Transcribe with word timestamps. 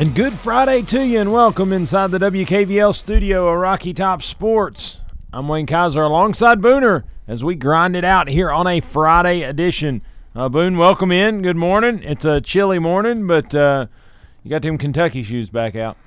And 0.00 0.14
good 0.14 0.32
Friday 0.32 0.80
to 0.80 1.06
you, 1.06 1.20
and 1.20 1.30
welcome 1.30 1.74
inside 1.74 2.10
the 2.10 2.16
WKVL 2.16 2.94
studio 2.94 3.46
of 3.48 3.58
Rocky 3.58 3.92
Top 3.92 4.22
Sports. 4.22 4.98
I'm 5.30 5.46
Wayne 5.46 5.66
Kaiser 5.66 6.00
alongside 6.00 6.60
Booner 6.60 7.04
as 7.28 7.44
we 7.44 7.54
grind 7.54 7.94
it 7.94 8.02
out 8.02 8.26
here 8.26 8.50
on 8.50 8.66
a 8.66 8.80
Friday 8.80 9.42
edition. 9.42 10.00
Uh, 10.34 10.48
Boone, 10.48 10.78
welcome 10.78 11.12
in. 11.12 11.42
Good 11.42 11.58
morning. 11.58 12.00
It's 12.02 12.24
a 12.24 12.40
chilly 12.40 12.78
morning, 12.78 13.26
but 13.26 13.54
uh, 13.54 13.88
you 14.42 14.48
got 14.48 14.62
them 14.62 14.78
Kentucky 14.78 15.22
shoes 15.22 15.50
back 15.50 15.76
out. 15.76 15.98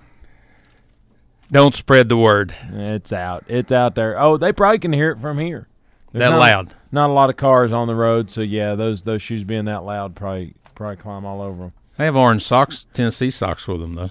Don't 1.51 1.75
spread 1.75 2.09
the 2.09 2.17
word. 2.17 2.55
It's 2.71 3.13
out. 3.13 3.43
It's 3.47 3.71
out 3.71 3.93
there. 3.93 4.19
Oh, 4.19 4.37
they 4.37 4.51
probably 4.51 4.79
can 4.79 4.93
hear 4.93 5.11
it 5.11 5.19
from 5.19 5.37
here. 5.37 5.67
There's 6.11 6.23
that 6.23 6.31
not, 6.31 6.39
loud. 6.39 6.73
Not 6.91 7.11
a 7.11 7.13
lot 7.13 7.29
of 7.29 7.35
cars 7.35 7.71
on 7.71 7.87
the 7.87 7.95
road, 7.95 8.31
so 8.31 8.41
yeah, 8.41 8.73
those 8.73 9.03
those 9.03 9.21
shoes 9.21 9.43
being 9.43 9.65
that 9.65 9.83
loud 9.83 10.15
probably 10.15 10.55
probably 10.73 10.95
climb 10.95 11.25
all 11.25 11.43
over 11.43 11.65
them. 11.65 11.73
I 11.97 12.05
have 12.05 12.15
orange 12.15 12.43
socks, 12.43 12.87
Tennessee 12.93 13.29
socks 13.29 13.67
with 13.67 13.81
them 13.81 13.93
though. 13.93 14.09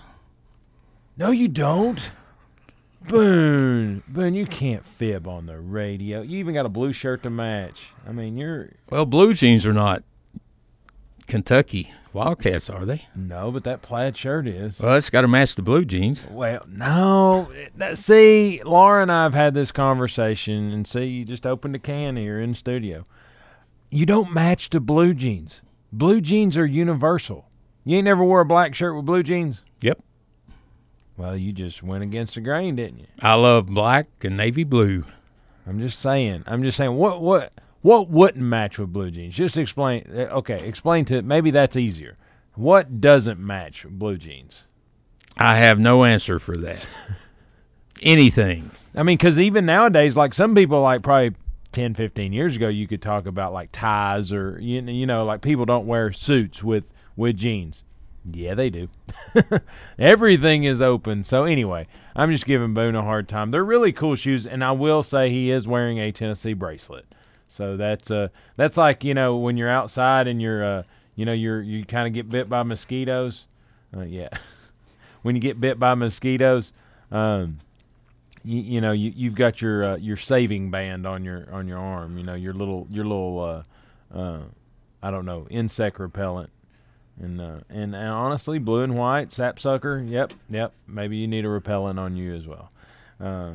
No, 1.17 1.31
you 1.31 1.49
don't. 1.49 2.11
Boone, 3.09 4.03
Boone, 4.07 4.35
you 4.35 4.47
can't 4.47 4.85
fib 4.87 5.27
on 5.27 5.47
the 5.47 5.59
radio. 5.59 6.23
You 6.23 6.39
even 6.39 6.55
got 6.55 6.67
a 6.67 6.69
blue 6.69 6.93
shirt 6.93 7.25
to 7.25 7.31
match. 7.31 7.89
I 8.07 8.13
mean, 8.13 8.37
you're 8.37 8.71
Well, 8.91 9.07
blue 9.07 9.35
jeans 9.35 9.67
are 9.67 9.73
not 9.73 10.05
Kentucky 11.27 11.93
Wildcats, 12.13 12.69
are 12.69 12.85
they? 12.85 13.07
no, 13.17 13.51
but 13.51 13.65
that 13.65 13.83
plaid 13.83 14.17
shirt 14.17 14.47
is. 14.47 14.79
Well, 14.79 14.97
it's 14.97 15.11
got 15.11 15.23
to 15.23 15.29
match 15.29 15.55
the 15.55 15.63
blue 15.63 15.85
jeans. 15.85 16.29
Well, 16.31 16.65
no. 16.69 17.51
That, 17.77 17.99
see, 17.99 18.61
Laura 18.65 19.03
and 19.03 19.11
I 19.11 19.23
have 19.25 19.35
had 19.35 19.55
this 19.55 19.73
conversation, 19.73 20.71
and 20.73 20.87
see, 20.87 21.07
you 21.07 21.25
just 21.25 21.47
opened 21.47 21.75
a 21.75 21.79
can 21.79 22.17
here 22.17 22.39
in 22.39 22.55
studio. 22.55 23.07
You 23.91 24.05
don't 24.07 24.33
match 24.33 24.71
the 24.71 24.79
blue 24.81 25.15
jeans. 25.15 25.63
Blue 25.91 26.21
jeans 26.21 26.57
are 26.57 26.67
universal. 26.67 27.49
You 27.85 27.97
ain't 27.97 28.05
never 28.05 28.25
wore 28.25 28.41
a 28.41 28.45
black 28.47 28.75
shirt 28.75 28.95
with 28.97 29.05
blue 29.07 29.23
jeans. 29.23 29.63
Yep. 29.81 30.01
Well, 31.17 31.37
you 31.37 31.53
just 31.53 31.83
went 31.83 32.03
against 32.05 32.35
the 32.35 32.41
grain, 32.41 32.77
didn't 32.77 33.01
you? 33.01 33.07
I 33.21 33.35
love 33.35 33.67
black 33.67 34.07
and 34.23 34.37
navy 34.37 34.65
blue. 34.65 35.05
I'm 35.67 35.79
just 35.79 36.01
saying. 36.01 36.45
I'm 36.47 36.63
just 36.63 36.77
saying. 36.77 36.95
What 36.95 37.21
what 37.21 37.53
what 37.83 38.09
wouldn't 38.09 38.45
match 38.45 38.79
with 38.79 38.93
blue 38.93 39.11
jeans? 39.11 39.35
Just 39.37 39.57
explain. 39.57 40.05
uh, 40.15 40.23
Okay, 40.39 40.67
explain 40.67 41.05
to 41.07 41.23
maybe 41.23 41.51
that's 41.51 41.77
easier. 41.77 42.17
What 42.55 43.01
doesn't 43.01 43.39
match 43.41 43.85
with 43.85 43.99
blue 43.99 44.17
jeans? 44.17 44.67
I 45.37 45.57
have 45.57 45.79
no 45.79 46.05
answer 46.05 46.39
for 46.39 46.57
that. 46.59 46.87
Anything. 48.03 48.71
I 48.97 49.03
mean, 49.03 49.17
because 49.17 49.39
even 49.39 49.65
nowadays, 49.67 50.17
like 50.17 50.35
some 50.35 50.55
people, 50.55 50.81
like 50.81 51.03
probably 51.03 51.35
10, 51.73 51.95
15 51.95 52.33
years 52.33 52.57
ago, 52.57 52.69
you 52.69 52.87
could 52.87 53.01
talk 53.01 53.27
about 53.27 53.53
like 53.53 53.71
ties 53.73 54.33
or 54.33 54.59
you 54.61 54.83
you 54.83 55.07
know, 55.07 55.25
like 55.25 55.41
people 55.41 55.65
don't 55.65 55.87
wear 55.87 56.13
suits 56.13 56.63
with 56.63 56.93
with 57.17 57.37
jeans. 57.37 57.85
Yeah, 58.25 58.55
they 58.55 58.71
do. 58.71 58.89
Everything 59.99 60.65
is 60.65 60.81
open. 60.81 61.25
So 61.25 61.45
anyway, 61.45 61.89
I'm 62.15 62.31
just 62.31 62.47
giving 62.47 62.73
Boone 62.73 62.95
a 62.95 63.03
hard 63.03 63.29
time. 63.29 63.51
They're 63.51 63.65
really 63.65 63.93
cool 63.93 64.15
shoes, 64.15 64.47
and 64.47 64.63
I 64.63 64.73
will 64.73 65.03
say 65.03 65.31
he 65.31 65.51
is 65.51 65.67
wearing 65.67 65.99
a 65.99 66.13
Tennessee 66.13 66.53
bracelet. 66.53 67.07
So 67.49 67.77
that's 67.77 68.11
uh 68.11 68.29
that's 68.57 68.77
like 68.77 69.05
you 69.05 69.13
know 69.13 69.37
when 69.37 69.57
you're 69.57 69.69
outside 69.69 70.27
and 70.27 70.41
you're 70.41 70.65
uh 70.65 70.83
you 71.17 71.27
know 71.27 71.33
you're 71.33 71.61
you 71.61 71.85
kind 71.85 72.07
of 72.07 72.15
get 72.15 72.31
bit 72.31 72.49
by 72.49 72.63
mosquitoes. 72.63 73.47
Uh, 73.95 74.03
yeah, 74.03 74.29
when 75.23 75.35
you 75.35 75.41
get 75.41 75.61
bit 75.61 75.79
by 75.79 75.95
mosquitoes, 75.95 76.73
um, 77.11 77.59
you, 78.43 78.61
you 78.61 78.81
know 78.81 78.93
you 78.93 79.13
you've 79.15 79.35
got 79.35 79.61
your 79.61 79.85
uh, 79.85 79.97
your 79.97 80.17
saving 80.17 80.71
band 80.71 81.07
on 81.07 81.25
your 81.25 81.47
on 81.53 81.69
your 81.69 81.79
arm. 81.79 82.17
You 82.17 82.25
know 82.25 82.35
your 82.35 82.55
little 82.55 82.87
your 82.91 83.05
little 83.05 83.41
uh, 84.15 84.19
uh, 84.19 84.41
I 85.03 85.11
don't 85.11 85.27
know 85.27 85.47
insect 85.51 85.99
repellent. 86.01 86.51
And, 87.21 87.41
uh, 87.41 87.59
and 87.69 87.95
and 87.95 88.09
honestly, 88.09 88.59
blue 88.59 88.83
and 88.83 88.97
white 88.97 89.31
sapsucker. 89.31 90.03
Yep, 90.07 90.33
yep. 90.49 90.73
Maybe 90.87 91.17
you 91.17 91.29
need 91.29 91.45
a 91.45 91.49
repellent 91.49 91.99
on 91.99 92.17
you 92.17 92.35
as 92.35 92.47
well. 92.47 92.71
Uh, 93.21 93.53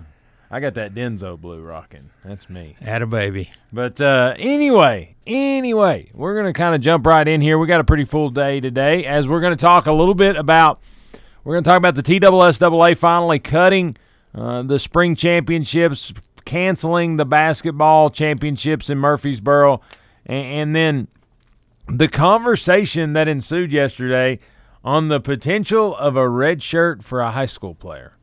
I 0.50 0.62
got 0.62 0.76
that 0.76 0.94
Denzo 0.94 1.40
blue 1.40 1.62
rocking. 1.62 2.10
That's 2.24 2.50
me. 2.50 2.78
Had 2.80 3.02
a 3.02 3.08
baby. 3.08 3.52
But 3.74 4.00
uh, 4.00 4.36
anyway, 4.38 5.16
anyway, 5.26 6.10
we're 6.14 6.36
going 6.36 6.46
to 6.46 6.58
kind 6.58 6.74
of 6.74 6.80
jump 6.80 7.06
right 7.06 7.28
in 7.28 7.42
here. 7.42 7.58
We 7.58 7.68
got 7.68 7.82
a 7.82 7.84
pretty 7.84 8.06
full 8.06 8.30
day 8.30 8.62
today 8.62 9.06
as 9.06 9.28
we're 9.28 9.42
going 9.42 9.56
to 9.56 9.62
talk 9.62 9.88
a 9.88 9.92
little 9.92 10.16
bit 10.16 10.38
about 10.38 10.80
we're 11.48 11.56
to 11.56 11.62
talk 11.62 11.78
about 11.78 11.96
the 11.96 12.04
TSSAA 12.04 12.98
finally 12.98 13.40
cutting 13.40 13.96
uh, 14.36 14.64
the 14.64 14.80
spring 14.80 15.16
championships, 15.16 16.14
canceling 16.44 17.16
the 17.16 17.26
basketball 17.26 18.10
championships 18.10 18.90
in 18.90 18.98
Murfreesboro, 18.98 19.80
and, 20.26 20.46
and 20.46 20.76
then 20.76 21.08
the 21.88 22.08
conversation 22.08 23.14
that 23.14 23.28
ensued 23.28 23.72
yesterday 23.72 24.40
on 24.84 25.08
the 25.08 25.20
potential 25.20 25.96
of 25.96 26.16
a 26.16 26.28
red 26.30 26.62
shirt 26.62 27.04
for 27.04 27.22
a 27.22 27.32
high 27.32 27.46
school 27.46 27.76
player. 27.76 28.14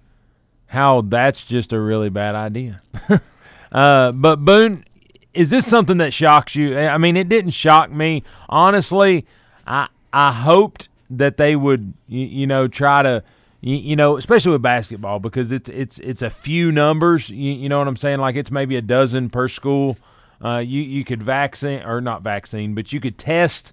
How 0.67 1.03
that's 1.03 1.45
just 1.45 1.73
a 1.73 1.81
really 1.81 2.09
bad 2.09 2.35
idea. 2.35 2.81
uh, 3.73 4.13
but 4.13 4.37
Boone, 4.37 4.85
is 5.33 5.51
this 5.51 5.67
something 5.67 5.99
that 5.99 6.13
shocks 6.13 6.57
you? 6.57 6.77
I 6.79 6.99
mean, 6.99 7.17
it 7.17 7.29
didn't 7.29 7.53
shock 7.53 7.91
me. 7.91 8.23
Honestly, 8.49 9.27
I 9.67 9.89
I 10.13 10.33
hoped 10.33 10.89
that 11.11 11.37
they 11.37 11.55
would, 11.57 11.95
you, 12.09 12.27
you 12.27 12.47
know, 12.47 12.67
try 12.67 13.03
to, 13.03 13.23
you, 13.61 13.77
you 13.77 13.97
know, 13.97 14.17
especially 14.17 14.53
with 14.53 14.63
basketball 14.63 15.21
because 15.21 15.53
it's 15.53 15.69
it's 15.69 15.99
it's 15.99 16.23
a 16.23 16.31
few 16.31 16.73
numbers. 16.73 17.31
You, 17.31 17.53
you 17.53 17.69
know 17.69 17.79
what 17.79 17.89
I'm 17.89 17.97
saying? 17.97 18.21
Like 18.21 18.37
it's 18.37 18.51
maybe 18.51 18.77
a 18.77 18.83
dozen 18.83 19.31
per 19.31 19.49
school. 19.49 19.97
Uh, 20.45 20.59
you 20.59 20.83
you 20.83 21.05
could 21.05 21.23
vaccine 21.23 21.83
or 21.83 22.03
not 22.03 22.23
vaccine, 22.23 22.75
but 22.75 22.93
you 22.93 23.01
could 23.01 23.17
test 23.17 23.73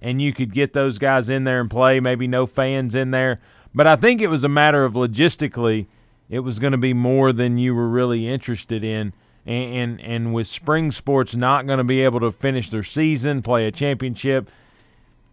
and 0.00 0.20
you 0.20 0.32
could 0.32 0.52
get 0.52 0.72
those 0.72 0.98
guys 0.98 1.28
in 1.28 1.44
there 1.44 1.60
and 1.60 1.70
play. 1.70 2.00
Maybe 2.00 2.26
no 2.26 2.44
fans 2.44 2.94
in 2.96 3.12
there, 3.12 3.40
but 3.72 3.86
I 3.86 3.94
think 3.94 4.20
it 4.20 4.26
was 4.26 4.42
a 4.42 4.48
matter 4.48 4.84
of 4.84 4.94
logistically, 4.94 5.86
it 6.28 6.40
was 6.40 6.58
going 6.58 6.72
to 6.72 6.78
be 6.78 6.92
more 6.92 7.32
than 7.32 7.56
you 7.56 7.74
were 7.74 7.88
really 7.88 8.26
interested 8.26 8.82
in. 8.82 9.12
And, 9.46 9.74
and 9.74 10.00
and 10.00 10.34
with 10.34 10.48
spring 10.48 10.90
sports 10.90 11.36
not 11.36 11.66
going 11.66 11.78
to 11.78 11.84
be 11.84 12.02
able 12.02 12.20
to 12.20 12.32
finish 12.32 12.68
their 12.68 12.82
season, 12.82 13.40
play 13.40 13.66
a 13.66 13.70
championship, 13.70 14.50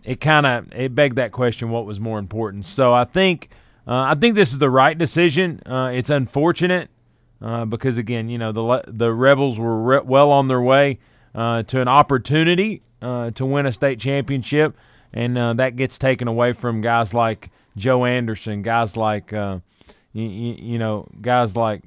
it 0.04 0.22
kind 0.22 0.46
of 0.46 0.72
it 0.72 0.94
begged 0.94 1.16
that 1.16 1.32
question: 1.32 1.72
what 1.72 1.86
was 1.86 2.00
more 2.00 2.20
important? 2.20 2.66
So 2.66 2.94
I 2.94 3.06
think 3.06 3.50
uh, 3.88 3.94
I 3.94 4.16
think 4.16 4.36
this 4.36 4.52
is 4.52 4.60
the 4.60 4.70
right 4.70 4.98
decision. 4.98 5.62
Uh, 5.66 5.92
it's 5.94 6.10
unfortunate 6.10 6.90
uh, 7.46 7.64
because 7.64 8.00
again, 8.00 8.28
you 8.28 8.40
know 8.40 8.52
the 8.52 8.84
the 8.88 9.14
Rebels 9.14 9.60
were 9.60 9.80
re- 9.80 10.02
well 10.04 10.32
on 10.32 10.48
their 10.48 10.62
way 10.62 10.98
uh, 11.36 11.62
to 11.64 11.80
an 11.80 11.88
opportunity 11.88 12.82
uh, 13.04 13.30
to 13.32 13.46
win 13.46 13.68
a 13.68 13.72
state 13.72 14.00
championship, 14.00 14.76
and 15.14 15.38
uh, 15.38 15.54
that 15.54 15.76
gets 15.76 16.00
taken 16.00 16.28
away 16.28 16.54
from 16.54 16.82
guys 16.82 17.14
like 17.14 17.52
Joe 17.78 18.04
Anderson, 18.04 18.64
guys 18.64 18.98
like 18.98 19.32
uh, 19.32 19.60
you, 20.12 20.24
you 20.24 20.80
know 20.80 21.08
guys 21.22 21.56
like 21.56 21.84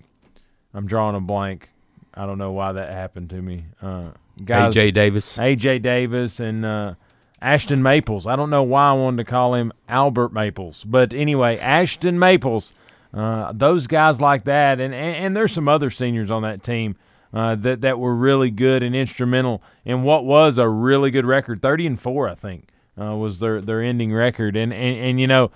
I'm 0.72 0.86
drawing 0.86 1.16
a 1.16 1.20
blank. 1.20 1.70
I 2.14 2.24
don't 2.24 2.38
know 2.38 2.52
why 2.52 2.72
that 2.72 2.92
happened 2.92 3.30
to 3.30 3.42
me. 3.42 3.64
Uh, 3.82 4.10
guys, 4.44 4.72
AJ 4.76 4.94
Davis. 4.94 5.38
AJ 5.38 5.82
Davis 5.82 6.38
and 6.38 6.64
uh, 6.64 6.94
Ashton 7.42 7.82
Maples. 7.82 8.28
I 8.28 8.36
don't 8.36 8.50
know 8.50 8.62
why 8.62 8.91
I 8.91 8.92
wanted 8.92 9.16
to 9.18 9.24
call 9.24 9.54
him 9.54 9.72
Albert 9.88 10.32
Maples, 10.32 10.84
but 10.84 11.12
anyway, 11.12 11.59
Ashton 11.59 12.16
Maples. 12.16 12.74
Uh, 13.13 13.53
those 13.55 13.87
guys 13.87 14.21
like 14.21 14.45
that, 14.45 14.81
and, 14.81 14.95
and 14.95 15.16
and 15.16 15.37
there's 15.37 15.53
some 15.53 15.69
other 15.69 15.91
seniors 15.91 16.31
on 16.31 16.43
that 16.43 16.63
team 16.63 16.97
uh, 17.33 17.55
that 17.55 17.81
that 17.81 17.99
were 17.99 18.15
really 18.15 18.51
good 18.51 18.83
and 18.83 18.95
instrumental 18.95 19.63
in 19.84 20.03
what 20.03 20.25
was 20.25 20.59
a 20.59 20.69
really 20.69 21.10
good 21.10 21.25
record. 21.25 21.63
Thirty 21.63 21.87
and 21.87 21.99
four, 21.99 22.28
I 22.28 22.34
think, 22.34 22.69
uh, 23.01 23.16
was 23.16 23.41
their 23.41 23.60
their 23.60 23.83
ending 23.83 24.13
record. 24.13 24.57
And 24.57 24.72
and, 24.72 24.97
and 24.99 25.21
you 25.21 25.27
know, 25.27 25.51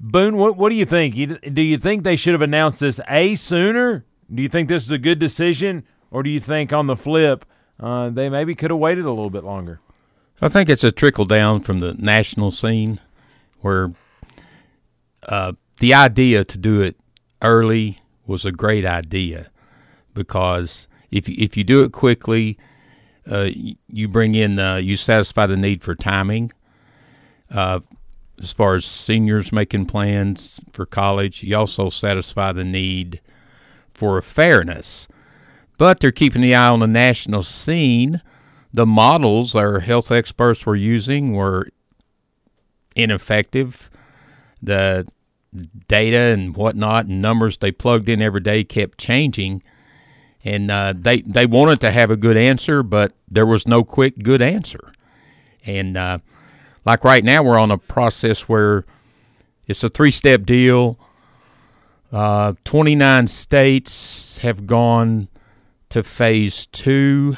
Boone, 0.00 0.36
what 0.36 0.56
what 0.56 0.70
do 0.70 0.74
you 0.74 0.86
think? 0.86 1.14
Do 1.54 1.62
you 1.62 1.78
think 1.78 2.02
they 2.02 2.16
should 2.16 2.32
have 2.32 2.42
announced 2.42 2.80
this 2.80 2.98
a 3.08 3.34
sooner? 3.34 4.04
Do 4.34 4.42
you 4.42 4.48
think 4.48 4.68
this 4.68 4.84
is 4.84 4.90
a 4.90 4.98
good 4.98 5.18
decision, 5.18 5.84
or 6.10 6.22
do 6.22 6.30
you 6.30 6.40
think 6.40 6.72
on 6.72 6.86
the 6.86 6.96
flip 6.96 7.44
uh, 7.78 8.08
they 8.10 8.28
maybe 8.28 8.54
could 8.54 8.70
have 8.70 8.80
waited 8.80 9.04
a 9.04 9.10
little 9.10 9.30
bit 9.30 9.44
longer? 9.44 9.80
I 10.40 10.48
think 10.48 10.68
it's 10.68 10.82
a 10.82 10.90
trickle 10.90 11.24
down 11.24 11.60
from 11.60 11.78
the 11.80 11.94
national 11.94 12.50
scene 12.50 12.98
where 13.60 13.92
uh, 15.28 15.52
the 15.82 15.92
idea 15.92 16.44
to 16.44 16.56
do 16.56 16.80
it 16.80 16.96
early 17.42 17.98
was 18.24 18.44
a 18.44 18.52
great 18.52 18.86
idea 18.86 19.50
because 20.14 20.86
if 21.10 21.28
you, 21.28 21.34
if 21.36 21.56
you 21.56 21.64
do 21.64 21.82
it 21.82 21.90
quickly, 21.90 22.56
uh, 23.28 23.48
you, 23.88 24.06
bring 24.06 24.36
in 24.36 24.60
uh, 24.60 24.76
you 24.76 24.94
satisfy 24.94 25.44
the 25.44 25.56
need 25.56 25.82
for 25.82 25.96
timing. 25.96 26.52
Uh, 27.50 27.80
as 28.40 28.52
far 28.52 28.76
as 28.76 28.84
seniors 28.84 29.50
making 29.50 29.86
plans 29.86 30.60
for 30.72 30.86
college. 30.86 31.42
You 31.42 31.56
also 31.56 31.90
satisfy 31.90 32.52
the 32.52 32.64
need 32.64 33.20
for 33.92 34.22
fairness. 34.22 35.08
But 35.78 35.98
they're 35.98 36.12
keeping 36.12 36.42
the 36.42 36.54
eye 36.54 36.68
on 36.68 36.78
the 36.78 36.86
national 36.86 37.42
scene. 37.42 38.22
The 38.72 38.86
models 38.86 39.56
our 39.56 39.80
health 39.80 40.12
experts 40.12 40.64
were 40.64 40.76
using 40.76 41.34
were 41.34 41.70
ineffective. 42.94 43.90
The 44.62 45.08
data 45.88 46.16
and 46.16 46.56
whatnot 46.56 47.06
and 47.06 47.20
numbers 47.20 47.58
they 47.58 47.72
plugged 47.72 48.08
in 48.08 48.22
every 48.22 48.40
day 48.40 48.64
kept 48.64 48.98
changing. 48.98 49.62
And 50.44 50.70
uh, 50.70 50.94
they, 50.96 51.20
they 51.22 51.46
wanted 51.46 51.80
to 51.82 51.90
have 51.92 52.10
a 52.10 52.16
good 52.16 52.36
answer, 52.36 52.82
but 52.82 53.12
there 53.30 53.46
was 53.46 53.66
no 53.66 53.84
quick 53.84 54.18
good 54.18 54.42
answer. 54.42 54.92
And 55.64 55.96
uh, 55.96 56.18
like 56.84 57.04
right 57.04 57.22
now, 57.22 57.42
we're 57.42 57.58
on 57.58 57.70
a 57.70 57.78
process 57.78 58.48
where 58.48 58.84
it's 59.68 59.84
a 59.84 59.88
three 59.88 60.10
step 60.10 60.44
deal. 60.44 60.98
Uh, 62.10 62.54
29 62.64 63.26
states 63.26 64.38
have 64.38 64.66
gone 64.66 65.28
to 65.88 66.02
phase 66.02 66.66
two 66.66 67.36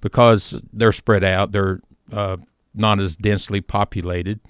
because 0.00 0.60
they're 0.72 0.92
spread 0.92 1.24
out, 1.24 1.52
they're 1.52 1.80
uh, 2.12 2.36
not 2.74 3.00
as 3.00 3.16
densely 3.16 3.60
populated. 3.60 4.40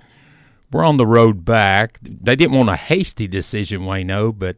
We're 0.75 0.85
on 0.85 0.97
the 0.97 1.07
road 1.07 1.45
back. 1.45 2.01
They 2.03 2.35
didn't 2.35 2.57
want 2.57 2.69
a 2.69 2.75
hasty 2.75 3.29
decision, 3.29 3.83
Wayno, 3.83 4.37
but 4.37 4.57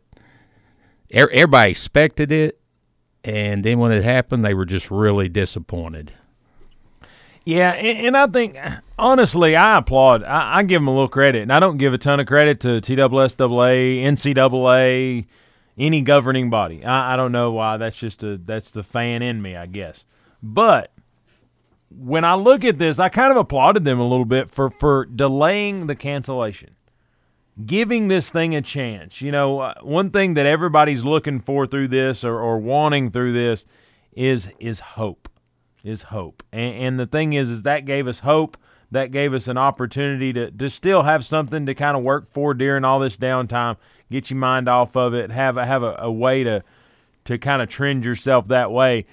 er, 1.15 1.29
everybody 1.31 1.73
expected 1.73 2.33
it. 2.33 2.59
And 3.23 3.63
then 3.63 3.79
when 3.81 3.93
it 3.93 4.03
happened, 4.03 4.43
they 4.43 4.55
were 4.55 4.65
just 4.65 4.91
really 4.91 5.29
disappointed. 5.29 6.15
Yeah, 7.45 7.73
and, 7.73 8.17
I 8.17 8.29
think 8.29 8.57
honestly, 8.99 9.57
I 9.57 9.77
applaud. 9.77 10.23
I, 10.23 10.63
give 10.63 10.81
them 10.81 10.89
a 10.89 10.93
little 10.93 11.07
credit, 11.07 11.43
and 11.43 11.53
I 11.53 11.61
don't 11.61 11.77
give 11.77 11.93
a 11.93 11.99
ton 11.99 12.19
of 12.19 12.27
credit 12.27 12.61
to 12.61 12.81
TSSAA, 12.81 14.03
NCAA, 14.03 15.27
any 15.77 16.01
governing 16.01 16.49
body. 16.49 16.83
I 16.83 17.15
don't 17.17 17.31
know 17.31 17.53
why. 17.53 17.77
That's 17.77 17.99
just 17.99 18.23
a 18.23 18.39
that's 18.39 18.71
the 18.71 18.83
fan 18.83 19.21
in 19.21 19.43
me, 19.43 19.55
I 19.55 19.67
guess. 19.67 20.07
But 20.43 20.93
when 21.91 22.25
I 22.25 22.35
look 22.35 22.65
at 22.65 22.79
this, 22.79 22.99
I 22.99 23.09
kind 23.09 23.31
of 23.31 23.37
applauded 23.37 23.85
them 23.85 24.01
a 24.01 24.07
little 24.07 24.25
bit 24.25 24.51
for 24.51 24.71
for 24.71 25.05
delaying 25.07 25.87
the 25.87 25.95
cancellation, 25.95 26.77
giving 27.65 28.09
this 28.09 28.31
thing 28.31 28.55
a 28.55 28.63
chance. 28.63 29.21
You 29.21 29.33
know, 29.33 29.61
uh, 29.61 29.75
one 29.83 30.11
thing 30.11 30.35
that 30.35 30.47
everybody's 30.47 31.05
looking 31.05 31.41
for 31.41 31.67
through 31.67 31.89
this 31.89 32.25
or, 32.25 32.41
or 32.41 32.59
wanting 32.59 33.11
through 33.11 33.33
this 33.33 33.67
is 34.13 34.51
is 34.59 34.81
hope 34.81 35.29
is 35.87 36.03
hope. 36.03 36.43
And, 36.53 36.75
and 36.75 37.01
the 37.01 37.07
thing 37.07 37.33
is, 37.33 37.51
is 37.51 37.63
that 37.63 37.85
gave 37.85 38.07
us 38.07 38.21
hope. 38.21 38.57
That 38.91 39.11
gave 39.11 39.35
us 39.35 39.49
an 39.49 39.59
opportunity 39.59 40.33
to, 40.33 40.51
to 40.51 40.71
still 40.71 41.03
have 41.03 41.25
something 41.25 41.67
to 41.67 41.75
kind 41.75 41.97
of 41.97 42.05
work 42.05 42.31
for 42.31 42.55
during 42.55 42.85
all 42.85 43.01
this 43.01 43.17
downtime, 43.17 43.77
get 44.13 44.31
your 44.31 44.39
mind 44.39 44.69
off 44.69 44.97
of 44.97 45.13
it, 45.13 45.31
have 45.33 45.57
a, 45.57 45.67
have 45.67 45.83
a, 45.83 45.97
a 45.99 46.11
way 46.11 46.45
to 46.45 46.63
to 47.25 47.39
kind 47.39 47.61
of 47.61 47.69
trend 47.69 48.05
yourself 48.05 48.47
that 48.49 48.71
way. 48.71 49.05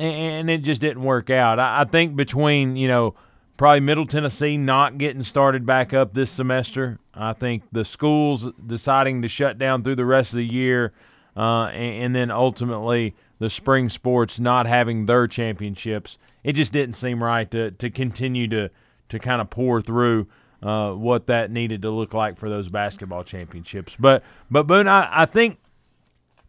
And, 0.00 0.50
it 0.50 0.58
just 0.58 0.80
didn't 0.80 1.02
work 1.02 1.30
out. 1.30 1.58
I, 1.58 1.84
think 1.84 2.16
between, 2.16 2.76
you 2.76 2.88
know, 2.88 3.14
probably 3.56 3.80
Middle 3.80 4.06
Tennessee 4.06 4.56
not 4.56 4.96
getting 4.96 5.22
started 5.22 5.66
back 5.66 5.92
up 5.92 6.14
this 6.14 6.30
semester. 6.30 6.98
I 7.12 7.34
think 7.34 7.64
the 7.72 7.84
schools 7.84 8.50
deciding 8.66 9.22
to 9.22 9.28
shut 9.28 9.58
down 9.58 9.82
through 9.82 9.96
the 9.96 10.06
rest 10.06 10.32
of 10.32 10.38
the 10.38 10.46
year, 10.46 10.92
uh, 11.36 11.64
and, 11.66 12.04
and, 12.04 12.16
then 12.16 12.30
ultimately 12.30 13.14
the 13.38 13.50
spring 13.50 13.88
sports 13.88 14.40
not 14.40 14.66
having 14.66 15.06
their 15.06 15.26
championships. 15.26 16.18
It 16.42 16.52
just 16.52 16.72
didn't 16.72 16.94
seem 16.94 17.22
right 17.22 17.50
to 17.50 17.70
to 17.72 17.90
continue 17.90 18.48
to 18.48 18.70
to 19.10 19.18
kind 19.18 19.40
of 19.40 19.50
pour 19.50 19.82
through 19.82 20.28
uh, 20.62 20.92
what 20.92 21.26
that 21.26 21.50
needed 21.50 21.82
to 21.82 21.90
look 21.90 22.14
like 22.14 22.38
for 22.38 22.48
those 22.48 22.68
basketball 22.68 23.24
championships. 23.24 23.96
But 23.98 24.22
but 24.50 24.66
Boone, 24.66 24.88
I, 24.88 25.22
I 25.22 25.26
think 25.26 25.58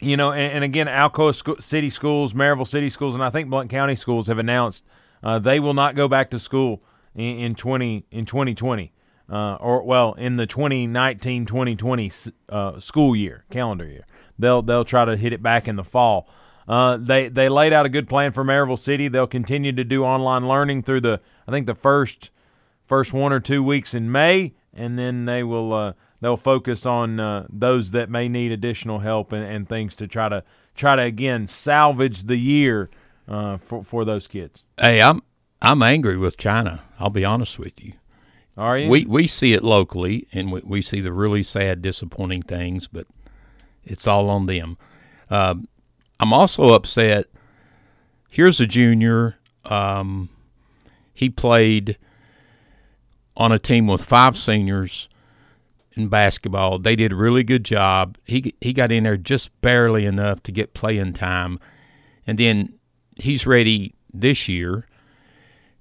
you 0.01 0.17
know, 0.17 0.31
and, 0.31 0.53
and 0.53 0.63
again, 0.63 0.87
Alcoa 0.87 1.61
City 1.61 1.89
Schools, 1.89 2.33
Maryville 2.33 2.67
City 2.67 2.89
Schools, 2.89 3.13
and 3.13 3.23
I 3.23 3.29
think 3.29 3.49
Blount 3.49 3.69
County 3.69 3.95
Schools 3.95 4.27
have 4.27 4.39
announced 4.39 4.83
uh, 5.23 5.39
they 5.39 5.59
will 5.59 5.73
not 5.73 5.95
go 5.95 6.07
back 6.07 6.29
to 6.31 6.39
school 6.39 6.83
in, 7.15 7.39
in 7.39 7.55
twenty 7.55 8.05
in 8.11 8.25
twenty 8.25 8.53
twenty. 8.53 8.91
Uh, 9.29 9.55
or 9.61 9.81
well, 9.83 10.11
in 10.15 10.35
the 10.35 10.45
2019-2020 10.45 12.33
uh, 12.49 12.77
school 12.77 13.15
year, 13.15 13.45
calendar 13.49 13.85
year, 13.85 14.05
they'll 14.37 14.61
they'll 14.61 14.83
try 14.83 15.05
to 15.05 15.15
hit 15.15 15.31
it 15.31 15.41
back 15.41 15.69
in 15.69 15.77
the 15.77 15.85
fall. 15.85 16.27
Uh, 16.67 16.97
they 16.97 17.29
they 17.29 17.47
laid 17.47 17.71
out 17.71 17.85
a 17.85 17.89
good 17.89 18.09
plan 18.09 18.33
for 18.33 18.43
Maryville 18.43 18.77
City. 18.77 19.07
They'll 19.07 19.27
continue 19.27 19.71
to 19.71 19.85
do 19.85 20.03
online 20.03 20.49
learning 20.49 20.83
through 20.83 21.01
the 21.01 21.21
I 21.47 21.51
think 21.51 21.65
the 21.65 21.75
first 21.75 22.29
first 22.85 23.13
one 23.13 23.31
or 23.31 23.39
two 23.39 23.63
weeks 23.63 23.93
in 23.93 24.11
May, 24.11 24.53
and 24.73 24.99
then 24.99 25.23
they 25.23 25.43
will 25.43 25.71
uh, 25.71 25.93
they'll 26.21 26.37
focus 26.37 26.85
on 26.85 27.19
uh, 27.19 27.47
those 27.49 27.91
that 27.91 28.09
may 28.09 28.29
need 28.29 28.51
additional 28.51 28.99
help 28.99 29.33
and, 29.33 29.43
and, 29.43 29.67
things 29.67 29.95
to 29.95 30.07
try 30.07 30.29
to 30.29 30.43
try 30.75 30.95
to 30.95 31.01
again 31.01 31.47
salvage 31.47 32.23
the 32.23 32.37
year 32.37 32.89
uh, 33.27 33.57
for 33.57 33.83
for 33.83 34.05
those 34.05 34.27
kids. 34.27 34.63
Hey, 34.79 35.01
I'm 35.01 35.21
I'm 35.61 35.83
angry 35.83 36.17
with 36.17 36.37
China. 36.37 36.83
I'll 36.99 37.09
be 37.09 37.25
honest 37.25 37.59
with 37.59 37.83
you. 37.83 37.93
Are 38.57 38.77
you? 38.77 38.89
We 38.89 39.05
we 39.05 39.27
see 39.27 39.53
it 39.53 39.63
locally, 39.63 40.27
and 40.31 40.51
we, 40.51 40.61
we 40.63 40.81
see 40.81 41.01
the 41.01 41.11
really 41.11 41.43
sad, 41.43 41.81
disappointing 41.81 42.43
things, 42.43 42.87
but 42.87 43.07
it's 43.83 44.07
all 44.07 44.29
on 44.29 44.45
them. 44.45 44.77
Uh, 45.29 45.55
I'm 46.19 46.33
also 46.33 46.73
upset. 46.73 47.25
Here's 48.31 48.61
a 48.61 48.67
junior. 48.67 49.37
Um, 49.65 50.29
he 51.13 51.29
played 51.29 51.97
on 53.35 53.51
a 53.51 53.59
team 53.59 53.87
with 53.87 54.03
five 54.03 54.37
seniors 54.37 55.07
in 55.95 56.07
basketball. 56.07 56.79
They 56.79 56.95
did 56.95 57.11
a 57.11 57.15
really 57.15 57.43
good 57.43 57.63
job. 57.63 58.17
He 58.25 58.53
he 58.61 58.73
got 58.73 58.91
in 58.91 59.03
there 59.03 59.17
just 59.17 59.59
barely 59.61 60.05
enough 60.05 60.41
to 60.43 60.51
get 60.51 60.73
playing 60.73 61.13
time, 61.13 61.59
and 62.25 62.37
then 62.37 62.79
he's 63.15 63.45
ready 63.45 63.93
this 64.13 64.47
year, 64.47 64.87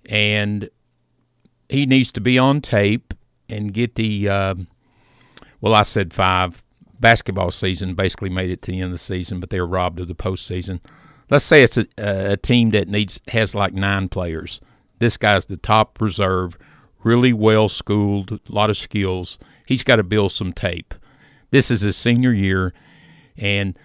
and 0.08 0.68
he 1.68 1.86
needs 1.86 2.12
to 2.12 2.20
be 2.20 2.38
on 2.38 2.60
tape 2.60 3.14
and 3.48 3.72
get 3.72 3.94
the. 3.94 4.28
Uh, 4.28 4.54
well, 5.60 5.74
I 5.74 5.82
said 5.82 6.12
five 6.12 6.62
basketball 6.98 7.50
season 7.50 7.94
basically 7.94 8.30
made 8.30 8.50
it 8.50 8.62
to 8.62 8.70
the 8.70 8.78
end 8.80 8.86
of 8.86 8.92
the 8.92 8.98
season, 8.98 9.40
but 9.40 9.50
they 9.50 9.60
were 9.60 9.66
robbed 9.66 10.00
of 10.00 10.08
the 10.08 10.14
postseason. 10.14 10.80
Let's 11.30 11.44
say 11.44 11.62
it's 11.62 11.78
a, 11.78 11.86
a 11.98 12.36
team 12.36 12.70
that 12.70 12.88
needs 12.88 13.20
has 13.28 13.54
like 13.54 13.72
nine 13.72 14.08
players. 14.08 14.60
This 14.98 15.16
guy's 15.16 15.46
the 15.46 15.56
top 15.56 16.00
reserve, 16.00 16.58
really 17.02 17.32
well 17.32 17.68
schooled, 17.68 18.32
a 18.32 18.40
lot 18.48 18.68
of 18.68 18.76
skills. 18.76 19.38
He's 19.70 19.84
got 19.84 19.96
to 19.96 20.02
build 20.02 20.32
some 20.32 20.52
tape. 20.52 20.94
This 21.52 21.70
is 21.70 21.82
his 21.82 21.96
senior 21.96 22.32
year, 22.32 22.74
and 23.36 23.78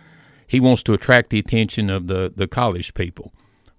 he 0.47 0.59
wants 0.59 0.81
to 0.81 0.93
attract 0.93 1.29
the 1.29 1.37
attention 1.37 1.91
of 1.91 2.07
the, 2.07 2.33
the 2.35 2.47
college 2.47 2.95
people. 2.95 3.31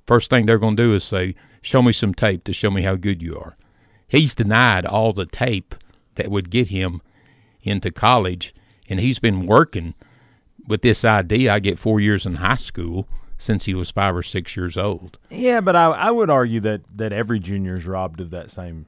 First 0.07 0.30
thing 0.30 0.47
they're 0.47 0.57
going 0.57 0.76
to 0.76 0.83
do 0.85 0.95
is 0.95 1.02
say, 1.02 1.35
Show 1.62 1.83
me 1.83 1.92
some 1.92 2.14
tape 2.14 2.45
to 2.45 2.52
show 2.52 2.71
me 2.71 2.83
how 2.83 2.95
good 2.95 3.21
you 3.23 3.37
are. 3.37 3.57
He's 4.07 4.37
denied 4.37 4.87
all 4.87 5.12
the 5.12 5.26
tape 5.26 5.75
that 6.14 6.30
would 6.30 6.49
get 6.49 6.69
him 6.69 7.02
into 7.64 7.90
college 7.90 8.54
and 8.88 9.00
he's 9.00 9.19
been 9.19 9.45
working 9.45 9.95
with 10.69 10.83
this 10.83 11.04
idea. 11.04 11.52
I 11.52 11.59
get 11.59 11.76
four 11.76 11.99
years 11.99 12.25
in 12.25 12.37
high 12.37 12.54
school 12.54 13.09
since 13.37 13.64
he 13.64 13.75
was 13.75 13.90
five 13.90 14.14
or 14.14 14.23
six 14.23 14.57
years 14.57 14.76
old. 14.76 15.19
Yeah, 15.28 15.61
but 15.61 15.75
I, 15.75 15.87
I 15.87 16.11
would 16.12 16.30
argue 16.30 16.61
that 16.61 16.83
that 16.95 17.12
every 17.12 17.40
junior 17.40 17.75
is 17.75 17.85
robbed 17.85 18.21
of 18.21 18.30
that 18.30 18.52
same 18.52 18.87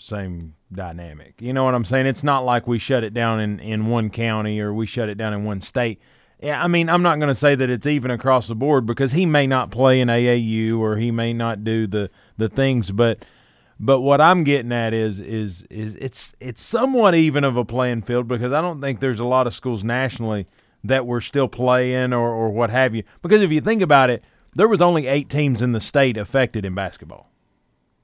same 0.00 0.54
dynamic. 0.72 1.34
You 1.40 1.52
know 1.52 1.64
what 1.64 1.74
I'm 1.74 1.84
saying? 1.84 2.06
It's 2.06 2.22
not 2.22 2.44
like 2.44 2.66
we 2.66 2.78
shut 2.78 3.04
it 3.04 3.14
down 3.14 3.40
in, 3.40 3.60
in 3.60 3.86
one 3.86 4.10
county 4.10 4.60
or 4.60 4.72
we 4.72 4.86
shut 4.86 5.08
it 5.08 5.16
down 5.16 5.32
in 5.32 5.44
one 5.44 5.60
state. 5.60 6.00
Yeah, 6.42 6.62
I 6.62 6.68
mean, 6.68 6.88
I'm 6.88 7.02
not 7.02 7.18
going 7.18 7.28
to 7.28 7.34
say 7.34 7.54
that 7.54 7.68
it's 7.68 7.86
even 7.86 8.10
across 8.10 8.48
the 8.48 8.54
board 8.54 8.86
because 8.86 9.12
he 9.12 9.26
may 9.26 9.46
not 9.46 9.70
play 9.70 10.00
in 10.00 10.08
AAU 10.08 10.78
or 10.78 10.96
he 10.96 11.10
may 11.10 11.32
not 11.32 11.64
do 11.64 11.86
the 11.86 12.10
the 12.38 12.48
things, 12.48 12.90
but– 12.90 13.24
but 13.82 14.02
what 14.02 14.20
I'm 14.20 14.44
getting 14.44 14.72
at 14.72 14.92
is 14.92 15.18
is 15.18 15.62
is 15.70 15.96
it's 15.96 16.34
it's 16.38 16.60
somewhat 16.60 17.14
even 17.14 17.44
of 17.44 17.56
a 17.56 17.64
playing 17.64 18.02
field 18.02 18.28
because 18.28 18.52
I 18.52 18.60
don't 18.60 18.82
think 18.82 19.00
there's 19.00 19.18
a 19.18 19.24
lot 19.24 19.46
of 19.46 19.54
schools 19.54 19.82
nationally 19.82 20.46
that 20.84 21.06
were 21.06 21.22
still 21.22 21.48
playing 21.48 22.12
or, 22.12 22.28
or 22.30 22.50
what 22.50 22.68
have 22.68 22.94
you. 22.94 23.04
Because 23.22 23.40
if 23.40 23.50
you 23.50 23.62
think 23.62 23.80
about 23.80 24.10
it, 24.10 24.22
there 24.54 24.68
was 24.68 24.82
only 24.82 25.06
eight 25.06 25.30
teams 25.30 25.62
in 25.62 25.72
the 25.72 25.80
state 25.80 26.18
affected 26.18 26.66
in 26.66 26.74
basketball. 26.74 27.29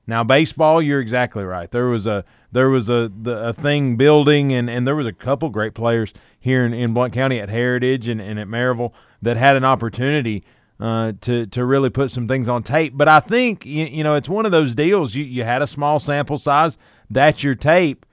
Now 0.06 0.22
baseball, 0.22 0.80
you're 0.80 1.00
exactly 1.00 1.44
right. 1.44 1.70
There 1.70 1.86
was 1.86 2.06
a 2.06 2.24
there 2.52 2.70
was 2.70 2.88
a 2.88 3.10
the, 3.14 3.48
a 3.48 3.52
thing 3.52 3.96
building 3.96 4.52
and, 4.52 4.70
and 4.70 4.86
there 4.86 4.96
was 4.96 5.06
a 5.06 5.12
couple 5.12 5.48
great 5.50 5.74
players 5.74 6.12
here 6.38 6.64
in, 6.64 6.72
in 6.72 6.94
Blount 6.94 7.12
County 7.12 7.40
at 7.40 7.48
Heritage 7.48 8.08
and, 8.08 8.20
and 8.20 8.38
at 8.38 8.46
Maryville 8.46 8.92
that 9.22 9.36
had 9.36 9.56
an 9.56 9.64
opportunity 9.64 10.44
uh, 10.78 11.12
to 11.22 11.46
to 11.46 11.64
really 11.64 11.90
put 11.90 12.10
some 12.10 12.28
things 12.28 12.48
on 12.48 12.62
tape. 12.62 12.92
But 12.96 13.08
I 13.08 13.20
think 13.20 13.64
you, 13.66 13.86
you 13.86 14.04
know 14.04 14.14
it's 14.14 14.28
one 14.28 14.46
of 14.46 14.52
those 14.52 14.74
deals. 14.74 15.14
You 15.14 15.24
you 15.24 15.44
had 15.44 15.62
a 15.62 15.66
small 15.66 15.98
sample 15.98 16.38
size. 16.38 16.78
That's 17.10 17.42
your 17.42 17.54
tape, 17.54 18.06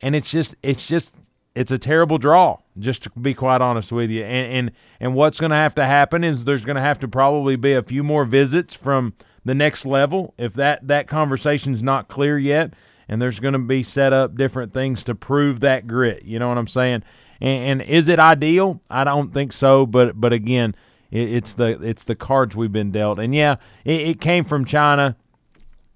and 0.00 0.14
it's 0.16 0.30
just 0.30 0.54
it's 0.62 0.86
just 0.86 1.14
it's 1.54 1.70
a 1.70 1.78
terrible 1.78 2.18
draw. 2.18 2.58
Just 2.78 3.04
to 3.04 3.10
be 3.10 3.34
quite 3.34 3.60
honest 3.60 3.92
with 3.92 4.10
you, 4.10 4.24
and 4.24 4.52
and 4.52 4.70
and 5.00 5.14
what's 5.14 5.40
going 5.40 5.50
to 5.50 5.56
have 5.56 5.74
to 5.76 5.84
happen 5.84 6.24
is 6.24 6.44
there's 6.44 6.64
going 6.64 6.76
to 6.76 6.82
have 6.82 6.98
to 7.00 7.08
probably 7.08 7.56
be 7.56 7.72
a 7.72 7.82
few 7.82 8.02
more 8.02 8.24
visits 8.24 8.74
from 8.74 9.14
the 9.46 9.54
next 9.54 9.86
level 9.86 10.34
if 10.36 10.52
that 10.54 10.86
that 10.88 11.06
conversation's 11.06 11.82
not 11.82 12.08
clear 12.08 12.38
yet 12.38 12.74
and 13.08 13.22
there's 13.22 13.40
going 13.40 13.52
to 13.52 13.58
be 13.58 13.82
set 13.82 14.12
up 14.12 14.36
different 14.36 14.72
things 14.72 15.04
to 15.04 15.14
prove 15.14 15.60
that 15.60 15.86
grit. 15.86 16.24
You 16.24 16.38
know 16.38 16.48
what 16.48 16.58
I'm 16.58 16.66
saying? 16.66 17.02
And, 17.40 17.80
and 17.80 17.88
is 17.88 18.08
it 18.08 18.18
ideal? 18.18 18.80
I 18.90 19.04
don't 19.04 19.32
think 19.32 19.52
so. 19.52 19.86
But 19.86 20.20
but 20.20 20.32
again, 20.32 20.74
it, 21.10 21.32
it's 21.32 21.54
the 21.54 21.80
it's 21.82 22.04
the 22.04 22.16
cards 22.16 22.56
we've 22.56 22.72
been 22.72 22.90
dealt. 22.90 23.18
And 23.18 23.34
yeah, 23.34 23.56
it, 23.84 24.00
it, 24.00 24.20
came 24.20 24.44
from 24.44 24.64
China. 24.64 25.16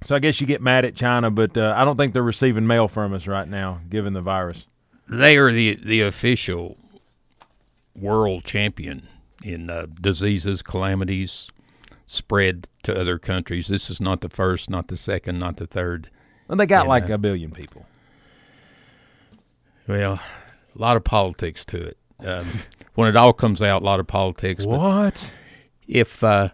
So 0.05 0.17
I 0.17 0.19
guess 0.19 0.41
you 0.41 0.47
get 0.47 0.63
mad 0.63 0.85
at 0.85 0.95
China, 0.95 1.31
but 1.31 1.59
uh, 1.59 1.75
I 1.77 1.85
don't 1.85 1.97
think 1.97 2.15
they're 2.15 2.23
receiving 2.23 2.67
mail 2.67 2.89
from 2.89 3.13
us 3.13 3.27
right 3.27 3.49
now, 3.49 3.81
given 3.91 4.15
the 4.15 4.23
virus. 4.23 4.67
They 5.09 5.37
are 5.37 5.51
the 5.51 5.75
the 5.75 6.03
official 6.03 6.79
world 7.99 8.45
champion 8.45 9.09
in 9.43 9.69
uh, 9.69 9.87
diseases, 10.01 10.63
calamities, 10.63 11.51
spread 12.11 12.69
to 12.83 12.99
other 12.99 13.19
countries. 13.19 13.69
This 13.69 13.89
is 13.89 14.01
not 14.01 14.21
the 14.21 14.29
first, 14.29 14.69
not 14.69 14.89
the 14.89 14.97
second, 14.97 15.39
not 15.39 15.59
the 15.59 15.67
third. 15.67 16.11
And 16.49 16.59
they 16.59 16.67
got 16.67 16.81
and, 16.81 16.89
like 16.89 17.09
uh, 17.09 17.15
a 17.15 17.19
billion 17.19 17.53
people. 17.53 17.87
Well, 19.87 20.15
a 20.15 20.79
lot 20.79 20.97
of 20.97 21.05
politics 21.05 21.65
to 21.67 21.81
it. 21.81 21.97
Um, 22.19 22.47
when 22.95 23.09
it 23.09 23.15
all 23.15 23.33
comes 23.33 23.63
out, 23.63 23.83
a 23.83 23.85
lot 23.85 24.01
of 24.01 24.09
politics. 24.09 24.67
What? 24.67 25.33
If 25.87 26.25
uh, 26.25 26.49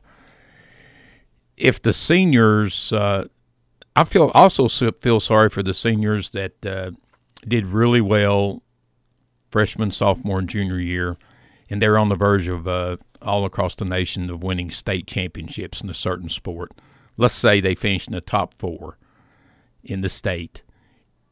if 1.57 1.81
the 1.81 1.95
seniors, 1.95 2.93
uh, 2.93 3.29
I 3.95 4.05
feel 4.05 4.31
also 4.35 4.69
feel 4.69 5.21
sorry 5.21 5.49
for 5.49 5.63
the 5.63 5.75
seniors 5.75 6.31
that 6.31 6.67
uh, 6.67 6.91
did 7.49 7.65
really 7.65 8.03
well 8.03 8.63
freshman, 9.51 9.91
sophomore, 9.91 10.39
and 10.39 10.49
junior 10.51 10.79
year, 10.79 11.17
and 11.71 11.81
they're 11.81 11.97
on 11.97 12.11
the 12.11 12.17
verge 12.17 12.47
of 12.47 12.69
uh, 12.69 12.99
all 13.23 13.45
across 13.45 13.75
the 13.75 13.85
nation 13.85 14.31
of 14.31 14.43
winning 14.43 14.71
state 14.71 15.07
championships 15.07 15.81
in 15.81 15.91
a 15.91 15.95
certain 15.95 16.29
sport. 16.29 16.73
Let's 17.17 17.35
say 17.35 17.61
they 17.61 17.75
finish 17.75 18.07
in 18.07 18.13
the 18.13 18.21
top 18.21 18.55
four 18.55 18.99
in 19.83 20.01
the 20.01 20.09
state. 20.09 20.63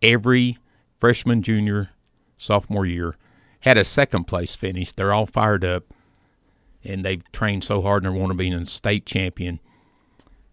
Every 0.03 0.59
freshman, 0.99 1.43
junior, 1.43 1.91
sophomore 2.37 2.87
year 2.87 3.17
had 3.61 3.79
a 3.79 3.85
second 3.85 4.25
place 4.25 4.55
finish. 4.55 4.93
They're 4.93 5.13
all 5.13 5.27
fired 5.27 5.65
up, 5.65 5.85
and 6.83 7.05
they've 7.05 7.25
trained 7.33 7.65
so 7.65 7.83
hard 7.83 8.05
and 8.05 8.15
they 8.15 8.19
want 8.19 8.33
to 8.33 8.37
be 8.37 8.51
a 8.51 8.67
state 8.67 9.07
champion. 9.07 9.61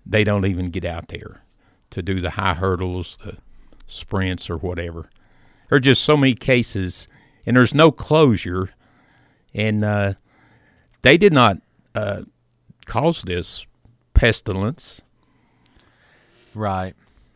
They 0.06 0.24
don't 0.24 0.46
even 0.46 0.70
get 0.70 0.86
out 0.86 1.10
there 1.10 1.44
to 1.92 2.02
do 2.02 2.22
the 2.22 2.32
high 2.32 2.56
hurdles, 2.56 3.18
the 3.24 3.38
sprints, 3.88 4.50
or 4.50 4.58
whatever. 4.58 5.10
There 5.70 5.78
are 5.78 5.82
just 5.82 6.04
so 6.04 6.18
many 6.18 6.34
cases, 6.34 7.08
and 7.46 7.56
there's 7.56 7.76
no 7.76 7.92
closure. 7.92 8.72
And 9.54 9.84
uh, 9.84 10.14
they 11.02 11.18
did 11.18 11.34
not 11.34 11.58
uh, 11.96 12.22
cause 12.86 13.24
this 13.24 13.66
pestilence. 14.14 15.02
Right. 16.54 16.94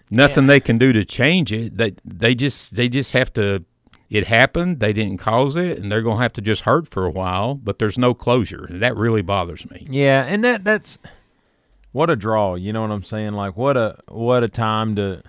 Nothing 0.10 0.43
yeah. 0.43 0.48
they 0.48 0.60
can 0.60 0.77
do 0.77 0.93
to 0.93 1.03
change 1.03 1.51
it. 1.51 1.77
They 1.77 1.95
they 2.05 2.36
just 2.36 2.75
they 2.75 2.89
just 2.89 3.12
have 3.12 3.34
to 3.34 3.65
it 4.10 4.27
happened. 4.27 4.79
They 4.79 4.93
didn't 4.93 5.17
cause 5.17 5.55
it, 5.55 5.79
and 5.79 5.91
they're 5.91 6.01
going 6.01 6.17
to 6.17 6.24
have 6.24 6.34
to 6.34 6.41
just 6.41 6.62
hurt 6.62 6.88
for 6.88 7.05
a 7.05 7.10
while. 7.10 7.55
But 7.55 7.79
there's 7.79 7.98
no 7.98 8.13
closure, 8.13 8.65
and 8.65 8.81
that 8.81 8.95
really 8.95 9.22
bothers 9.22 9.69
me. 9.69 9.88
Yeah, 9.89 10.24
and 10.24 10.43
that 10.43 10.63
that's 10.63 10.98
what 11.91 12.10
a 12.10 12.15
draw. 12.15 12.55
You 12.55 12.72
know 12.72 12.81
what 12.81 12.91
I'm 12.91 13.03
saying? 13.03 13.34
Like 13.34 13.57
what 13.57 13.77
a 13.77 13.98
what 14.07 14.43
a 14.43 14.48
time 14.48 14.95
to, 14.95 15.24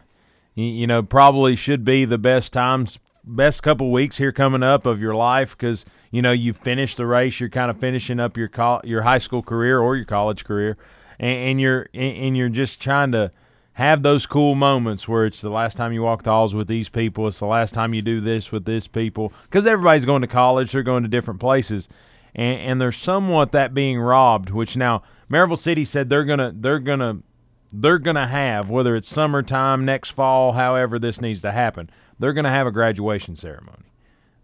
you 0.54 0.86
know, 0.86 1.02
probably 1.02 1.56
should 1.56 1.84
be 1.84 2.04
the 2.04 2.18
best 2.18 2.52
times, 2.52 2.98
best 3.24 3.62
couple 3.62 3.90
weeks 3.90 4.18
here 4.18 4.32
coming 4.32 4.62
up 4.62 4.84
of 4.84 5.00
your 5.00 5.14
life 5.14 5.56
because 5.56 5.86
you 6.10 6.22
know 6.22 6.32
you 6.32 6.52
finished 6.52 6.96
the 6.96 7.06
race. 7.06 7.40
You're 7.40 7.48
kind 7.48 7.70
of 7.70 7.78
finishing 7.78 8.20
up 8.20 8.36
your 8.36 8.50
your 8.84 9.02
high 9.02 9.18
school 9.18 9.42
career 9.42 9.80
or 9.80 9.96
your 9.96 10.04
college 10.04 10.44
career, 10.44 10.76
and, 11.18 11.38
and 11.38 11.60
you're 11.60 11.88
and 11.94 12.36
you're 12.36 12.48
just 12.48 12.80
trying 12.80 13.12
to 13.12 13.32
have 13.76 14.02
those 14.02 14.24
cool 14.24 14.54
moments 14.54 15.06
where 15.06 15.26
it's 15.26 15.42
the 15.42 15.50
last 15.50 15.76
time 15.76 15.92
you 15.92 16.02
walk 16.02 16.22
the 16.22 16.30
halls 16.30 16.54
with 16.54 16.66
these 16.66 16.88
people, 16.88 17.26
it's 17.26 17.40
the 17.40 17.46
last 17.46 17.74
time 17.74 17.92
you 17.92 18.00
do 18.00 18.20
this 18.20 18.50
with 18.50 18.64
this 18.64 18.86
people, 18.88 19.34
because 19.42 19.66
everybody's 19.66 20.06
going 20.06 20.22
to 20.22 20.28
college, 20.28 20.72
they're 20.72 20.82
going 20.82 21.02
to 21.02 21.08
different 21.10 21.40
places, 21.40 21.86
and, 22.34 22.58
and 22.60 22.80
there's 22.80 22.96
somewhat 22.96 23.52
that 23.52 23.74
being 23.74 24.00
robbed. 24.00 24.50
Which 24.50 24.76
now 24.76 25.02
Maryville 25.30 25.58
City 25.58 25.84
said 25.84 26.08
they're 26.08 26.24
gonna 26.24 26.52
they're 26.54 26.78
gonna 26.78 27.18
they're 27.72 27.98
gonna 27.98 28.26
have 28.26 28.70
whether 28.70 28.96
it's 28.96 29.08
summertime, 29.08 29.84
next 29.84 30.10
fall, 30.10 30.52
however 30.52 30.98
this 30.98 31.20
needs 31.20 31.42
to 31.42 31.52
happen, 31.52 31.90
they're 32.18 32.32
gonna 32.32 32.50
have 32.50 32.66
a 32.66 32.72
graduation 32.72 33.36
ceremony. 33.36 33.84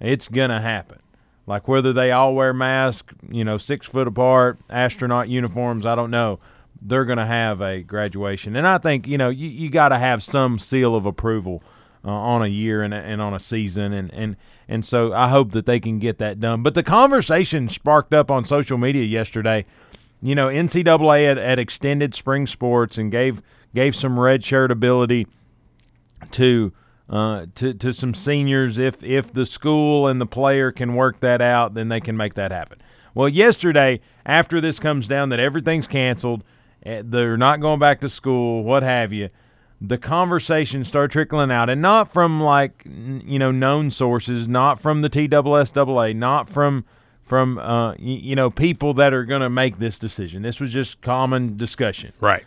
It's 0.00 0.28
gonna 0.28 0.60
happen. 0.60 0.98
Like 1.46 1.66
whether 1.66 1.92
they 1.92 2.12
all 2.12 2.34
wear 2.34 2.52
masks, 2.52 3.14
you 3.30 3.44
know, 3.44 3.58
six 3.58 3.86
foot 3.86 4.06
apart, 4.06 4.58
astronaut 4.70 5.28
uniforms, 5.28 5.86
I 5.86 5.94
don't 5.94 6.10
know 6.10 6.38
they're 6.84 7.04
going 7.04 7.18
to 7.18 7.26
have 7.26 7.60
a 7.60 7.82
graduation. 7.82 8.56
And 8.56 8.66
I 8.66 8.78
think, 8.78 9.06
you 9.06 9.16
know, 9.16 9.28
you, 9.28 9.48
you 9.48 9.70
got 9.70 9.90
to 9.90 9.98
have 9.98 10.22
some 10.22 10.58
seal 10.58 10.96
of 10.96 11.06
approval 11.06 11.62
uh, 12.04 12.10
on 12.10 12.42
a 12.42 12.48
year 12.48 12.82
and, 12.82 12.92
and 12.92 13.22
on 13.22 13.34
a 13.34 13.40
season. 13.40 13.92
And, 13.92 14.12
and, 14.12 14.36
and 14.68 14.84
so 14.84 15.12
I 15.12 15.28
hope 15.28 15.52
that 15.52 15.66
they 15.66 15.78
can 15.78 15.98
get 15.98 16.18
that 16.18 16.40
done. 16.40 16.62
But 16.62 16.74
the 16.74 16.82
conversation 16.82 17.68
sparked 17.68 18.12
up 18.12 18.30
on 18.30 18.44
social 18.44 18.78
media 18.78 19.04
yesterday. 19.04 19.64
You 20.20 20.34
know, 20.34 20.48
NCAA 20.48 21.28
had, 21.28 21.36
had 21.36 21.58
extended 21.58 22.14
spring 22.14 22.46
sports 22.46 22.98
and 22.98 23.10
gave 23.10 23.42
gave 23.74 23.96
some 23.96 24.20
red 24.20 24.44
shirt 24.44 24.70
ability 24.70 25.26
to 26.32 26.72
uh, 27.08 27.46
to 27.56 27.74
to 27.74 27.92
some 27.92 28.14
seniors. 28.14 28.78
If 28.78 29.02
if 29.02 29.32
the 29.32 29.46
school 29.46 30.06
and 30.06 30.20
the 30.20 30.26
player 30.26 30.72
can 30.72 30.94
work 30.94 31.20
that 31.20 31.40
out, 31.40 31.74
then 31.74 31.88
they 31.88 32.00
can 32.00 32.16
make 32.16 32.34
that 32.34 32.52
happen. 32.52 32.80
Well, 33.14 33.28
yesterday, 33.28 34.00
after 34.24 34.60
this 34.60 34.80
comes 34.80 35.06
down 35.06 35.28
that 35.30 35.40
everything's 35.40 35.86
canceled, 35.86 36.44
Eh, 36.84 37.02
they're 37.04 37.36
not 37.36 37.60
going 37.60 37.78
back 37.78 38.00
to 38.00 38.08
school, 38.08 38.64
what 38.64 38.82
have 38.82 39.12
you. 39.12 39.30
The 39.80 39.98
conversation 39.98 40.84
start 40.84 41.10
trickling 41.10 41.50
out, 41.50 41.68
and 41.68 41.82
not 41.82 42.12
from 42.12 42.40
like 42.40 42.84
you 42.84 43.38
know 43.38 43.50
known 43.50 43.90
sources, 43.90 44.46
not 44.46 44.80
from 44.80 45.02
the 45.02 45.10
TSSAA, 45.10 46.14
not 46.14 46.48
from 46.48 46.84
from 47.22 47.58
uh, 47.58 47.94
you 47.98 48.36
know 48.36 48.48
people 48.48 48.94
that 48.94 49.12
are 49.12 49.24
going 49.24 49.42
to 49.42 49.50
make 49.50 49.78
this 49.78 49.98
decision. 49.98 50.42
This 50.42 50.60
was 50.60 50.72
just 50.72 51.00
common 51.00 51.56
discussion. 51.56 52.12
Right. 52.20 52.44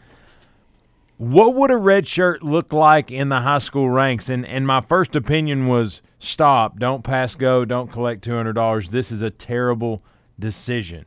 What 1.17 1.55
would 1.55 1.71
a 1.71 1.77
red 1.77 2.07
shirt 2.07 2.43
look 2.43 2.73
like 2.73 3.09
in 3.09 3.29
the 3.29 3.39
high 3.41 3.59
school 3.59 3.89
ranks? 3.89 4.27
And 4.29 4.45
and 4.45 4.67
my 4.67 4.81
first 4.81 5.15
opinion 5.15 5.67
was 5.67 6.01
stop, 6.19 6.77
don't 6.77 7.03
pass 7.03 7.35
go, 7.35 7.63
don't 7.63 7.91
collect 7.91 8.23
two 8.23 8.35
hundred 8.35 8.53
dollars. 8.53 8.89
This 8.89 9.11
is 9.11 9.21
a 9.21 9.29
terrible 9.29 10.03
decision. 10.37 11.05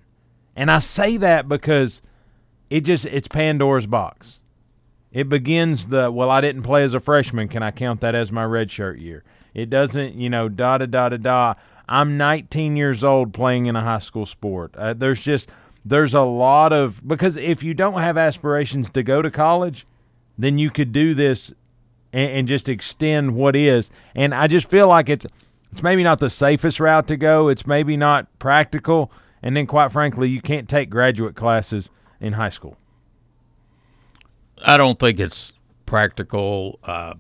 And 0.57 0.71
I 0.71 0.79
say 0.79 1.19
that 1.19 1.49
because 1.49 2.01
it 2.71 2.81
just 2.81 3.05
it's 3.07 3.29
Pandora's 3.29 3.87
box. 3.87 4.41
It 5.13 5.29
begins 5.29 5.89
the 5.89 6.11
well, 6.11 6.31
I 6.31 6.41
didn't 6.41 6.63
play 6.63 6.85
as 6.85 6.95
a 6.95 7.01
freshman. 7.01 7.49
Can 7.49 7.63
I 7.63 7.71
count 7.71 8.01
that 8.01 8.15
as 8.15 8.33
my 8.33 8.45
red 8.45 8.71
shirt 8.71 8.99
year? 8.99 9.25
It 9.53 9.69
doesn't, 9.69 10.15
you 10.15 10.31
know, 10.31 10.49
da 10.49 10.79
da 10.79 10.87
da 10.87 11.11
da 11.11 11.17
da. 11.19 11.55
I'm 11.89 12.17
19 12.17 12.77
years 12.77 13.03
old 13.05 13.33
playing 13.33 13.67
in 13.67 13.77
a 13.77 13.83
high 13.83 13.99
school 13.99 14.27
sport. 14.27 14.75
Uh, 14.77 14.95
there's 14.95 15.23
just 15.23 15.51
there's 15.85 16.15
a 16.15 16.23
lot 16.23 16.73
of 16.73 17.07
because 17.07 17.37
if 17.37 17.63
you 17.63 17.75
don't 17.75 18.01
have 18.01 18.17
aspirations 18.17 18.91
to 18.91 19.03
go 19.03 19.23
to 19.23 19.31
college, 19.31 19.87
then 20.39 20.59
you 20.59 20.71
could 20.71 20.93
do 20.93 21.15
this 21.15 21.53
and, 22.13 22.31
and 22.33 22.49
just 22.49 22.69
extend 22.69 23.35
what 23.35 23.57
is. 23.57 23.91
And 24.15 24.35
I 24.35 24.47
just 24.47 24.71
feel 24.71 24.89
like 24.89 25.09
it's 25.09 25.27
it's 25.73 25.83
maybe 25.83 26.03
not 26.03 26.19
the 26.21 26.31
safest 26.31 26.81
route 26.81 27.09
to 27.09 27.17
go. 27.17 27.49
It's 27.49 27.67
maybe 27.67 27.97
not 27.97 28.27
practical. 28.39 29.13
And 29.43 29.57
then, 29.57 29.67
quite 29.67 29.93
frankly, 29.93 30.29
you 30.29 30.41
can't 30.41 30.69
take 30.69 30.91
graduate 30.91 31.37
classes 31.37 31.91
in 32.21 32.35
high 32.35 32.49
school? 32.49 32.77
I 34.65 34.77
don't 34.77 34.99
think 34.99 35.21
it's 35.21 35.53
practical. 35.87 36.79
Uh, 36.83 37.15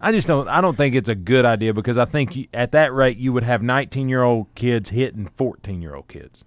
I 0.00 0.12
just 0.12 0.28
don't. 0.28 0.46
I 0.48 0.60
don't 0.60 0.76
think 0.76 0.94
it's 0.94 1.08
a 1.08 1.14
good 1.14 1.44
idea 1.44 1.72
because 1.72 1.98
I 1.98 2.04
think 2.04 2.36
you, 2.36 2.46
at 2.52 2.72
that 2.72 2.92
rate 2.92 3.16
you 3.16 3.32
would 3.32 3.42
have 3.42 3.62
19 3.62 4.08
year 4.08 4.22
old 4.22 4.54
kids 4.54 4.90
hitting 4.90 5.26
14 5.36 5.82
year 5.82 5.94
old 5.94 6.08
kids, 6.08 6.44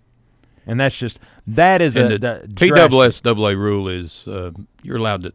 and 0.65 0.79
that's 0.79 0.98
just 0.98 1.19
that 1.48 1.81
is 1.81 1.98
a 1.98 2.07
the, 2.07 2.17
the 2.17 2.48
TSSAA 2.53 3.57
rule 3.57 3.89
is 3.89 4.27
uh, 4.27 4.51
you're 4.84 4.98
allowed 4.98 5.24
to 5.24 5.34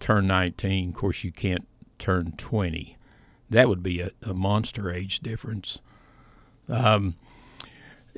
turn 0.00 0.26
19. 0.26 0.90
Of 0.90 0.94
course, 0.94 1.24
you 1.24 1.32
can't 1.32 1.66
turn 1.98 2.32
20. 2.36 2.96
That 3.50 3.68
would 3.68 3.82
be 3.82 4.00
a, 4.00 4.10
a 4.22 4.34
monster 4.34 4.90
age 4.90 5.20
difference. 5.20 5.80
Um, 6.68 7.14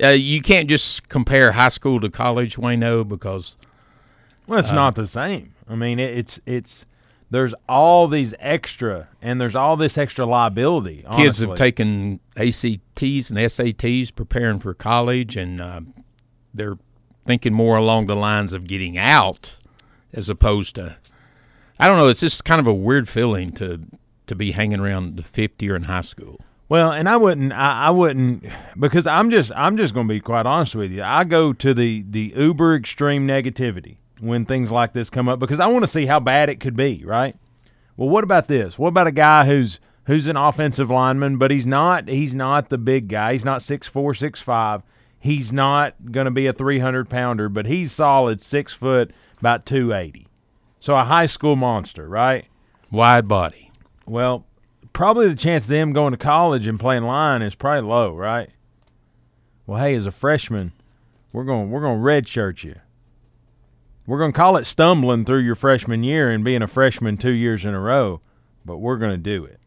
uh, 0.02 0.08
you 0.08 0.42
can't 0.42 0.68
just 0.68 1.08
compare 1.08 1.52
high 1.52 1.68
school 1.68 2.00
to 2.00 2.10
college, 2.10 2.56
Wayno, 2.56 3.06
because 3.06 3.56
well, 4.46 4.58
it's 4.58 4.70
uh, 4.70 4.74
not 4.74 4.94
the 4.94 5.06
same. 5.06 5.54
I 5.68 5.74
mean, 5.74 5.98
it, 5.98 6.16
it's 6.16 6.40
it's 6.46 6.86
there's 7.30 7.54
all 7.68 8.06
these 8.06 8.34
extra 8.38 9.08
and 9.20 9.40
there's 9.40 9.56
all 9.56 9.76
this 9.76 9.98
extra 9.98 10.24
liability. 10.26 11.04
Honestly. 11.06 11.24
Kids 11.24 11.38
have 11.40 11.54
taken 11.56 12.20
ACTs 12.36 13.30
and 13.30 13.38
SATs 13.38 14.14
preparing 14.14 14.60
for 14.60 14.74
college, 14.74 15.36
and 15.36 15.60
uh, 15.60 15.80
they're 16.54 16.78
thinking 17.26 17.52
more 17.52 17.76
along 17.76 18.06
the 18.06 18.16
lines 18.16 18.52
of 18.52 18.66
getting 18.66 18.96
out 18.96 19.56
as 20.12 20.28
opposed 20.28 20.76
to. 20.76 20.96
I 21.78 21.88
don't 21.88 21.98
know. 21.98 22.08
It's 22.08 22.20
just 22.20 22.44
kind 22.44 22.60
of 22.60 22.66
a 22.66 22.74
weird 22.74 23.08
feeling 23.08 23.50
to 23.52 23.80
to 24.26 24.34
be 24.34 24.52
hanging 24.52 24.80
around 24.80 25.16
the 25.16 25.22
fifth 25.22 25.62
year 25.62 25.76
in 25.76 25.84
high 25.84 26.02
school. 26.02 26.40
Well, 26.68 26.90
and 26.90 27.08
I 27.08 27.16
wouldn't, 27.16 27.52
I, 27.52 27.86
I 27.86 27.90
wouldn't, 27.90 28.44
because 28.76 29.06
I'm 29.06 29.30
just, 29.30 29.52
I'm 29.54 29.76
just 29.76 29.94
going 29.94 30.08
to 30.08 30.12
be 30.12 30.18
quite 30.18 30.46
honest 30.46 30.74
with 30.74 30.90
you. 30.90 31.02
I 31.02 31.22
go 31.22 31.52
to 31.52 31.72
the 31.74 32.04
the 32.08 32.32
uber 32.36 32.74
extreme 32.74 33.26
negativity 33.26 33.96
when 34.18 34.44
things 34.44 34.72
like 34.72 34.92
this 34.92 35.10
come 35.10 35.28
up 35.28 35.38
because 35.38 35.60
I 35.60 35.66
want 35.66 35.84
to 35.84 35.90
see 35.90 36.06
how 36.06 36.18
bad 36.18 36.48
it 36.48 36.58
could 36.60 36.76
be, 36.76 37.04
right? 37.04 37.36
Well, 37.96 38.08
what 38.08 38.24
about 38.24 38.48
this? 38.48 38.78
What 38.78 38.88
about 38.88 39.06
a 39.06 39.12
guy 39.12 39.46
who's 39.46 39.78
who's 40.06 40.26
an 40.26 40.36
offensive 40.36 40.90
lineman, 40.90 41.36
but 41.36 41.50
he's 41.50 41.66
not 41.66 42.08
he's 42.08 42.34
not 42.34 42.68
the 42.68 42.78
big 42.78 43.08
guy. 43.08 43.32
He's 43.32 43.44
not 43.44 43.62
six 43.62 43.86
four, 43.86 44.14
six 44.14 44.40
five. 44.40 44.82
He's 45.18 45.52
not 45.52 45.94
going 46.12 46.26
to 46.26 46.30
be 46.30 46.46
a 46.46 46.52
300 46.52 47.08
pounder, 47.08 47.48
but 47.48 47.66
he's 47.66 47.90
solid 47.90 48.40
six 48.40 48.72
foot, 48.72 49.12
about 49.40 49.66
280. 49.66 50.28
So 50.86 50.96
a 50.96 51.02
high 51.02 51.26
school 51.26 51.56
monster, 51.56 52.08
right? 52.08 52.46
Wide 52.92 53.26
body. 53.26 53.72
Well, 54.06 54.46
probably 54.92 55.26
the 55.26 55.34
chance 55.34 55.64
of 55.64 55.70
him 55.70 55.92
going 55.92 56.12
to 56.12 56.16
college 56.16 56.68
and 56.68 56.78
playing 56.78 57.02
line 57.02 57.42
is 57.42 57.56
probably 57.56 57.90
low, 57.90 58.14
right? 58.14 58.50
Well, 59.66 59.82
hey, 59.82 59.96
as 59.96 60.06
a 60.06 60.12
freshman, 60.12 60.70
we're 61.32 61.42
going 61.42 61.72
we're 61.72 61.80
going 61.80 61.98
to 61.98 62.04
redshirt 62.04 62.62
you. 62.62 62.76
We're 64.06 64.20
going 64.20 64.32
to 64.32 64.36
call 64.36 64.56
it 64.58 64.64
stumbling 64.64 65.24
through 65.24 65.40
your 65.40 65.56
freshman 65.56 66.04
year 66.04 66.30
and 66.30 66.44
being 66.44 66.62
a 66.62 66.68
freshman 66.68 67.16
two 67.16 67.32
years 67.32 67.64
in 67.64 67.74
a 67.74 67.80
row, 67.80 68.20
but 68.64 68.76
we're 68.76 68.98
going 68.98 69.10
to 69.10 69.16
do 69.16 69.44
it. 69.44 69.58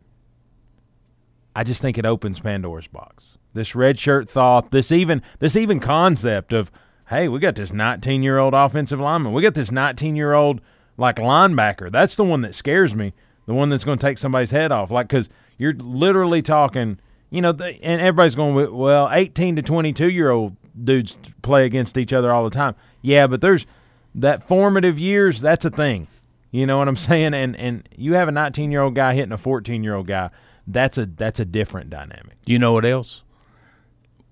I 1.54 1.66
just 1.66 1.82
think 1.82 1.98
it 1.98 2.06
opens 2.06 2.40
Pandora's 2.40 2.88
box. 2.88 3.32
This 3.54 3.76
red 3.76 4.00
shirt 4.00 4.30
thought, 4.30 4.72
this 4.72 4.90
even 4.90 5.22
this 5.40 5.58
even 5.58 5.82
concept 5.82 6.54
of, 6.54 6.72
hey, 7.10 7.28
we 7.28 7.40
got 7.40 7.56
this 7.56 7.74
19 7.74 8.24
year 8.24 8.38
old 8.38 8.54
offensive 8.54 9.02
lineman, 9.02 9.34
we 9.34 9.42
got 9.42 9.54
this 9.54 9.70
19 9.70 10.16
year 10.16 10.32
old 10.32 10.62
like 11.00 11.16
linebacker. 11.16 11.92
That's 11.92 12.16
the 12.16 12.24
one 12.24 12.42
that 12.42 12.54
scares 12.54 12.94
me. 12.94 13.14
The 13.46 13.54
one 13.54 13.70
that's 13.70 13.84
going 13.84 13.98
to 13.98 14.06
take 14.06 14.20
somebody's 14.20 14.52
head 14.52 14.72
off, 14.72 14.92
like 14.92 15.08
because 15.08 15.28
you're 15.58 15.74
literally 15.74 16.44
talking, 16.44 17.00
you 17.32 17.42
know, 17.42 17.50
and 17.50 18.02
everybody's 18.02 18.36
going, 18.36 18.72
well, 18.76 19.10
18 19.12 19.56
to 19.56 19.62
22 19.64 20.10
year 20.10 20.30
old 20.30 20.56
dudes 20.82 21.18
play 21.42 21.66
against 21.66 21.98
each 21.98 22.14
other 22.14 22.32
all 22.32 22.44
the 22.44 22.52
time. 22.52 22.76
Yeah, 23.02 23.26
but 23.26 23.42
there's 23.42 23.66
that 24.14 24.48
formative 24.48 25.00
years. 25.00 25.42
That's 25.42 25.66
a 25.66 25.72
thing. 25.72 26.08
You 26.52 26.66
know 26.68 26.78
what 26.78 26.88
I'm 26.88 26.96
saying? 26.96 27.34
And 27.34 27.56
and 27.56 27.88
you 27.96 28.14
have 28.14 28.28
a 28.28 28.32
19 28.32 28.72
year 28.72 28.82
old 28.82 28.94
guy 28.94 29.16
hitting 29.16 29.32
a 29.32 29.38
14 29.38 29.84
year 29.84 29.96
old 29.96 30.08
guy. 30.08 30.30
That's 30.68 30.98
a 31.00 31.08
that's 31.08 31.40
a 31.40 31.46
different 31.46 31.90
dynamic. 31.90 32.38
You 32.46 32.60
know 32.60 32.74
what 32.74 32.86
else? 32.86 33.24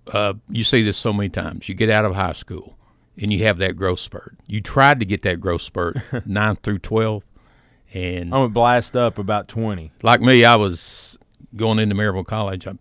Uh, 0.05 0.35
you 0.49 0.63
see 0.63 0.83
this 0.83 0.97
so 0.97 1.11
many 1.11 1.29
times. 1.29 1.67
You 1.67 1.75
get 1.75 1.89
out 1.89 2.05
of 2.05 2.15
high 2.15 2.33
school 2.33 2.76
and 3.19 3.33
you 3.33 3.43
have 3.43 3.57
that 3.57 3.75
growth 3.75 3.99
spurt. 3.99 4.35
You 4.45 4.61
tried 4.61 4.99
to 4.99 5.05
get 5.05 5.21
that 5.23 5.39
growth 5.39 5.61
spurt 5.61 5.97
nine 6.25 6.55
through 6.57 6.79
12, 6.79 7.23
and 7.93 8.25
I'm 8.25 8.29
gonna 8.29 8.49
blast 8.49 8.95
up 8.95 9.17
about 9.17 9.47
20. 9.47 9.91
like 10.03 10.21
me, 10.21 10.45
I 10.45 10.55
was 10.55 11.17
going 11.55 11.79
into 11.79 11.95
Maryville 11.95 12.25
College. 12.25 12.65
I'm 12.65 12.79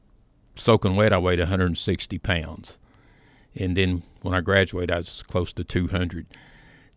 soaking 0.54 0.96
wet. 0.96 1.12
I 1.12 1.18
weighed 1.18 1.38
160 1.38 2.18
pounds, 2.18 2.78
and 3.54 3.76
then 3.76 4.02
when 4.22 4.34
I 4.34 4.40
graduated, 4.40 4.90
I 4.90 4.98
was 4.98 5.22
close 5.22 5.52
to 5.54 5.64
200. 5.64 6.26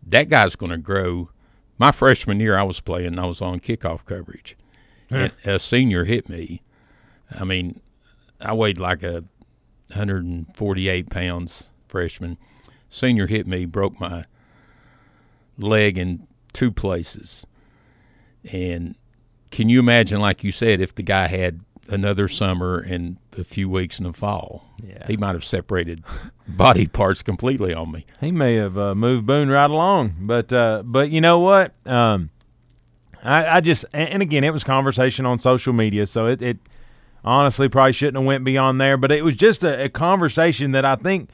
That 0.06 0.30
guy's 0.30 0.56
going 0.56 0.72
to 0.72 0.78
grow. 0.78 1.30
My 1.78 1.92
freshman 1.92 2.40
year, 2.40 2.58
I 2.58 2.64
was 2.64 2.80
playing. 2.80 3.20
I 3.20 3.26
was 3.26 3.42
on 3.42 3.60
kickoff 3.60 4.06
coverage, 4.06 4.58
and 5.10 5.32
a 5.46 5.60
senior 5.60 6.06
hit 6.06 6.28
me. 6.28 6.62
I 7.38 7.44
mean, 7.44 7.80
I 8.42 8.54
weighed 8.54 8.80
like 8.80 9.04
a 9.04 9.24
148 9.90 11.10
pounds 11.10 11.70
freshman. 11.88 12.38
Senior 12.90 13.28
hit 13.28 13.48
me, 13.48 13.66
broke 13.66 14.00
my 14.00 14.26
leg 15.58 15.98
in 15.98 16.28
two 16.54 16.72
places. 16.72 17.46
And 18.52 18.96
can 19.52 19.70
you 19.70 19.80
imagine, 19.80 20.20
like 20.20 20.44
you 20.44 20.52
said, 20.52 20.80
if 20.80 20.96
the 20.96 21.04
guy 21.04 21.28
had 21.28 21.62
another 21.88 22.28
summer 22.28 22.78
and 22.80 23.18
a 23.38 23.44
few 23.44 23.70
weeks 23.70 24.00
in 24.00 24.06
the 24.06 24.14
fall? 24.14 24.66
Yeah. 24.84 25.06
He 25.08 25.18
might 25.18 25.34
have 25.34 25.44
separated 25.44 26.04
body 26.48 26.88
parts 26.88 27.22
completely 27.22 27.74
on 27.74 27.92
me. 27.92 28.06
He 28.22 28.32
may 28.32 28.56
have 28.56 28.78
uh, 28.78 28.96
moved 28.96 29.26
Boone 29.26 29.50
right 29.50 29.70
along, 29.70 30.16
but 30.22 30.52
uh, 30.54 30.84
but 30.86 31.10
you 31.10 31.22
know 31.22 31.40
what? 31.40 31.74
Um, 31.86 32.30
I, 33.24 33.58
I 33.58 33.62
just 33.62 33.86
and 33.94 34.22
again, 34.22 34.44
it 34.44 34.52
was 34.52 34.64
conversation 34.64 35.26
on 35.26 35.40
social 35.40 35.74
media, 35.74 36.06
so 36.06 36.28
it, 36.28 36.42
it 36.42 36.58
honestly 37.24 37.68
probably 37.68 37.92
shouldn't 37.92 38.18
have 38.18 38.26
went 38.26 38.46
beyond 38.46 38.80
there. 38.80 38.98
But 38.98 39.12
it 39.12 39.24
was 39.24 39.36
just 39.36 39.64
a, 39.64 39.86
a 39.86 39.90
conversation 39.90 40.72
that 40.72 40.86
I 40.86 40.96
think 40.96 41.30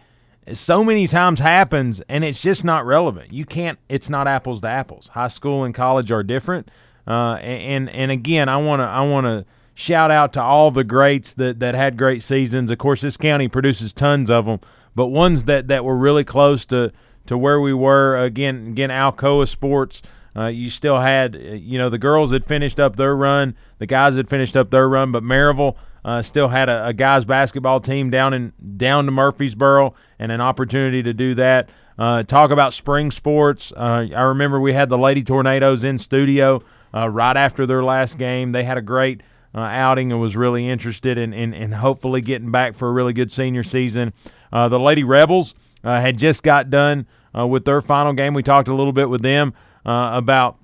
so 0.54 0.84
many 0.84 1.08
times 1.08 1.40
happens, 1.40 2.02
and 2.08 2.24
it's 2.24 2.42
just 2.42 2.64
not 2.64 2.86
relevant. 2.86 3.34
You 3.34 3.46
can't. 3.46 3.80
It's 3.90 4.10
not 4.10 4.28
apples 4.28 4.62
to 4.62 4.68
apples. 4.68 5.08
High 5.10 5.28
school 5.28 5.64
and 5.64 5.74
college 5.74 6.12
are 6.12 6.24
different. 6.24 6.70
Uh, 7.08 7.36
and 7.36 7.90
and 7.90 8.12
again, 8.12 8.50
I 8.50 8.58
want 8.58 8.82
to 8.82 8.86
I 8.86 9.02
want 9.02 9.26
to 9.26 9.46
shout 9.74 10.12
out 10.12 10.34
to 10.34 10.42
all 10.42 10.72
the 10.72 10.84
greats 10.84 11.34
that 11.34 11.60
that 11.60 11.76
had 11.76 11.98
great 11.98 12.22
seasons. 12.22 12.70
Of 12.72 12.78
course, 12.78 13.02
this 13.02 13.18
county 13.18 13.48
produces 13.48 13.94
tons 13.94 14.30
of 14.30 14.46
them, 14.46 14.60
but 14.96 15.08
ones 15.08 15.46
that 15.46 15.68
that 15.68 15.84
were 15.84 15.98
really 15.98 16.24
close 16.24 16.66
to 16.68 16.92
to 17.26 17.38
where 17.38 17.60
we 17.60 17.74
were. 17.74 18.18
Again, 18.18 18.68
again, 18.68 18.90
Alcoa 18.90 19.48
Sports. 19.48 20.02
Uh, 20.38 20.48
you 20.48 20.70
still 20.70 21.00
had, 21.00 21.34
uh, 21.34 21.40
you 21.40 21.78
know, 21.78 21.90
the 21.90 21.98
girls 21.98 22.34
had 22.34 22.44
finished 22.44 22.78
up 22.78 22.98
their 22.98 23.16
run, 23.16 23.56
the 23.78 23.86
guys 23.86 24.16
had 24.16 24.28
finished 24.28 24.58
up 24.58 24.70
their 24.70 24.90
run, 24.90 25.10
but 25.10 25.24
Maryville 25.24 25.78
uh, 26.06 26.22
still 26.22 26.48
had 26.48 26.70
a, 26.70 26.88
a 26.88 26.94
guys 26.94 27.26
basketball 27.26 27.80
team 27.80 28.12
down 28.12 28.34
in 28.34 28.54
down 28.78 29.06
to 29.06 29.12
Murfreesboro 29.12 29.96
and 30.20 30.32
an 30.32 30.40
opportunity 30.40 31.02
to 31.02 31.14
do 31.14 31.34
that. 31.34 31.70
Uh, 31.98 32.22
talk 32.22 32.52
about 32.52 32.74
spring 32.74 33.10
sports. 33.10 33.74
Uh, 33.76 34.06
I 34.16 34.22
remember 34.22 34.60
we 34.60 34.74
had 34.74 34.90
the 34.90 35.00
Lady 35.00 35.24
Tornadoes 35.24 35.84
in 35.84 35.98
studio 35.98 36.62
uh, 36.94 37.10
right 37.10 37.36
after 37.36 37.66
their 37.66 37.84
last 37.84 38.20
game. 38.20 38.52
They 38.52 38.64
had 38.64 38.78
a 38.78 38.84
great 38.84 39.22
uh, 39.56 39.62
outing 39.62 40.12
and 40.12 40.22
was 40.22 40.38
really 40.38 40.70
interested 40.70 41.18
in, 41.18 41.34
in, 41.34 41.54
in 41.54 41.72
hopefully 41.72 42.22
getting 42.22 42.52
back 42.52 42.76
for 42.76 42.88
a 42.88 42.92
really 42.92 43.14
good 43.14 43.32
senior 43.32 43.64
season. 43.64 44.14
Uh, 44.54 44.68
the 44.70 44.80
Lady 44.80 45.04
Rebels 45.04 45.56
had 45.84 46.18
just 46.18 46.44
got 46.44 46.70
done 46.70 47.06
with 47.34 47.64
their 47.66 47.80
final 47.80 48.14
game. 48.14 48.34
We 48.34 48.44
talked 48.44 48.68
a 48.68 48.74
little 48.74 48.94
bit 48.94 49.10
with 49.10 49.22
them 49.22 49.54
about 49.86 50.58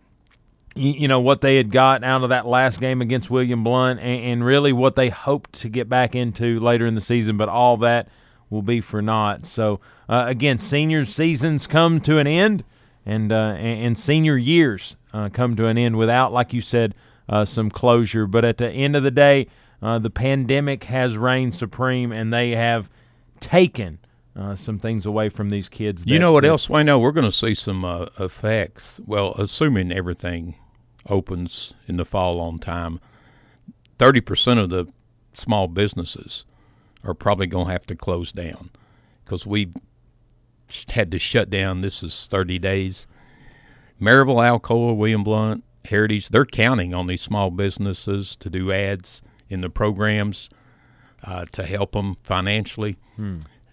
you 0.76 1.08
know 1.08 1.20
what 1.20 1.42
they 1.42 1.58
had 1.58 1.72
got 1.72 2.04
out 2.04 2.24
of 2.24 2.30
that 2.30 2.46
last 2.46 2.80
game 2.80 3.02
against 3.02 3.30
William 3.30 3.64
Blount 3.64 4.00
and, 4.00 4.24
and 4.24 4.46
really 4.46 4.72
what 4.72 4.96
they 4.96 5.10
hoped 5.10 5.54
to 5.54 5.70
get 5.70 5.90
back 5.90 6.16
into 6.16 6.60
later 6.60 6.86
in 6.86 6.96
the 6.96 7.02
season, 7.02 7.38
but 7.38 7.50
all 7.50 7.78
that 7.78 8.08
will 8.50 8.62
be 8.62 8.80
for 8.82 9.02
naught. 9.02 9.46
So 9.46 9.80
uh, 10.08 10.26
again, 10.28 10.58
senior 10.58 11.06
seasons 11.06 11.68
come 11.68 12.00
to 12.02 12.20
an 12.20 12.28
end, 12.28 12.64
and 13.06 13.32
uh, 13.32 13.56
and, 13.58 13.98
senior 13.98 14.38
years 14.38 14.96
uh, 15.14 15.30
come 15.30 15.56
to 15.56 15.68
an 15.68 15.78
end 15.78 15.98
without, 15.98 16.32
like 16.32 16.54
you 16.54 16.62
said, 16.62 16.94
uh, 17.28 17.46
some 17.46 17.72
closure. 17.72 18.28
But 18.28 18.46
at 18.46 18.58
the 18.58 18.70
end 18.70 18.96
of 18.96 19.04
the 19.04 19.12
day, 19.12 19.48
uh, 19.82 20.00
the 20.00 20.10
pandemic 20.10 20.84
has 20.86 21.18
reigned 21.18 21.56
supreme, 21.56 22.12
and 22.12 22.32
they 22.32 22.52
have 22.52 22.90
taken. 23.40 24.00
Uh, 24.34 24.56
some 24.56 24.80
things 24.80 25.06
away 25.06 25.28
from 25.28 25.50
these 25.50 25.68
kids. 25.68 26.06
You 26.06 26.18
know 26.18 26.32
what 26.32 26.46
else? 26.46 26.70
I 26.70 26.84
know 26.84 27.00
we're 27.00 27.12
going 27.12 27.30
to 27.30 27.34
see 27.34 27.54
some 27.54 27.84
uh, 27.84 28.06
effects. 28.18 29.00
Well, 29.06 29.34
assuming 29.34 29.92
everything 29.92 30.56
opens 31.10 31.74
in 31.86 31.98
the 31.98 32.06
fall 32.06 32.40
on 32.40 32.58
time, 32.60 33.02
thirty 34.00 34.22
percent 34.22 34.60
of 34.60 34.70
the 34.70 34.88
small 35.34 35.68
businesses 35.68 36.46
are 37.04 37.14
probably 37.14 37.48
going 37.48 37.66
to 37.66 37.72
have 37.74 37.86
to 37.88 37.96
close 37.96 38.32
down 38.32 38.70
because 39.26 39.46
we 39.46 39.74
had 40.92 41.12
to 41.12 41.20
shut 41.20 41.50
down. 41.50 41.82
This 41.82 42.02
is 42.02 42.28
thirty 42.28 42.58
days. 42.58 43.08
Maryville, 44.00 44.42
Alcoa, 44.60 44.96
William 44.96 45.24
Blount, 45.24 45.64
Heritage, 45.86 46.30
they're 46.30 46.46
counting 46.46 46.94
on 46.96 47.08
these 47.08 47.22
small 47.22 47.52
businesses 47.52 48.36
to 48.38 48.50
do 48.50 48.72
ads 48.72 49.22
in 49.50 49.60
the 49.62 49.70
programs 49.70 50.50
uh, 51.24 51.46
to 51.52 51.64
help 51.64 51.92
them 51.92 52.16
financially 52.24 52.96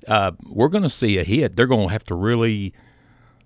uh, 0.08 0.32
we're 0.46 0.68
going 0.68 0.82
to 0.82 0.90
see 0.90 1.18
a 1.18 1.24
hit. 1.24 1.54
They're 1.56 1.66
going 1.66 1.88
to 1.88 1.92
have 1.92 2.04
to 2.04 2.14
really, 2.14 2.72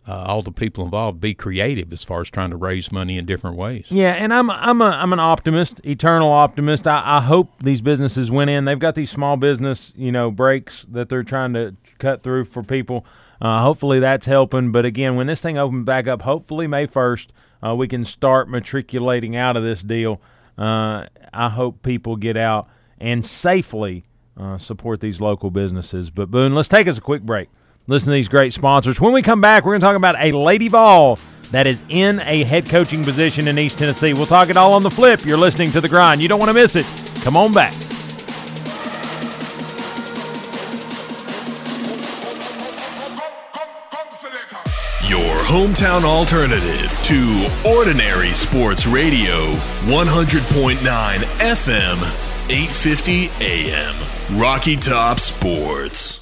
uh, 0.07 0.13
all 0.13 0.43
the 0.43 0.53
people 0.53 0.85
involved, 0.85 1.21
be 1.21 1.35
creative 1.35 1.93
as 1.93 2.05
far 2.05 2.21
as 2.21 2.31
trying 2.31 2.51
to 2.51 2.57
raise 2.57 2.93
money 2.93 3.19
in 3.19 3.27
different 3.27 3.57
ways. 3.57 3.87
Yeah, 3.91 4.13
and 4.13 4.33
I'm 4.33 4.51
I'm 4.51 4.81
a 4.81 4.87
I'm 4.87 5.13
an 5.13 5.21
optimist, 5.21 5.81
eternal 5.85 6.31
optimist. 6.31 6.87
I, 6.87 7.19
I 7.19 7.21
hope 7.21 7.51
these 7.61 7.83
businesses 7.83 8.31
went 8.31 8.51
in. 8.51 8.65
They've 8.65 8.79
got 8.79 8.95
these 8.95 9.11
small 9.11 9.37
business, 9.37 9.93
you 9.97 10.13
know, 10.13 10.31
breaks 10.31 10.87
that 10.91 11.09
they're 11.09 11.25
trying 11.25 11.53
to 11.55 11.75
cut 11.99 12.23
through 12.23 12.45
for 12.45 12.63
people. 12.63 13.05
Uh, 13.41 13.61
hopefully 13.63 13.99
that's 13.99 14.27
helping. 14.27 14.71
But 14.71 14.87
again, 14.87 15.17
when 15.17 15.27
this 15.27 15.43
thing 15.43 15.59
opens 15.59 15.85
back 15.85 16.07
up, 16.07 16.23
hopefully 16.23 16.69
May 16.69 16.87
first, 16.87 17.33
uh, 17.61 17.75
we 17.75 17.89
can 17.89 18.05
start 18.05 18.49
matriculating 18.49 19.35
out 19.35 19.57
of 19.57 19.65
this 19.65 19.83
deal. 19.83 20.21
Uh, 20.57 21.07
I 21.33 21.49
hope 21.49 21.83
people 21.83 22.15
get 22.17 22.37
out 22.37 22.69
and 23.01 23.27
safely 23.27 24.05
uh, 24.37 24.59
support 24.59 25.01
these 25.01 25.21
local 25.21 25.51
businesses. 25.51 26.11
But 26.11 26.31
Boone, 26.31 26.55
let's 26.55 26.69
take 26.69 26.87
us 26.89 26.99
a 26.99 27.01
quick 27.01 27.23
break. 27.23 27.49
Listen 27.87 28.11
to 28.11 28.15
these 28.15 28.29
great 28.29 28.53
sponsors. 28.53 29.01
When 29.01 29.13
we 29.13 29.23
come 29.23 29.41
back, 29.41 29.65
we're 29.65 29.73
going 29.73 29.81
to 29.81 29.87
talk 29.87 29.97
about 29.97 30.17
a 30.19 30.33
Lady 30.33 30.69
Vol 30.69 31.19
that 31.51 31.67
is 31.67 31.83
in 31.89 32.21
a 32.21 32.45
head 32.45 32.67
coaching 32.67 33.05
position 33.05 33.49
in 33.49 33.59
East 33.59 33.79
Tennessee. 33.79 34.15
We'll 34.15 34.27
talk 34.27 34.49
it 34.49 34.57
all 34.57 34.73
on 34.73 34.83
the 34.83 34.91
flip. 34.91 35.25
You're 35.25 35.37
listening 35.37 35.71
to 35.73 35.81
The 35.81 35.89
Grind. 35.89 36.23
You 36.23 36.29
don't 36.29 36.39
want 36.39 36.51
to 36.51 36.55
miss 36.55 36.77
it. 36.77 36.87
Come 37.23 37.37
on 37.37 37.53
back. 37.53 37.75
Your 45.09 45.37
hometown 45.41 46.05
alternative 46.05 46.91
to 47.03 47.51
Ordinary 47.69 48.33
Sports 48.35 48.87
Radio, 48.87 49.53
100.9 49.85 50.77
FM, 50.79 51.97
850 52.49 53.31
AM. 53.45 54.12
Rocky 54.35 54.77
Top 54.77 55.21
Sports. 55.21 56.22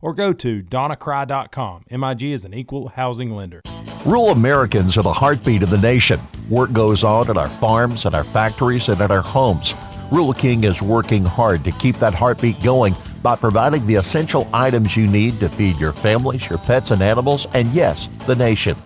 or 0.00 0.14
go 0.14 0.32
to 0.32 0.62
donnacry.com. 0.62 1.84
MIG 1.90 2.22
is 2.22 2.44
an 2.44 2.54
equal 2.54 2.88
housing 2.88 3.34
lender. 3.34 3.62
Rural 4.04 4.30
Americans 4.30 4.96
are 4.96 5.02
the 5.02 5.12
heartbeat 5.12 5.62
of 5.62 5.70
the 5.70 5.78
nation. 5.78 6.20
Work 6.48 6.72
goes 6.72 7.04
on 7.04 7.28
at 7.30 7.36
our 7.36 7.48
farms, 7.48 8.06
at 8.06 8.14
our 8.14 8.24
factories, 8.24 8.88
and 8.88 9.00
at 9.00 9.10
our 9.10 9.22
homes. 9.22 9.74
Rural 10.10 10.32
King 10.32 10.64
is 10.64 10.80
working 10.80 11.24
hard 11.24 11.64
to 11.64 11.72
keep 11.72 11.96
that 11.96 12.14
heartbeat 12.14 12.62
going 12.62 12.96
by 13.22 13.36
providing 13.36 13.86
the 13.86 13.96
essential 13.96 14.48
items 14.52 14.96
you 14.96 15.06
need 15.06 15.38
to 15.40 15.48
feed 15.48 15.76
your 15.76 15.92
families, 15.92 16.48
your 16.48 16.58
pets 16.58 16.90
and 16.92 17.02
animals, 17.02 17.46
and 17.52 17.68
yes, 17.72 18.08
the 18.26 18.36
nation. 18.36 18.76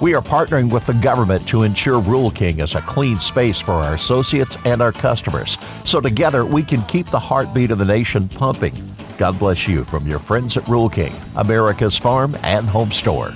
We 0.00 0.14
are 0.14 0.22
partnering 0.22 0.70
with 0.70 0.86
the 0.86 0.92
government 0.92 1.48
to 1.48 1.64
ensure 1.64 1.98
Rural 1.98 2.30
King 2.30 2.60
is 2.60 2.76
a 2.76 2.80
clean 2.82 3.18
space 3.18 3.58
for 3.58 3.72
our 3.72 3.94
associates 3.94 4.56
and 4.64 4.80
our 4.80 4.92
customers. 4.92 5.58
So 5.84 6.00
together 6.00 6.44
we 6.44 6.62
can 6.62 6.82
keep 6.82 7.10
the 7.10 7.18
heartbeat 7.18 7.72
of 7.72 7.78
the 7.78 7.84
nation 7.84 8.28
pumping. 8.28 8.80
God 9.18 9.36
bless 9.36 9.66
you 9.66 9.84
from 9.84 10.06
your 10.06 10.20
friends 10.20 10.56
at 10.56 10.68
Rural 10.68 10.88
King, 10.88 11.14
America's 11.34 11.98
farm 11.98 12.36
and 12.44 12.68
home 12.68 12.92
store. 12.92 13.34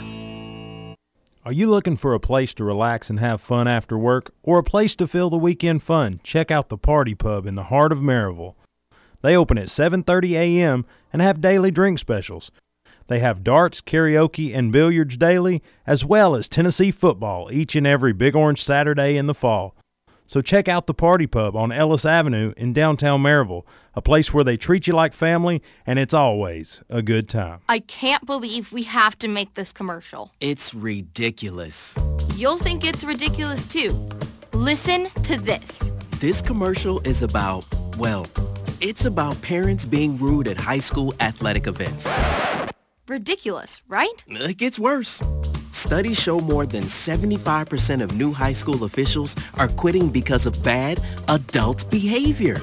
Are 1.44 1.52
you 1.52 1.66
looking 1.66 1.96
for 1.96 2.14
a 2.14 2.20
place 2.20 2.54
to 2.54 2.64
relax 2.64 3.10
and 3.10 3.18
have 3.18 3.40
fun 3.40 3.66
after 3.66 3.98
work 3.98 4.32
or 4.44 4.60
a 4.60 4.62
place 4.62 4.94
to 4.94 5.08
fill 5.08 5.28
the 5.28 5.36
weekend 5.36 5.82
fun? 5.82 6.20
Check 6.22 6.52
out 6.52 6.68
the 6.68 6.78
Party 6.78 7.16
Pub 7.16 7.46
in 7.46 7.56
the 7.56 7.64
heart 7.64 7.90
of 7.90 7.98
Maryville. 7.98 8.54
They 9.22 9.36
open 9.36 9.58
at 9.58 9.66
7:30 9.66 10.34
a.m. 10.34 10.86
and 11.12 11.20
have 11.20 11.40
daily 11.40 11.72
drink 11.72 11.98
specials. 11.98 12.52
They 13.08 13.18
have 13.18 13.42
darts, 13.42 13.80
karaoke, 13.80 14.54
and 14.54 14.70
billiards 14.70 15.16
daily, 15.16 15.64
as 15.84 16.04
well 16.04 16.36
as 16.36 16.48
Tennessee 16.48 16.92
football 16.92 17.50
each 17.50 17.74
and 17.74 17.88
every 17.88 18.12
Big 18.12 18.36
Orange 18.36 18.62
Saturday 18.62 19.16
in 19.16 19.26
the 19.26 19.34
fall. 19.34 19.74
So 20.26 20.40
check 20.40 20.68
out 20.68 20.86
the 20.86 20.94
Party 20.94 21.26
Pub 21.26 21.54
on 21.56 21.72
Ellis 21.72 22.04
Avenue 22.04 22.54
in 22.56 22.72
downtown 22.72 23.22
Maryville, 23.22 23.64
a 23.94 24.00
place 24.00 24.32
where 24.32 24.44
they 24.44 24.56
treat 24.56 24.86
you 24.86 24.94
like 24.94 25.12
family 25.12 25.62
and 25.86 25.98
it's 25.98 26.14
always 26.14 26.82
a 26.88 27.02
good 27.02 27.28
time. 27.28 27.60
I 27.68 27.80
can't 27.80 28.24
believe 28.24 28.72
we 28.72 28.84
have 28.84 29.18
to 29.18 29.28
make 29.28 29.54
this 29.54 29.72
commercial. 29.72 30.32
It's 30.40 30.72
ridiculous. 30.72 31.98
You'll 32.34 32.58
think 32.58 32.84
it's 32.84 33.04
ridiculous 33.04 33.66
too. 33.66 34.08
Listen 34.54 35.08
to 35.22 35.38
this. 35.38 35.92
This 36.18 36.40
commercial 36.40 37.00
is 37.00 37.22
about, 37.22 37.64
well, 37.98 38.26
it's 38.80 39.04
about 39.04 39.40
parents 39.42 39.84
being 39.84 40.18
rude 40.18 40.48
at 40.48 40.56
high 40.56 40.78
school 40.78 41.14
athletic 41.20 41.66
events. 41.66 42.12
Ridiculous, 43.06 43.82
right? 43.88 44.24
It 44.26 44.56
gets 44.56 44.78
worse. 44.78 45.22
Studies 45.72 46.20
show 46.20 46.38
more 46.38 46.66
than 46.66 46.84
75% 46.84 48.02
of 48.02 48.14
new 48.14 48.30
high 48.30 48.52
school 48.52 48.84
officials 48.84 49.34
are 49.54 49.68
quitting 49.68 50.10
because 50.10 50.44
of 50.44 50.62
bad 50.62 51.02
adult 51.28 51.90
behavior. 51.90 52.60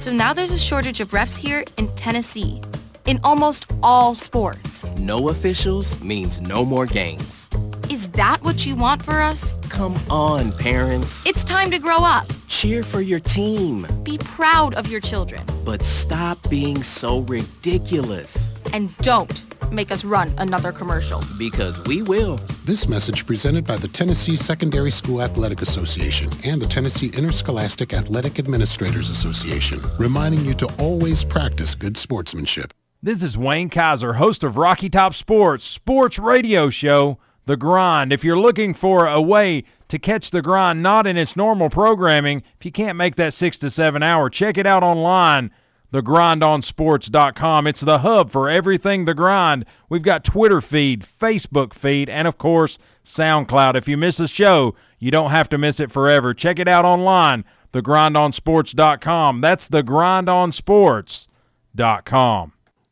So 0.00 0.10
now 0.10 0.32
there's 0.32 0.52
a 0.52 0.58
shortage 0.58 1.00
of 1.00 1.10
refs 1.10 1.36
here 1.36 1.64
in 1.76 1.94
Tennessee, 1.96 2.62
in 3.04 3.20
almost 3.22 3.70
all 3.82 4.14
sports. 4.14 4.86
No 4.96 5.28
officials 5.28 6.00
means 6.00 6.40
no 6.40 6.64
more 6.64 6.86
games. 6.86 7.50
Is 7.90 8.08
that 8.12 8.38
what 8.42 8.64
you 8.64 8.76
want 8.76 9.02
for 9.02 9.14
us? 9.14 9.58
Come 9.68 9.98
on, 10.08 10.52
parents. 10.52 11.26
It's 11.26 11.42
time 11.42 11.72
to 11.72 11.78
grow 11.80 12.04
up. 12.04 12.24
Cheer 12.46 12.84
for 12.84 13.00
your 13.00 13.18
team. 13.18 13.84
Be 14.04 14.16
proud 14.18 14.76
of 14.76 14.86
your 14.86 15.00
children. 15.00 15.42
But 15.64 15.82
stop 15.82 16.38
being 16.48 16.84
so 16.84 17.22
ridiculous. 17.22 18.62
And 18.72 18.96
don't 18.98 19.42
make 19.72 19.90
us 19.90 20.04
run 20.04 20.32
another 20.38 20.70
commercial. 20.70 21.20
Because 21.36 21.82
we 21.86 22.02
will. 22.02 22.36
This 22.64 22.88
message 22.88 23.26
presented 23.26 23.66
by 23.66 23.76
the 23.76 23.88
Tennessee 23.88 24.36
Secondary 24.36 24.92
School 24.92 25.20
Athletic 25.20 25.60
Association 25.60 26.30
and 26.44 26.62
the 26.62 26.68
Tennessee 26.68 27.10
Interscholastic 27.18 27.92
Athletic 27.92 28.38
Administrators 28.38 29.10
Association, 29.10 29.80
reminding 29.98 30.44
you 30.44 30.54
to 30.54 30.72
always 30.78 31.24
practice 31.24 31.74
good 31.74 31.96
sportsmanship. 31.96 32.72
This 33.02 33.24
is 33.24 33.36
Wayne 33.36 33.68
Kaiser, 33.68 34.12
host 34.12 34.44
of 34.44 34.56
Rocky 34.56 34.88
Top 34.88 35.12
Sports, 35.14 35.64
sports 35.64 36.20
radio 36.20 36.70
show 36.70 37.18
the 37.46 37.56
Grind. 37.56 38.12
If 38.12 38.24
you're 38.24 38.38
looking 38.38 38.74
for 38.74 39.06
a 39.06 39.20
way 39.20 39.64
to 39.88 39.98
catch 39.98 40.30
the 40.30 40.42
grind 40.42 40.82
not 40.82 41.06
in 41.06 41.16
its 41.16 41.36
normal 41.36 41.68
programming, 41.68 42.42
if 42.58 42.64
you 42.64 42.72
can't 42.72 42.96
make 42.96 43.16
that 43.16 43.34
six 43.34 43.58
to 43.58 43.70
seven 43.70 44.02
hour, 44.02 44.30
check 44.30 44.56
it 44.56 44.66
out 44.66 44.82
online. 44.82 45.50
TheGrindOnSports.com. 45.92 47.66
It's 47.66 47.80
the 47.80 47.98
hub 47.98 48.30
for 48.30 48.48
everything 48.48 49.04
The 49.04 49.14
Grind. 49.14 49.64
We've 49.88 50.04
got 50.04 50.22
Twitter 50.22 50.60
feed, 50.60 51.02
Facebook 51.02 51.74
feed, 51.74 52.08
and 52.08 52.28
of 52.28 52.38
course, 52.38 52.78
SoundCloud. 53.04 53.74
If 53.74 53.88
you 53.88 53.96
miss 53.96 54.20
a 54.20 54.28
show, 54.28 54.76
you 55.00 55.10
don't 55.10 55.32
have 55.32 55.48
to 55.48 55.58
miss 55.58 55.80
it 55.80 55.90
forever. 55.90 56.32
Check 56.32 56.60
it 56.60 56.68
out 56.68 56.84
online, 56.84 57.44
TheGrindOnSports.com. 57.72 59.40
That's 59.40 59.68
TheGrindOnSports.com. 59.68 62.52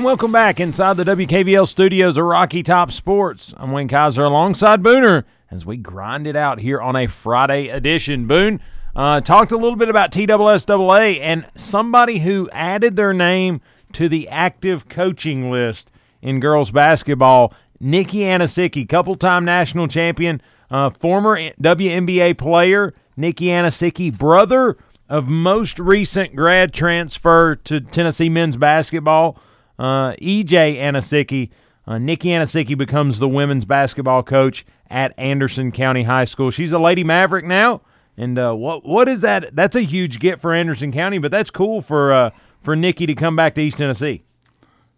And 0.00 0.06
welcome 0.06 0.32
back 0.32 0.58
inside 0.58 0.96
the 0.96 1.04
WKVL 1.04 1.68
studios 1.68 2.16
of 2.16 2.24
Rocky 2.24 2.62
Top 2.62 2.90
Sports. 2.90 3.52
I'm 3.58 3.70
Wayne 3.70 3.86
Kaiser 3.86 4.24
alongside 4.24 4.82
Booner 4.82 5.24
as 5.50 5.66
we 5.66 5.76
grind 5.76 6.26
it 6.26 6.34
out 6.34 6.58
here 6.58 6.80
on 6.80 6.96
a 6.96 7.06
Friday 7.06 7.68
edition. 7.68 8.26
Boone 8.26 8.62
uh, 8.96 9.20
talked 9.20 9.52
a 9.52 9.58
little 9.58 9.76
bit 9.76 9.90
about 9.90 10.10
TSSAA 10.10 11.20
and 11.20 11.46
somebody 11.54 12.20
who 12.20 12.48
added 12.50 12.96
their 12.96 13.12
name 13.12 13.60
to 13.92 14.08
the 14.08 14.26
active 14.30 14.88
coaching 14.88 15.50
list 15.50 15.90
in 16.22 16.40
girls 16.40 16.70
basketball. 16.70 17.52
Nicky 17.78 18.20
Anosike, 18.20 18.88
couple 18.88 19.16
time 19.16 19.44
national 19.44 19.86
champion, 19.86 20.40
uh, 20.70 20.88
former 20.88 21.36
WNBA 21.60 22.38
player. 22.38 22.94
Nicky 23.18 23.48
Anosike, 23.48 24.16
brother 24.16 24.78
of 25.10 25.28
most 25.28 25.78
recent 25.78 26.34
grad 26.34 26.72
transfer 26.72 27.54
to 27.54 27.82
Tennessee 27.82 28.30
men's 28.30 28.56
basketball 28.56 29.38
uh, 29.80 30.14
EJ 30.20 30.76
Anosike. 30.76 31.50
Uh, 31.86 31.98
Nicky 31.98 32.28
Anosike 32.28 32.76
becomes 32.76 33.18
the 33.18 33.28
women's 33.28 33.64
basketball 33.64 34.22
coach 34.22 34.66
at 34.90 35.18
Anderson 35.18 35.72
County 35.72 36.02
High 36.02 36.26
School. 36.26 36.50
She's 36.50 36.72
a 36.72 36.78
Lady 36.78 37.02
Maverick 37.02 37.46
now, 37.46 37.80
and 38.16 38.38
uh, 38.38 38.52
what 38.52 38.84
what 38.84 39.08
is 39.08 39.22
that? 39.22 39.56
That's 39.56 39.74
a 39.74 39.80
huge 39.80 40.20
get 40.20 40.40
for 40.40 40.52
Anderson 40.52 40.92
County, 40.92 41.18
but 41.18 41.30
that's 41.30 41.50
cool 41.50 41.80
for 41.80 42.12
uh, 42.12 42.30
for 42.60 42.76
Nicky 42.76 43.06
to 43.06 43.14
come 43.14 43.34
back 43.34 43.54
to 43.54 43.62
East 43.62 43.78
Tennessee. 43.78 44.22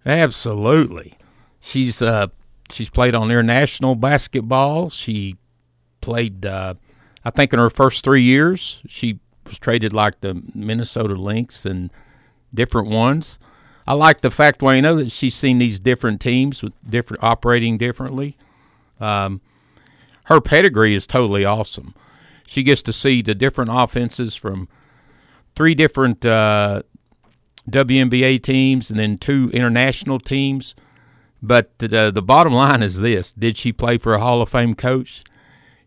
Absolutely, 0.05 1.15
she's 1.61 2.03
uh, 2.03 2.27
she's 2.69 2.91
played 2.91 3.15
on 3.15 3.31
international 3.31 3.95
basketball. 3.95 4.91
She 4.91 5.37
played, 6.01 6.45
uh, 6.45 6.75
I 7.25 7.31
think, 7.31 7.53
in 7.53 7.61
her 7.61 7.71
first 7.71 8.03
three 8.03 8.23
years, 8.23 8.83
she 8.89 9.21
was 9.47 9.61
traded 9.61 9.93
like 9.93 10.21
the 10.21 10.43
Minnesota 10.57 11.15
Lynx 11.15 11.65
and 11.65 11.93
different 12.53 12.89
ones. 12.89 13.39
I 13.87 13.95
like 13.95 14.21
the 14.21 14.31
fact, 14.31 14.63
Wayne, 14.63 14.83
know 14.83 14.97
that 14.97 15.11
she's 15.11 15.35
seen 15.35 15.59
these 15.59 15.81
different 15.81 16.21
teams 16.21 16.63
with 16.63 16.73
different 16.89 17.23
operating 17.23 17.79
differently. 17.79 18.37
Um, 19.01 19.41
her 20.25 20.41
pedigree 20.41 20.95
is 20.95 21.07
totally 21.07 21.45
awesome. 21.45 21.95
She 22.47 22.63
gets 22.63 22.83
to 22.83 22.93
see 22.93 23.23
the 23.23 23.35
different 23.35 23.71
offenses 23.73 24.37
from 24.37 24.69
three 25.57 25.75
different 25.75 26.25
uh, 26.25 26.83
WNBA 27.69 28.43
teams 28.43 28.91
and 28.91 28.99
then 28.99 29.19
two 29.19 29.51
international 29.53 30.21
teams. 30.21 30.75
But 31.43 31.77
the, 31.79 32.13
the 32.15 32.23
bottom 32.23 32.53
line 32.53 32.83
is 32.83 32.99
this 32.99 33.33
Did 33.33 33.59
she 33.59 33.73
play 33.73 33.99
for 33.99 34.15
a 34.15 34.21
Hall 34.21 34.43
of 34.43 34.49
Fame 34.49 34.75
coach? 34.75 35.25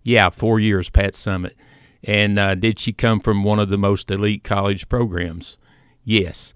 Yeah, 0.03 0.29
four 0.29 0.59
years, 0.59 0.89
Pat 0.89 1.13
Summitt. 1.13 1.53
And 2.03 2.37
uh, 2.37 2.53
did 2.55 2.77
she 2.77 2.93
come 2.93 3.19
from 3.19 3.43
one 3.43 3.57
of 3.57 3.69
the 3.69 3.77
most 3.77 4.11
elite 4.11 4.43
college 4.43 4.87
programs? 4.89 5.57
Yes. 6.03 6.53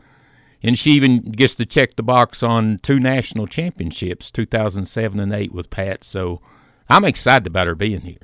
And 0.61 0.77
she 0.77 0.91
even 0.91 1.19
gets 1.19 1.55
to 1.55 1.65
check 1.65 1.95
the 1.95 2.03
box 2.03 2.43
on 2.43 2.79
two 2.79 2.99
national 2.99 3.47
championships, 3.47 4.29
2007 4.29 5.19
and 5.19 5.31
8 5.31 5.53
with 5.53 5.69
Pat. 5.69 6.03
So 6.03 6.41
I'm 6.89 7.05
excited 7.05 7.47
about 7.47 7.67
her 7.67 7.75
being 7.75 8.01
here. 8.01 8.17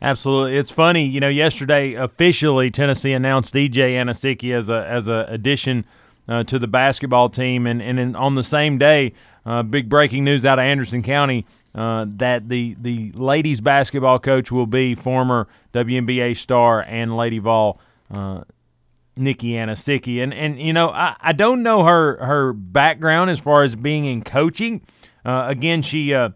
Absolutely, 0.00 0.56
it's 0.56 0.70
funny. 0.70 1.06
You 1.06 1.20
know, 1.20 1.28
yesterday 1.28 1.94
officially 1.94 2.70
Tennessee 2.70 3.12
announced 3.12 3.54
DJ 3.54 3.94
Anosike 3.94 4.54
as 4.54 4.68
a 4.68 4.86
as 4.86 5.08
a 5.08 5.24
addition 5.28 5.86
uh, 6.28 6.44
to 6.44 6.58
the 6.58 6.66
basketball 6.66 7.30
team, 7.30 7.66
and 7.66 7.80
and 7.80 7.98
in, 7.98 8.14
on 8.14 8.34
the 8.34 8.42
same 8.42 8.76
day, 8.76 9.14
uh, 9.46 9.62
big 9.62 9.88
breaking 9.88 10.24
news 10.24 10.44
out 10.44 10.58
of 10.58 10.64
Anderson 10.64 11.02
County 11.02 11.46
uh, 11.74 12.06
that 12.16 12.48
the 12.48 12.76
the 12.80 13.12
ladies 13.12 13.60
basketball 13.60 14.18
coach 14.18 14.52
will 14.52 14.66
be 14.66 14.94
former 14.94 15.48
WNBA 15.72 16.36
star 16.36 16.84
and 16.86 17.16
Lady 17.16 17.38
Vol. 17.38 17.80
Nicky 19.16 19.52
Anosike. 19.52 20.22
And 20.22 20.34
and 20.34 20.60
you 20.60 20.72
know, 20.72 20.90
I, 20.90 21.16
I 21.20 21.32
don't 21.32 21.62
know 21.62 21.84
her 21.84 22.24
her 22.24 22.52
background 22.52 23.30
as 23.30 23.38
far 23.38 23.62
as 23.62 23.74
being 23.74 24.04
in 24.04 24.22
coaching. 24.22 24.82
Uh, 25.24 25.44
again, 25.48 25.82
she 25.82 26.14
uh, 26.14 26.30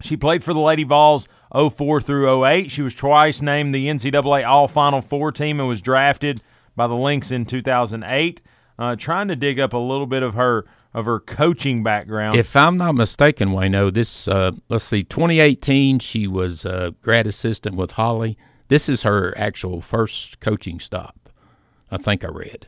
she 0.00 0.16
played 0.16 0.44
for 0.44 0.52
the 0.52 0.60
Lady 0.60 0.84
Vols 0.84 1.28
04 1.54 2.00
through 2.00 2.44
08. 2.44 2.70
She 2.70 2.82
was 2.82 2.94
twice 2.94 3.40
named 3.40 3.74
the 3.74 3.86
NCAA 3.86 4.46
All 4.46 4.68
Final 4.68 5.00
Four 5.00 5.32
team 5.32 5.58
and 5.58 5.68
was 5.68 5.80
drafted 5.80 6.42
by 6.74 6.86
the 6.86 6.94
Lynx 6.94 7.30
in 7.30 7.44
2008. 7.46 8.42
Uh, 8.78 8.94
trying 8.94 9.28
to 9.28 9.36
dig 9.36 9.58
up 9.58 9.72
a 9.72 9.78
little 9.78 10.06
bit 10.06 10.22
of 10.22 10.34
her 10.34 10.66
of 10.92 11.06
her 11.06 11.18
coaching 11.20 11.82
background. 11.82 12.36
If 12.36 12.54
I'm 12.56 12.76
not 12.76 12.94
mistaken, 12.94 13.50
Wayno, 13.50 13.92
this 13.92 14.28
uh, 14.28 14.52
let's 14.68 14.84
see, 14.84 15.02
2018 15.02 15.98
she 15.98 16.26
was 16.26 16.64
a 16.64 16.94
grad 17.02 17.26
assistant 17.26 17.76
with 17.76 17.92
Holly. 17.92 18.36
This 18.68 18.88
is 18.88 19.02
her 19.02 19.36
actual 19.38 19.80
first 19.80 20.40
coaching 20.40 20.80
stop. 20.80 21.25
I 21.90 21.96
think 21.96 22.24
I 22.24 22.28
read. 22.28 22.66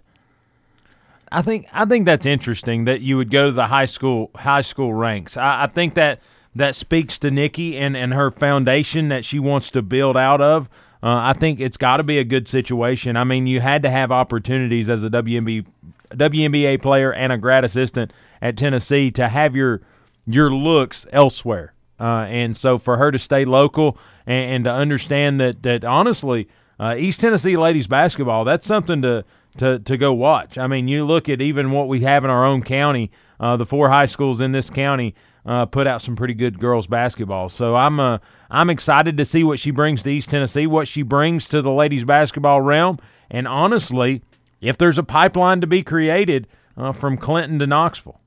I 1.30 1.42
think 1.42 1.66
I 1.72 1.84
think 1.84 2.06
that's 2.06 2.24
interesting 2.24 2.84
that 2.86 3.00
you 3.00 3.16
would 3.16 3.30
go 3.30 3.46
to 3.46 3.52
the 3.52 3.66
high 3.66 3.84
school 3.84 4.30
high 4.34 4.62
school 4.62 4.94
ranks. 4.94 5.36
I, 5.36 5.64
I 5.64 5.66
think 5.66 5.94
that 5.94 6.20
that 6.54 6.74
speaks 6.74 7.18
to 7.20 7.30
Nicky 7.30 7.76
and, 7.76 7.96
and 7.96 8.14
her 8.14 8.30
foundation 8.30 9.08
that 9.10 9.24
she 9.24 9.38
wants 9.38 9.70
to 9.70 9.82
build 9.82 10.16
out 10.16 10.40
of. 10.40 10.68
Uh, 11.02 11.14
I 11.22 11.32
think 11.32 11.60
it's 11.60 11.76
got 11.76 11.98
to 11.98 12.02
be 12.02 12.18
a 12.18 12.24
good 12.24 12.48
situation. 12.48 13.16
I 13.16 13.24
mean, 13.24 13.46
you 13.46 13.60
had 13.60 13.82
to 13.82 13.90
have 13.90 14.10
opportunities 14.10 14.90
as 14.90 15.04
a 15.04 15.10
WNBA, 15.10 15.66
WNBA 16.10 16.82
player 16.82 17.12
and 17.12 17.32
a 17.32 17.38
grad 17.38 17.64
assistant 17.64 18.12
at 18.42 18.56
Tennessee 18.56 19.10
to 19.12 19.28
have 19.28 19.54
your 19.54 19.82
your 20.26 20.52
looks 20.52 21.06
elsewhere. 21.12 21.74
Uh, 22.00 22.26
and 22.28 22.56
so 22.56 22.78
for 22.78 22.96
her 22.96 23.10
to 23.10 23.18
stay 23.18 23.44
local 23.44 23.98
and, 24.26 24.52
and 24.52 24.64
to 24.64 24.72
understand 24.72 25.40
that 25.40 25.62
that 25.62 25.84
honestly, 25.84 26.48
uh, 26.78 26.94
East 26.98 27.20
Tennessee 27.20 27.56
ladies 27.56 27.86
basketball 27.86 28.44
that's 28.44 28.66
something 28.66 29.02
to 29.02 29.24
to 29.58 29.78
to 29.80 29.96
go 29.96 30.12
watch. 30.12 30.58
I 30.58 30.66
mean, 30.66 30.88
you 30.88 31.04
look 31.04 31.28
at 31.28 31.40
even 31.40 31.70
what 31.70 31.88
we 31.88 32.00
have 32.00 32.24
in 32.24 32.30
our 32.30 32.44
own 32.44 32.62
county, 32.62 33.10
uh, 33.40 33.56
the 33.56 33.66
four 33.66 33.88
high 33.88 34.06
schools 34.06 34.40
in 34.40 34.52
this 34.52 34.70
county 34.70 35.14
uh, 35.44 35.66
put 35.66 35.86
out 35.86 36.02
some 36.02 36.16
pretty 36.16 36.34
good 36.34 36.58
girls 36.58 36.86
basketball. 36.86 37.48
So 37.48 37.76
I'm 37.76 38.00
uh, 38.00 38.18
I'm 38.50 38.70
excited 38.70 39.16
to 39.18 39.24
see 39.24 39.44
what 39.44 39.58
she 39.58 39.70
brings 39.70 40.02
to 40.02 40.10
East 40.10 40.30
Tennessee, 40.30 40.66
what 40.66 40.88
she 40.88 41.02
brings 41.02 41.48
to 41.48 41.62
the 41.62 41.72
ladies 41.72 42.04
basketball 42.04 42.60
realm, 42.60 42.98
and 43.30 43.46
honestly, 43.46 44.22
if 44.60 44.78
there's 44.78 44.98
a 44.98 45.02
pipeline 45.02 45.60
to 45.60 45.66
be 45.66 45.82
created 45.82 46.46
uh, 46.76 46.92
from 46.92 47.16
Clinton 47.16 47.58
to 47.58 47.66
Knoxville. 47.66 48.20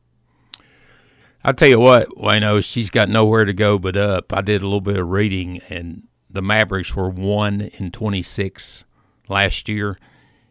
I'll 1.44 1.56
tell 1.56 1.70
you 1.70 1.80
what, 1.80 2.08
Wayno, 2.10 2.64
she's 2.64 2.92
got 2.92 3.10
nowhere 3.10 3.46
to 3.46 3.54
go 3.54 3.80
but 3.80 3.98
up. 3.98 4.32
I 4.32 4.42
did 4.42 4.62
a 4.62 4.66
little 4.66 4.82
bit 4.82 4.98
of 4.98 5.10
reading, 5.10 5.60
and 5.70 6.08
the 6.34 6.42
Mavericks 6.42 6.96
were 6.96 7.10
one 7.10 7.62
in 7.80 7.92
26 7.92 8.86
last 9.28 9.68
year, 9.70 9.98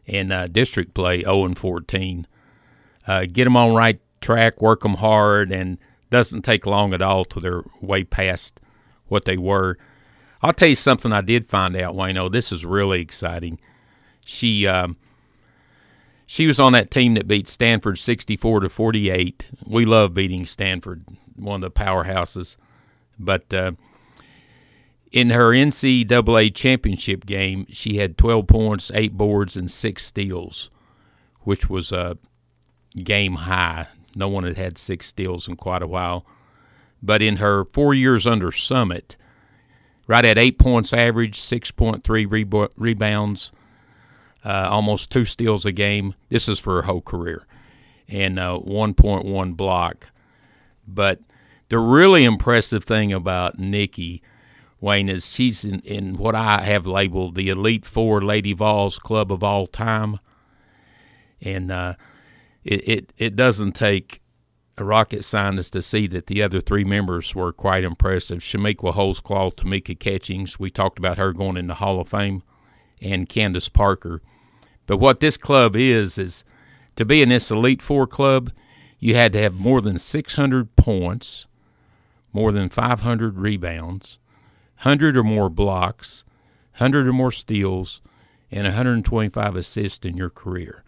in 0.07 0.33
uh, 0.33 0.49
district 0.51 0.95
play 0.95 1.23
0 1.23 1.45
and 1.45 1.59
14. 1.59 2.27
Uh, 3.07 3.27
get 3.31 3.45
them 3.45 3.57
on 3.57 3.75
right 3.75 4.01
track, 4.21 4.61
work 4.61 4.83
them 4.83 4.95
hard, 4.95 5.53
and– 5.53 5.79
doesn't 6.11 6.43
take 6.43 6.66
long 6.66 6.93
at 6.93 7.01
all 7.01 7.25
till 7.25 7.40
they're 7.40 7.62
way 7.81 8.05
past 8.05 8.61
what 9.07 9.25
they 9.25 9.37
were. 9.37 9.79
I'll 10.43 10.53
tell 10.53 10.69
you 10.69 10.77
something 10.77 11.12
I 11.12 11.21
did 11.21 11.47
find 11.47 11.77
out, 11.77 11.95
Wayno. 11.95 12.31
This 12.31 12.53
is 12.53 12.64
really 12.64 13.01
exciting. 13.01 13.61
She 14.25 14.66
um, 14.66 14.97
she 16.27 16.47
was 16.47 16.61
on 16.61 16.73
that 16.73 16.90
team 16.90 17.14
that 17.14 17.29
beat 17.29 17.49
Stanford 17.49 17.99
64 17.99 18.61
to 18.61 18.69
48. 18.69 19.49
We 19.66 19.85
love 19.85 20.14
beating 20.14 20.47
Stanford, 20.47 21.05
one 21.37 21.62
of 21.62 21.73
the 21.73 21.81
powerhouses. 21.81 22.57
But 23.19 23.53
uh, 23.53 23.73
in 25.12 25.31
her 25.31 25.51
NCAA 25.51 26.55
championship 26.55 27.27
game, 27.27 27.66
she 27.70 27.96
had 27.96 28.16
12 28.16 28.46
points, 28.46 28.90
eight 28.94 29.16
boards, 29.16 29.57
and 29.57 29.70
six 29.70 30.07
steals, 30.07 30.70
which 31.40 31.68
was 31.68 31.90
a 31.90 32.16
game 32.96 33.35
high. 33.35 33.88
No 34.14 34.29
one 34.29 34.44
had 34.44 34.57
had 34.57 34.79
six 34.79 35.07
steals 35.07 35.49
in 35.49 35.57
quite 35.57 35.83
a 35.83 35.87
while. 35.87 36.25
But 37.03 37.23
in 37.23 37.37
her 37.37 37.64
four 37.64 37.94
years 37.94 38.27
under 38.27 38.51
Summitt, 38.51 39.16
right 40.07 40.25
at 40.25 40.38
eight 40.38 40.59
points 40.59 40.92
average, 40.92 41.38
6.3 41.38 42.70
rebounds, 42.77 43.53
uh, 44.44 44.68
almost 44.70 45.11
two 45.11 45.25
steals 45.25 45.64
a 45.64 45.73
game. 45.73 46.14
This 46.29 46.49
is 46.49 46.59
for 46.59 46.77
her 46.77 46.83
whole 46.83 47.01
career, 47.01 47.46
and 48.09 48.38
uh, 48.38 48.61
1.1 48.64 49.57
block. 49.57 50.09
But 50.87 51.20
the 51.68 51.79
really 51.79 52.25
impressive 52.25 52.85
thing 52.85 53.12
about 53.12 53.59
Nicky 53.59 54.23
Wayne 54.81 55.09
is 55.09 55.31
she's 55.31 55.64
in, 55.64 55.81
in 55.81 56.16
what 56.16 56.35
I 56.35 56.62
have 56.62 56.87
labeled 56.87 57.35
the 57.35 57.49
Elite 57.49 57.85
Four 57.85 58.23
Lady 58.23 58.55
Vols 58.55 58.99
Club 58.99 59.31
of 59.31 59.43
all 59.43 59.66
time. 59.66 60.19
And 61.43 61.71
uh, 61.71 61.95
it, 62.64 62.88
it, 62.88 63.12
it 63.19 63.37
doesn't 63.37 63.73
take 63.73 64.23
a 64.79 64.85
rocket 64.85 65.25
scientist 65.25 65.75
to 65.75 65.83
see 65.83 66.07
that 66.07 66.27
the 66.27 66.43
other 66.43 66.61
three 66.61 66.85
members 66.85 67.35
were 67.35 67.53
quite 67.53 67.85
impressive. 67.85 68.38
Chamique 68.38 68.77
Holdsclaw, 68.77 69.55
Tamika 69.55 69.99
Catchings, 69.99 70.59
we 70.59 70.71
talked 70.71 70.99
about 70.99 71.19
her 71.19 71.33
going 71.33 71.59
in 71.59 71.66
the 71.66 71.75
Hall 71.75 72.01
of 72.01 72.09
Fame, 72.09 72.43
and 73.03 73.29
Candace 73.29 73.69
Parker. 73.69 74.23
But 74.87 74.97
what 74.97 75.21
this 75.21 75.37
club 75.37 75.77
is, 75.77 76.19
is 76.19 76.45
to 76.97 77.05
be 77.05 77.23
in 77.23 77.29
this 77.29 77.51
Elite 77.51 77.83
Four 77.83 78.07
club, 78.07 78.53
you 78.99 79.14
had 79.14 79.33
to 79.35 79.40
have 79.40 79.55
more 79.55 79.81
than 79.81 79.99
600 79.99 80.77
points, 80.77 81.47
more 82.33 82.53
than 82.53 82.69
500 82.69 83.38
rebounds, 83.38 84.19
100 84.83 85.16
or 85.16 85.23
more 85.23 85.51
blocks, 85.51 86.25
100 86.79 87.07
or 87.07 87.12
more 87.12 87.33
steals, 87.33 88.01
and 88.51 88.64
125 88.64 89.57
assists 89.57 90.05
in 90.05 90.16
your 90.16 90.31
career. 90.31 90.83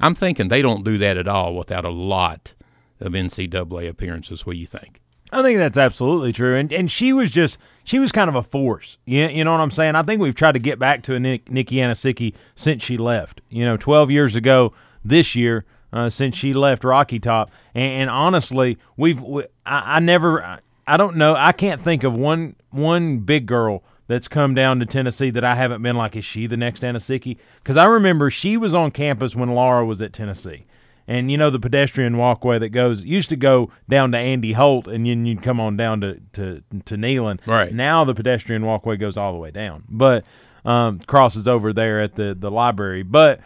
I'm 0.00 0.14
thinking 0.14 0.48
they 0.48 0.62
don't 0.62 0.84
do 0.84 0.98
that 0.98 1.16
at 1.16 1.28
all 1.28 1.54
without 1.54 1.84
a 1.84 1.90
lot 1.90 2.54
of 3.00 3.12
NCAA 3.12 3.88
appearances. 3.88 4.46
What 4.46 4.54
do 4.54 4.58
you 4.58 4.66
think? 4.66 5.00
I 5.32 5.42
think 5.42 5.58
that's 5.58 5.78
absolutely 5.78 6.32
true. 6.32 6.56
And 6.56 6.72
and 6.72 6.90
she 6.90 7.12
was 7.12 7.30
just 7.30 7.58
she 7.82 7.98
was 7.98 8.12
kind 8.12 8.28
of 8.28 8.34
a 8.34 8.42
force. 8.42 8.98
You, 9.04 9.26
you 9.26 9.44
know 9.44 9.52
what 9.52 9.60
I'm 9.60 9.70
saying? 9.70 9.96
I 9.96 10.02
think 10.02 10.20
we've 10.20 10.34
tried 10.34 10.52
to 10.52 10.58
get 10.58 10.78
back 10.78 11.02
to 11.04 11.14
a 11.14 11.20
Nick, 11.20 11.50
Nicky 11.50 11.76
Anosike 11.76 12.34
since 12.54 12.82
she 12.82 12.96
left. 12.96 13.40
You 13.48 13.64
know, 13.64 13.76
12 13.76 14.10
years 14.10 14.36
ago 14.36 14.72
this 15.04 15.34
year 15.34 15.64
uh, 15.92 16.08
since 16.08 16.36
she 16.36 16.52
left 16.52 16.84
Rocky 16.84 17.18
Top. 17.18 17.50
And, 17.74 18.02
and 18.02 18.10
honestly, 18.10 18.78
we've 18.96 19.20
we, 19.20 19.44
I, 19.66 19.96
I 19.96 20.00
never 20.00 20.60
I 20.86 20.96
don't 20.96 21.16
know 21.16 21.34
I 21.34 21.52
can't 21.52 21.80
think 21.80 22.04
of 22.04 22.14
one 22.14 22.56
one 22.70 23.18
big 23.18 23.46
girl 23.46 23.82
that's 24.06 24.28
come 24.28 24.54
down 24.54 24.80
to 24.80 24.86
Tennessee 24.86 25.30
that 25.30 25.44
I 25.44 25.54
haven't 25.54 25.82
been 25.82 25.96
like, 25.96 26.14
is 26.14 26.24
she 26.24 26.46
the 26.46 26.56
next 26.56 26.82
Anosike? 26.82 27.38
Because 27.62 27.76
I 27.76 27.86
remember 27.86 28.30
she 28.30 28.56
was 28.56 28.74
on 28.74 28.90
campus 28.90 29.34
when 29.34 29.54
Laura 29.54 29.84
was 29.84 30.02
at 30.02 30.12
Tennessee. 30.12 30.64
And 31.06 31.30
you 31.30 31.36
know 31.36 31.50
the 31.50 31.60
pedestrian 31.60 32.16
walkway 32.16 32.58
that 32.58 32.70
goes 32.70 33.04
used 33.04 33.28
to 33.30 33.36
go 33.36 33.70
down 33.90 34.12
to 34.12 34.18
Andy 34.18 34.52
Holt, 34.52 34.88
and 34.88 35.06
then 35.06 35.26
you'd 35.26 35.42
come 35.42 35.60
on 35.60 35.76
down 35.76 36.00
to 36.00 36.20
to 36.32 36.62
to 36.86 36.96
Neyland. 36.96 37.46
Right 37.46 37.74
now, 37.74 38.04
the 38.04 38.14
pedestrian 38.14 38.64
walkway 38.64 38.96
goes 38.96 39.18
all 39.18 39.32
the 39.32 39.38
way 39.38 39.50
down, 39.50 39.84
but 39.86 40.24
um, 40.64 41.00
crosses 41.00 41.46
over 41.46 41.74
there 41.74 42.00
at 42.00 42.14
the 42.14 42.34
the 42.34 42.50
library. 42.50 43.02
But 43.02 43.40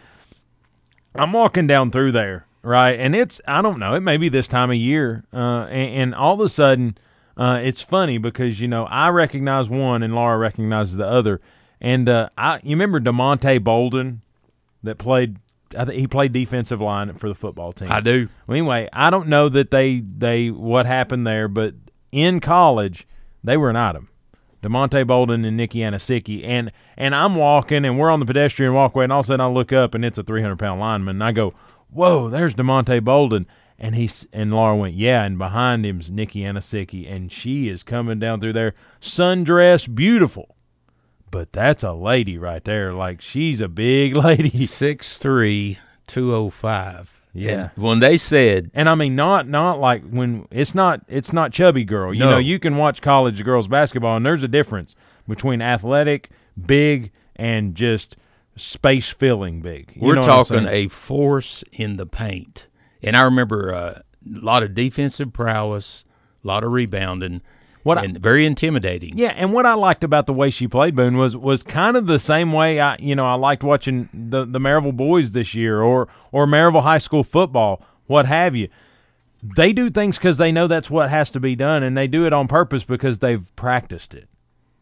I'm 1.16 1.32
walking 1.32 1.66
down 1.66 1.90
through 1.90 2.12
there, 2.12 2.46
right, 2.62 2.96
and 2.96 3.16
it's 3.16 3.40
I 3.48 3.60
don't 3.60 3.80
know, 3.80 3.94
it 3.94 4.02
may 4.02 4.18
be 4.18 4.28
this 4.28 4.46
time 4.46 4.70
of 4.70 4.76
year, 4.76 5.24
uh, 5.32 5.66
and, 5.68 5.94
and 6.02 6.14
all 6.14 6.34
of 6.34 6.40
a 6.40 6.48
sudden 6.48 6.96
uh, 7.38 7.60
it's 7.62 7.80
funny 7.80 8.18
because 8.18 8.60
you 8.60 8.68
know 8.68 8.84
I 8.86 9.08
recognize 9.10 9.70
one 9.70 10.02
and 10.02 10.14
Laura 10.14 10.36
recognizes 10.36 10.96
the 10.96 11.06
other, 11.06 11.40
and 11.80 12.08
uh, 12.08 12.30
I 12.36 12.56
you 12.62 12.70
remember 12.70 13.00
Demonte 13.00 13.62
Bolden 13.62 14.22
that 14.82 14.98
played. 14.98 15.36
I 15.76 15.84
think 15.84 15.98
he 15.98 16.06
played 16.06 16.32
defensive 16.32 16.80
line 16.80 17.12
for 17.14 17.28
the 17.28 17.34
football 17.34 17.72
team. 17.72 17.92
I 17.92 18.00
do. 18.00 18.28
Well, 18.46 18.56
anyway, 18.56 18.88
I 18.92 19.10
don't 19.10 19.28
know 19.28 19.48
that 19.50 19.70
they 19.70 20.00
they 20.00 20.50
what 20.50 20.86
happened 20.86 21.26
there, 21.26 21.46
but 21.46 21.74
in 22.10 22.40
college 22.40 23.06
they 23.44 23.56
were 23.56 23.70
an 23.70 23.76
item. 23.76 24.08
Demonte 24.62 25.06
Bolden 25.06 25.44
and 25.44 25.56
Nicky 25.56 25.80
Anosike, 25.80 26.42
and 26.44 26.72
and 26.96 27.14
I'm 27.14 27.36
walking 27.36 27.84
and 27.84 27.98
we're 27.98 28.10
on 28.10 28.20
the 28.20 28.26
pedestrian 28.26 28.74
walkway, 28.74 29.04
and 29.04 29.12
all 29.12 29.20
of 29.20 29.26
a 29.26 29.28
sudden 29.28 29.44
I 29.44 29.48
look 29.48 29.72
up 29.72 29.94
and 29.94 30.04
it's 30.04 30.18
a 30.18 30.24
300 30.24 30.58
pound 30.58 30.80
lineman, 30.80 31.16
and 31.16 31.24
I 31.24 31.32
go, 31.32 31.54
whoa, 31.90 32.28
there's 32.28 32.54
Demonte 32.54 33.02
Bolden. 33.04 33.46
And 33.78 33.94
he's 33.94 34.26
and 34.32 34.52
Laura 34.52 34.74
went, 34.76 34.94
yeah, 34.94 35.22
and 35.24 35.38
behind 35.38 35.84
him's 35.84 36.10
Nicky 36.10 36.40
Anosike, 36.40 37.08
and 37.10 37.30
she 37.30 37.68
is 37.68 37.82
coming 37.84 38.18
down 38.18 38.40
through 38.40 38.54
there, 38.54 38.74
sundress, 39.00 39.92
beautiful. 39.92 40.56
But 41.30 41.52
that's 41.52 41.82
a 41.82 41.92
lady 41.92 42.38
right 42.38 42.64
there. 42.64 42.92
Like 42.92 43.20
she's 43.20 43.60
a 43.60 43.68
big 43.68 44.16
lady. 44.24 44.64
Six 44.66 45.18
three 45.18 45.78
two 46.06 46.34
oh 46.34 46.50
five. 46.50 47.14
Yeah. 47.34 47.70
And 47.76 47.84
when 47.84 48.00
they 48.00 48.16
said 48.18 48.70
And 48.74 48.88
I 48.88 48.94
mean, 48.94 49.14
not 49.14 49.46
not 49.46 49.78
like 49.78 50.02
when 50.08 50.48
it's 50.50 50.74
not 50.74 51.02
it's 51.06 51.32
not 51.32 51.52
chubby 51.52 51.84
girl. 51.84 52.12
You 52.12 52.20
No. 52.20 52.30
know, 52.32 52.38
you 52.38 52.58
can 52.58 52.76
watch 52.78 53.02
college 53.02 53.44
girls 53.44 53.68
basketball, 53.68 54.16
and 54.16 54.24
there's 54.26 54.42
a 54.42 54.48
difference 54.48 54.96
between 55.28 55.60
athletic, 55.60 56.30
big, 56.66 57.12
and 57.36 57.74
just 57.74 58.16
space 58.56 59.10
filling 59.10 59.60
big. 59.60 59.92
You 59.94 60.06
we're 60.06 60.14
talking 60.16 60.66
a 60.66 60.88
force 60.88 61.62
in 61.70 61.98
the 61.98 62.06
paint, 62.06 62.66
and 63.02 63.16
I 63.16 63.22
remember 63.22 63.74
uh, 63.74 64.00
a 64.00 64.02
lot 64.44 64.62
of 64.62 64.74
defensive 64.74 65.32
prowess, 65.32 66.04
a 66.44 66.46
lot 66.46 66.64
of 66.64 66.72
rebounding, 66.72 67.40
What 67.82 67.98
I- 67.98 68.04
and 68.04 68.18
very 68.18 68.44
intimidating. 68.44 69.16
Yeah, 69.16 69.32
and 69.36 69.52
what 69.52 69.64
I 69.66 69.74
liked 69.74 70.04
about 70.04 70.26
the 70.26 70.32
way 70.32 70.50
she 70.50 70.66
played 70.68 70.94
Boone 70.96 71.16
was 71.16 71.36
was 71.36 71.62
kind 71.62 71.96
of 71.96 72.06
the 72.06 72.18
same 72.18 72.52
way 72.52 72.80
I 72.80 72.96
you 72.98 73.14
know 73.14 73.26
I 73.26 73.34
liked 73.34 73.62
watching 73.62 74.08
the 74.12 74.44
the 74.44 74.58
Maryville 74.58 74.96
boys 74.96 75.32
this 75.32 75.54
year 75.54 75.80
or 75.82 76.08
or 76.32 76.46
Maryville 76.46 76.82
high 76.82 76.98
school 76.98 77.24
football, 77.24 77.82
what 78.06 78.26
have 78.26 78.54
you. 78.56 78.68
They 79.56 79.72
do 79.72 79.88
things 79.88 80.18
because 80.18 80.36
they 80.38 80.50
know 80.50 80.66
that's 80.66 80.90
what 80.90 81.10
has 81.10 81.30
to 81.30 81.38
be 81.40 81.54
done, 81.54 81.84
and 81.84 81.96
they 81.96 82.08
do 82.08 82.26
it 82.26 82.32
on 82.32 82.48
purpose 82.48 82.82
because 82.82 83.20
they've 83.20 83.54
practiced 83.54 84.12
it. 84.12 84.28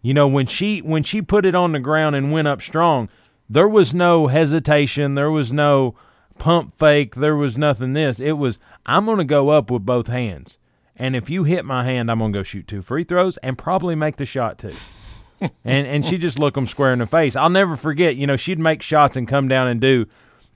You 0.00 0.14
know, 0.14 0.26
when 0.26 0.46
she 0.46 0.78
when 0.80 1.02
she 1.02 1.20
put 1.20 1.44
it 1.44 1.54
on 1.54 1.72
the 1.72 1.80
ground 1.80 2.16
and 2.16 2.32
went 2.32 2.48
up 2.48 2.62
strong, 2.62 3.10
there 3.50 3.68
was 3.68 3.92
no 3.92 4.28
hesitation, 4.28 5.14
there 5.14 5.30
was 5.30 5.52
no 5.52 5.94
pump 6.38 6.76
fake, 6.76 7.14
there 7.16 7.36
was 7.36 7.56
nothing 7.58 7.92
this. 7.92 8.20
It 8.20 8.32
was 8.32 8.58
I'm 8.84 9.04
going 9.06 9.18
to 9.18 9.24
go 9.24 9.48
up 9.50 9.70
with 9.70 9.84
both 9.86 10.06
hands. 10.08 10.58
And 10.98 11.14
if 11.14 11.28
you 11.28 11.44
hit 11.44 11.64
my 11.66 11.84
hand, 11.84 12.10
I'm 12.10 12.18
going 12.20 12.32
to 12.32 12.38
go 12.38 12.42
shoot 12.42 12.66
two 12.66 12.80
free 12.80 13.04
throws 13.04 13.36
and 13.38 13.58
probably 13.58 13.94
make 13.94 14.16
the 14.16 14.24
shot 14.24 14.58
too. 14.58 14.72
and 15.64 15.86
and 15.86 16.06
she 16.06 16.16
just 16.16 16.38
looked 16.38 16.54
them 16.54 16.66
square 16.66 16.92
in 16.92 17.00
the 17.00 17.06
face. 17.06 17.36
I'll 17.36 17.50
never 17.50 17.76
forget, 17.76 18.16
you 18.16 18.26
know, 18.26 18.36
she'd 18.36 18.58
make 18.58 18.80
shots 18.82 19.16
and 19.16 19.28
come 19.28 19.48
down 19.48 19.68
and 19.68 19.80
do 19.80 20.06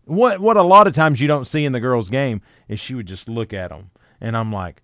what 0.05 0.41
what 0.41 0.57
a 0.57 0.63
lot 0.63 0.87
of 0.87 0.95
times 0.95 1.21
you 1.21 1.29
don't 1.29 1.47
see 1.47 1.65
in 1.65 1.73
the 1.73 1.81
girls 1.81 2.09
game 2.09 2.41
is 2.69 2.81
she 2.81 2.95
would 2.95 3.07
just 3.07 3.29
look 3.29 3.53
at 3.53 3.69
them 3.71 3.91
and 4.21 4.35
I'm 4.37 4.51
like, 4.53 4.83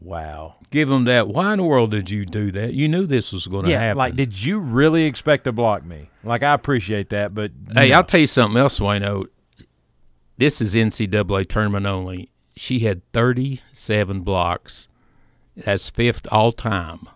wow. 0.00 0.54
Give 0.70 0.88
them 0.88 1.04
that. 1.04 1.28
Why 1.28 1.52
in 1.52 1.58
the 1.58 1.64
world 1.64 1.90
did 1.90 2.08
you 2.10 2.24
do 2.24 2.50
that? 2.52 2.72
You 2.72 2.88
knew 2.88 3.06
this 3.06 3.32
was 3.32 3.46
going 3.46 3.66
to 3.66 3.70
Yeah, 3.70 3.80
happen. 3.80 3.98
like 3.98 4.16
did 4.16 4.42
you 4.42 4.58
really 4.58 5.04
expect 5.04 5.44
to 5.44 5.52
block 5.52 5.84
me? 5.84 6.08
Like 6.24 6.42
I 6.42 6.54
appreciate 6.54 7.10
that, 7.10 7.34
but 7.34 7.52
Hey, 7.74 7.90
no. 7.90 7.96
I'll 7.96 8.04
tell 8.04 8.20
you 8.20 8.26
something 8.26 8.58
else, 8.58 8.78
Wayno. 8.78 9.26
This 10.36 10.60
is 10.60 10.74
NCAA 10.74 11.46
tournament 11.48 11.86
only. 11.86 12.30
She 12.56 12.80
had 12.80 13.02
37 13.12 14.20
blocks. 14.20 14.88
That's 15.56 15.90
fifth 15.90 16.26
all 16.32 16.52
time 16.52 17.08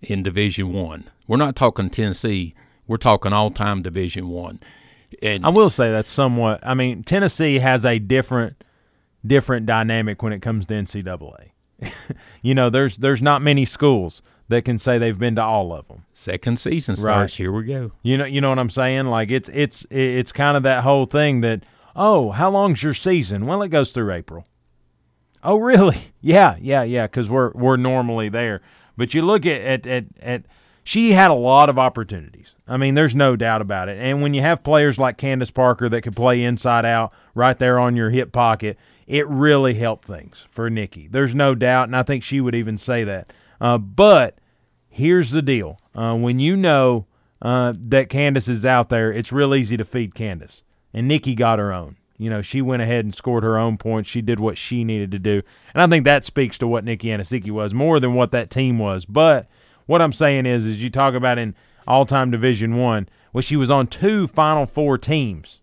in 0.00 0.22
Division 0.22 0.72
One. 0.72 1.10
We're 1.26 1.36
not 1.36 1.56
talking 1.56 1.90
Tennessee. 1.90 2.54
We're 2.86 2.96
talking 2.96 3.32
all 3.32 3.50
time 3.50 3.82
Division 3.82 4.28
One. 4.28 4.60
And 5.22 5.44
I 5.44 5.50
will 5.50 5.70
say 5.70 5.90
that's 5.90 6.08
somewhat. 6.08 6.60
I 6.62 6.74
mean, 6.74 7.02
Tennessee 7.02 7.58
has 7.58 7.84
a 7.84 7.98
different 7.98 8.62
different 9.26 9.66
dynamic 9.66 10.22
when 10.22 10.32
it 10.32 10.40
comes 10.40 10.66
to 10.66 10.74
NCAA. 10.74 11.50
you 12.42 12.54
know, 12.54 12.70
there's 12.70 12.96
there's 12.98 13.20
not 13.20 13.42
many 13.42 13.64
schools 13.64 14.22
that 14.48 14.64
can 14.64 14.78
say 14.78 14.98
they've 14.98 15.18
been 15.18 15.36
to 15.36 15.42
all 15.44 15.72
of 15.72 15.86
them. 15.88 16.04
second 16.14 16.58
season 16.58 16.94
Right. 16.94 17.00
starts. 17.00 17.34
Here 17.36 17.52
we 17.52 17.64
go. 17.64 17.92
You 18.02 18.16
know, 18.18 18.24
you 18.24 18.40
know 18.40 18.48
what 18.48 18.58
I'm 18.58 18.70
saying? 18.70 19.06
Like 19.06 19.30
it's 19.30 19.50
it's 19.52 19.86
it's 19.90 20.32
kind 20.32 20.56
of 20.56 20.62
that 20.62 20.82
whole 20.82 21.04
thing 21.06 21.40
that 21.42 21.62
oh, 21.96 22.30
how 22.30 22.50
long's 22.50 22.82
your 22.82 22.94
season? 22.94 23.46
Well, 23.46 23.62
it 23.62 23.68
goes 23.68 23.92
through 23.92 24.12
April. 24.12 24.46
Oh, 25.42 25.58
really? 25.58 25.96
Yeah, 26.22 26.56
yeah, 26.60 26.82
yeah. 26.82 27.06
Because 27.06 27.30
we're 27.30 27.50
we're 27.52 27.78
normally 27.78 28.28
there. 28.28 28.60
But 28.94 29.14
you 29.14 29.22
look 29.22 29.46
at, 29.46 29.62
at 29.62 29.86
at 29.86 30.04
at 30.20 30.42
she 30.84 31.12
had 31.12 31.30
a 31.30 31.34
lot 31.34 31.70
of 31.70 31.78
opportunities. 31.78 32.54
I 32.68 32.76
mean, 32.76 32.94
there's 32.94 33.14
no 33.14 33.36
doubt 33.36 33.62
about 33.62 33.88
it. 33.88 33.96
And 33.98 34.20
when 34.20 34.34
you 34.34 34.42
have 34.42 34.62
players 34.62 34.98
like 34.98 35.16
Candace 35.16 35.50
Parker 35.50 35.88
that 35.88 36.02
could 36.02 36.14
play 36.14 36.42
inside 36.42 36.84
out 36.84 37.14
right 37.34 37.58
there 37.58 37.78
on 37.78 37.96
your 37.96 38.10
hip 38.10 38.32
pocket, 38.32 38.76
it 39.06 39.26
really 39.28 39.74
helped 39.74 40.04
things 40.06 40.46
for 40.50 40.68
Nicky. 40.68 41.08
There's 41.08 41.34
no 41.34 41.54
doubt, 41.54 41.88
and 41.88 41.96
I 41.96 42.02
think 42.02 42.22
she 42.22 42.42
would 42.42 42.54
even 42.54 42.76
say 42.76 43.02
that. 43.04 43.32
Uh, 43.60 43.78
but 43.78 44.36
here's 44.90 45.30
the 45.30 45.42
deal: 45.42 45.80
uh, 45.94 46.16
when 46.16 46.38
you 46.38 46.54
know 46.54 47.06
uh, 47.40 47.72
that 47.78 48.10
Candace 48.10 48.48
is 48.48 48.66
out 48.66 48.90
there, 48.90 49.10
it's 49.10 49.32
real 49.32 49.54
easy 49.54 49.76
to 49.76 49.84
feed 49.84 50.14
Candace, 50.14 50.62
and 50.92 51.08
Nicky 51.08 51.34
got 51.34 51.58
her 51.58 51.72
own. 51.72 51.96
You 52.18 52.28
know, 52.28 52.42
she 52.42 52.60
went 52.60 52.82
ahead 52.82 53.04
and 53.04 53.14
scored 53.14 53.44
her 53.44 53.58
own 53.58 53.78
points. 53.78 54.08
She 54.08 54.20
did 54.20 54.38
what 54.38 54.58
she 54.58 54.84
needed 54.84 55.10
to 55.12 55.18
do, 55.18 55.42
and 55.72 55.82
I 55.82 55.86
think 55.86 56.04
that 56.04 56.24
speaks 56.24 56.58
to 56.58 56.66
what 56.66 56.84
Nicky 56.84 57.08
Anosike 57.08 57.50
was 57.50 57.72
more 57.72 57.98
than 57.98 58.14
what 58.14 58.30
that 58.32 58.50
team 58.50 58.78
was. 58.78 59.06
But 59.06 59.48
what 59.86 60.02
I'm 60.02 60.12
saying 60.12 60.46
is, 60.46 60.66
is 60.66 60.82
you 60.82 60.90
talk 60.90 61.14
about 61.14 61.38
in 61.38 61.54
all-time 61.86 62.30
Division 62.30 62.76
One, 62.76 63.08
well, 63.32 63.42
she 63.42 63.56
was 63.56 63.70
on 63.70 63.86
two 63.86 64.26
Final 64.26 64.66
Four 64.66 64.98
teams, 64.98 65.62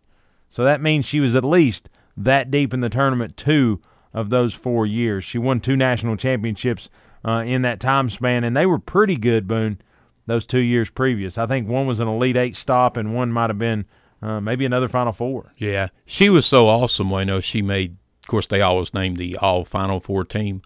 so 0.49 0.63
that 0.63 0.81
means 0.81 1.05
she 1.05 1.19
was 1.19 1.35
at 1.35 1.43
least 1.43 1.89
that 2.17 2.49
deep 2.49 2.73
in 2.73 2.81
the 2.81 2.89
tournament 2.89 3.37
two 3.37 3.79
of 4.13 4.31
those 4.31 4.55
four 4.55 4.87
years. 4.87 5.23
She 5.23 5.37
won 5.37 5.59
two 5.59 5.77
national 5.77 6.17
championships 6.17 6.89
uh, 7.23 7.43
in 7.45 7.61
that 7.61 7.79
time 7.79 8.09
span, 8.09 8.43
and 8.43 8.57
they 8.57 8.65
were 8.65 8.79
pretty 8.79 9.15
good, 9.15 9.47
Boone, 9.47 9.79
those 10.25 10.47
two 10.47 10.59
years 10.59 10.89
previous. 10.89 11.37
I 11.37 11.45
think 11.45 11.67
one 11.67 11.85
was 11.85 11.99
an 11.99 12.07
Elite 12.07 12.35
Eight 12.35 12.55
stop, 12.55 12.97
and 12.97 13.13
one 13.13 13.31
might 13.31 13.51
have 13.51 13.59
been 13.59 13.85
uh, 14.21 14.41
maybe 14.41 14.65
another 14.65 14.87
Final 14.87 15.13
Four. 15.13 15.51
Yeah, 15.57 15.89
she 16.05 16.29
was 16.29 16.45
so 16.45 16.67
awesome. 16.67 17.13
I 17.13 17.23
know 17.23 17.39
she 17.39 17.61
made. 17.61 17.97
Of 18.23 18.27
course, 18.27 18.47
they 18.47 18.61
always 18.61 18.93
named 18.93 19.17
the 19.17 19.37
All 19.37 19.63
Final 19.63 19.99
Four 19.99 20.25
team. 20.25 20.61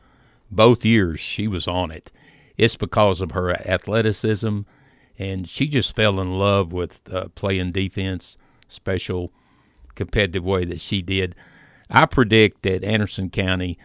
Both 0.50 0.86
years 0.86 1.20
she 1.20 1.48
was 1.48 1.68
on 1.68 1.92
it. 1.92 2.12
It's 2.58 2.76
because 2.76 3.22
of 3.22 3.32
her 3.32 3.52
athleticism, 3.52 4.62
and 5.18 5.48
she 5.48 5.68
just 5.68 5.96
fell 5.96 6.20
in 6.20 6.38
love 6.38 6.72
with 6.72 7.02
uh, 7.12 7.30
playing 7.36 7.72
defense, 7.72 8.38
special, 8.68 9.32
competitive 9.96 10.44
way 10.44 10.66
that 10.66 10.82
she 10.82 11.02
did. 11.02 11.36
I 11.90 12.06
predict 12.06 12.64
that 12.64 12.84
Anderson 12.84 13.30
County, 13.30 13.78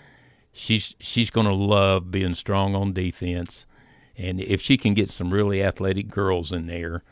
she's 0.53 0.95
she's 1.01 1.31
going 1.31 1.47
to 1.47 1.55
love 1.55 2.11
being 2.11 2.35
strong 2.35 2.75
on 2.77 2.93
defense, 2.93 3.67
and 4.17 4.41
if 4.41 4.61
she 4.61 4.77
can 4.77 4.95
get 4.95 5.09
some 5.09 5.35
really 5.35 5.63
athletic 5.63 6.09
girls 6.09 6.53
in 6.53 6.67
there, 6.69 7.03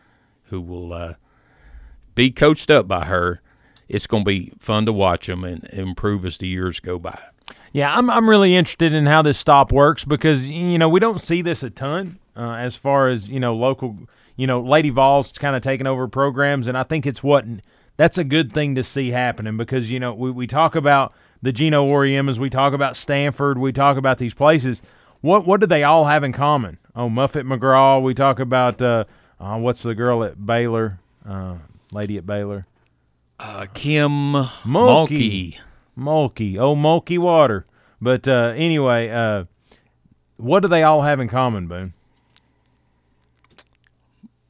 who 0.45 0.61
will. 0.61 0.93
Uh, 0.93 1.14
be 2.14 2.31
coached 2.31 2.70
up 2.70 2.87
by 2.87 3.05
her, 3.05 3.40
it's 3.88 4.07
going 4.07 4.24
to 4.24 4.29
be 4.29 4.53
fun 4.59 4.87
to 4.87 4.92
watch 4.92 5.27
them 5.27 5.44
and 5.44 5.64
improve 5.72 6.24
as 6.24 6.38
the 6.38 6.46
years 6.46 6.81
go 6.81 6.98
by. 6.98 7.18
Yeah, 7.72 7.96
I'm 7.96 8.09
I'm 8.09 8.31
really 8.31 8.55
interested 8.55 8.92
in 8.92 9.07
how 9.07 9.22
this 9.22 9.37
stop 9.37 9.72
works 9.72 10.05
because 10.05 10.46
you 10.46 10.79
know 10.79 10.88
we 10.88 11.00
don't 11.00 11.20
see 11.20 11.42
this 11.42 11.64
a 11.64 11.70
ton 11.70 12.20
uh, 12.37 12.53
as 12.53 12.77
far 12.77 13.09
as 13.09 13.29
you 13.29 13.40
know 13.40 13.53
local 13.55 13.98
you 14.37 14.46
know 14.46 14.61
Lady 14.61 14.90
Vols 14.90 15.33
kind 15.33 15.57
of 15.57 15.62
taking 15.62 15.87
over 15.87 16.07
programs, 16.07 16.68
and 16.68 16.79
I 16.79 16.85
think 16.85 17.05
it's 17.05 17.22
what 17.22 17.44
that's 17.96 18.16
a 18.16 18.22
good 18.22 18.53
thing 18.53 18.77
to 18.77 18.85
see 18.85 19.11
happening 19.11 19.57
because 19.57 19.90
you 19.90 19.98
know 19.98 20.14
we, 20.14 20.31
we 20.31 20.46
talk 20.46 20.77
about 20.77 21.12
the 21.42 21.53
Geno 21.53 21.85
Auriemmas, 21.85 22.38
we 22.38 22.48
talk 22.48 22.72
about 22.72 22.94
Stanford, 22.94 23.59
we 23.59 23.72
talk 23.72 23.96
about 23.96 24.18
these 24.18 24.35
places. 24.35 24.81
What 25.20 25.44
what 25.44 25.61
do 25.61 25.66
they 25.66 25.83
all 25.83 26.05
have 26.05 26.22
in 26.22 26.33
common? 26.33 26.79
Oh, 26.94 27.09
Muffet 27.09 27.44
McGraw. 27.44 28.00
We 28.00 28.14
talk 28.14 28.38
about 28.38 28.81
uh, 28.81 29.05
uh, 29.40 29.59
what's 29.59 29.83
the 29.83 29.94
girl 29.94 30.22
at 30.22 30.46
Baylor, 30.46 31.00
uh, 31.29 31.57
lady 31.95 32.19
at 32.19 32.27
Baylor. 32.27 32.67
Uh, 33.41 33.67
Kim 33.73 34.11
Mulkey. 34.65 35.57
Mulkey. 35.97 36.59
Oh 36.59 36.75
Mulkey 36.77 37.19
water. 37.19 37.67
But 38.01 38.29
uh, 38.29 38.53
anyway, 38.57 39.09
uh, 39.09 39.45
what 40.37 40.61
do 40.61 40.69
they 40.69 40.83
all 40.83 41.03
have 41.03 41.21
in 41.21 41.29
common, 41.29 41.67
Boone? 41.69 41.95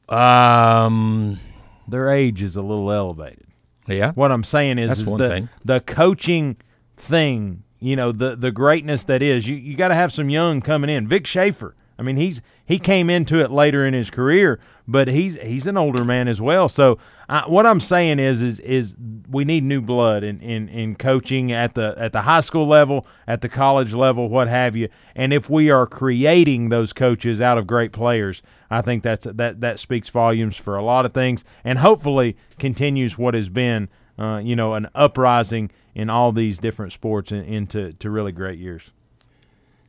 Um, 0.09 1.39
Their 1.87 2.11
age 2.11 2.41
is 2.41 2.55
a 2.55 2.61
little 2.61 2.91
elevated. 2.91 3.45
yeah. 3.87 4.11
What 4.11 4.31
I'm 4.31 4.43
saying 4.43 4.77
is, 4.77 4.89
That's 4.89 4.99
is 5.01 5.05
one 5.07 5.19
the 5.19 5.29
thing. 5.29 5.49
the 5.63 5.79
coaching 5.81 6.57
thing. 6.97 7.63
You 7.79 7.95
know, 7.95 8.11
the 8.11 8.35
the 8.35 8.51
greatness 8.51 9.03
that 9.05 9.21
is. 9.21 9.47
You 9.47 9.55
you 9.55 9.75
got 9.75 9.89
to 9.89 9.95
have 9.95 10.13
some 10.13 10.29
young 10.29 10.61
coming 10.61 10.89
in. 10.89 11.07
Vic 11.07 11.25
Schaefer. 11.25 11.75
I 11.97 12.03
mean, 12.03 12.17
he's 12.17 12.41
he 12.65 12.77
came 12.77 13.09
into 13.09 13.39
it 13.41 13.51
later 13.51 13.85
in 13.85 13.93
his 13.93 14.09
career, 14.11 14.59
but 14.87 15.07
he's 15.07 15.35
he's 15.41 15.67
an 15.67 15.77
older 15.77 16.05
man 16.05 16.27
as 16.27 16.39
well. 16.39 16.69
So 16.69 16.97
uh, 17.27 17.43
what 17.43 17.65
I'm 17.65 17.79
saying 17.79 18.19
is 18.19 18.41
is 18.41 18.59
is 18.59 18.95
we 19.29 19.45
need 19.45 19.63
new 19.63 19.81
blood 19.81 20.23
in, 20.23 20.39
in, 20.41 20.69
in 20.69 20.95
coaching 20.95 21.51
at 21.51 21.73
the 21.73 21.95
at 21.97 22.13
the 22.13 22.21
high 22.21 22.41
school 22.41 22.67
level, 22.67 23.07
at 23.27 23.41
the 23.41 23.49
college 23.49 23.93
level, 23.93 24.29
what 24.29 24.47
have 24.47 24.75
you. 24.75 24.89
And 25.15 25.33
if 25.33 25.49
we 25.49 25.71
are 25.71 25.87
creating 25.87 26.69
those 26.69 26.93
coaches 26.93 27.41
out 27.41 27.57
of 27.57 27.65
great 27.65 27.91
players, 27.91 28.41
I 28.69 28.81
think 28.81 29.03
that's 29.03 29.25
that 29.25 29.61
that 29.61 29.79
speaks 29.79 30.09
volumes 30.09 30.55
for 30.55 30.75
a 30.75 30.83
lot 30.83 31.05
of 31.05 31.13
things, 31.13 31.43
and 31.63 31.79
hopefully 31.79 32.37
continues 32.59 33.17
what 33.17 33.33
has 33.33 33.49
been 33.49 33.89
uh, 34.19 34.41
you 34.43 34.55
know 34.55 34.75
an 34.75 34.87
uprising 34.93 35.71
in 35.95 36.09
all 36.09 36.31
these 36.31 36.59
different 36.59 36.91
sports 36.91 37.31
in, 37.31 37.43
into 37.43 37.93
to 37.93 38.09
really 38.09 38.31
great 38.31 38.59
years. 38.59 38.91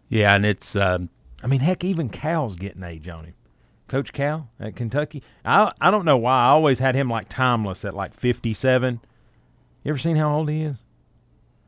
Yeah, 0.08 0.34
and 0.34 0.46
it's 0.46 0.76
um, 0.76 1.10
I 1.42 1.48
mean, 1.48 1.60
heck, 1.60 1.84
even 1.84 2.08
Cal's 2.08 2.56
getting 2.56 2.82
age 2.82 3.08
on 3.08 3.24
him. 3.24 3.34
Coach 3.88 4.12
Cal 4.12 4.48
at 4.58 4.74
Kentucky. 4.76 5.22
I 5.44 5.70
I 5.80 5.90
don't 5.90 6.04
know 6.04 6.16
why. 6.16 6.42
I 6.42 6.48
always 6.48 6.78
had 6.78 6.94
him 6.94 7.08
like 7.08 7.28
timeless 7.28 7.84
at 7.84 7.94
like 7.94 8.14
57. 8.14 9.00
You 9.84 9.90
ever 9.90 9.98
seen 9.98 10.16
how 10.16 10.34
old 10.34 10.48
he 10.50 10.62
is? 10.62 10.76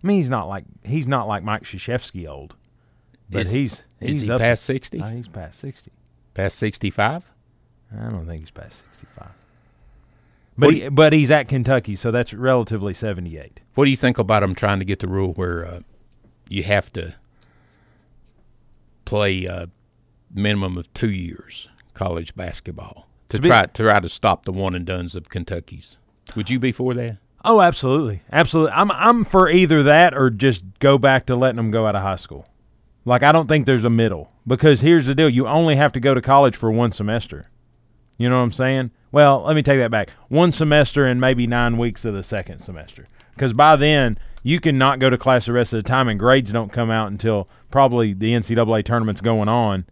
I 0.02 0.06
mean, 0.06 0.16
he's 0.18 0.30
not 0.30 0.48
like 0.48 0.64
he's 0.84 1.06
not 1.06 1.28
like 1.28 1.42
Mike 1.42 1.62
Krzyzewski 1.62 2.28
old, 2.28 2.56
but 3.30 3.42
Is- 3.42 3.52
he's 3.52 3.72
is 4.00 4.08
he's 4.08 4.20
he 4.22 4.30
up 4.30 4.40
past 4.40 4.64
60? 4.64 5.00
Uh, 5.00 5.08
he's 5.10 5.28
past 5.28 5.58
sixty. 5.58 5.92
Past 6.34 6.56
65? 6.58 7.24
I 7.96 8.10
don't 8.10 8.26
think 8.26 8.40
he's 8.40 8.50
past 8.50 8.84
sixty-five. 8.92 9.32
But 10.56 10.70
do 10.70 10.74
he, 10.74 10.88
but 10.88 11.12
he's 11.12 11.30
at 11.30 11.48
Kentucky, 11.48 11.94
so 11.96 12.10
that's 12.10 12.34
relatively 12.34 12.94
seventy-eight. 12.94 13.60
What 13.74 13.84
do 13.86 13.90
you 13.90 13.96
think 13.96 14.18
about 14.18 14.42
him 14.42 14.54
trying 14.54 14.78
to 14.80 14.84
get 14.84 14.98
the 14.98 15.08
rule 15.08 15.32
where 15.34 15.64
uh, 15.64 15.80
you 16.48 16.64
have 16.64 16.92
to 16.94 17.14
play 19.04 19.44
a 19.46 19.70
minimum 20.32 20.76
of 20.76 20.92
two 20.94 21.10
years 21.10 21.68
college 21.98 22.34
basketball 22.36 23.08
to, 23.28 23.36
To 23.38 23.42
be- 23.42 23.48
try 23.48 23.66
to 23.66 23.82
try 23.82 24.00
to 24.00 24.08
stop 24.08 24.44
the 24.44 24.52
one 24.52 24.74
and 24.74 24.86
duns 24.86 25.14
of 25.14 25.28
Kentucky's? 25.28 25.96
Would 26.36 26.48
you 26.50 26.58
be 26.60 26.72
for 26.72 26.94
that? 26.94 27.18
Oh, 27.44 27.60
absolutely, 27.60 28.22
absolutely. 28.32 28.72
I'm 28.72 28.90
I'm 28.92 29.24
for 29.24 29.48
either 29.48 29.82
that 29.82 30.14
or 30.16 30.30
just 30.30 30.64
go 30.78 30.98
back 30.98 31.26
to 31.26 31.36
letting 31.36 31.56
them 31.56 31.70
go 31.70 31.86
out 31.86 31.96
of 31.96 32.02
high 32.02 32.16
school. 32.16 32.46
Like 33.04 33.22
I 33.22 33.32
don't 33.32 33.48
think 33.48 33.66
there's 33.66 33.84
a 33.84 33.90
middle 33.90 34.30
because 34.46 34.80
here's 34.80 35.06
the 35.06 35.14
deal: 35.14 35.28
you 35.28 35.46
only 35.46 35.76
have 35.76 35.92
to 35.92 36.00
go 36.00 36.14
to 36.14 36.20
college 36.22 36.56
for 36.56 36.70
one 36.70 36.92
semester. 36.92 37.50
You 38.16 38.28
know 38.28 38.36
what 38.38 38.44
I'm 38.44 38.52
saying? 38.52 38.90
Well, 39.12 39.42
let 39.44 39.54
me 39.56 39.62
take 39.62 39.78
that 39.78 39.90
back. 39.90 40.10
One 40.28 40.52
semester 40.52 41.06
and 41.06 41.20
maybe 41.20 41.46
nine 41.46 41.78
weeks 41.78 42.04
of 42.04 42.12
the 42.14 42.22
second 42.22 42.58
semester. 42.58 43.06
Because 43.34 43.52
by 43.52 43.76
then 43.76 44.18
you 44.42 44.60
can 44.60 44.76
not 44.76 44.98
go 44.98 45.08
to 45.08 45.16
class 45.16 45.46
the 45.46 45.52
rest 45.52 45.72
of 45.72 45.78
the 45.82 45.88
time, 45.88 46.08
and 46.08 46.18
grades 46.18 46.50
don't 46.52 46.72
come 46.72 46.90
out 46.90 47.10
until 47.10 47.48
probably 47.70 48.12
the 48.12 48.32
NCAA 48.32 48.84
tournament's 48.84 49.20
going 49.20 49.48
on. 49.48 49.86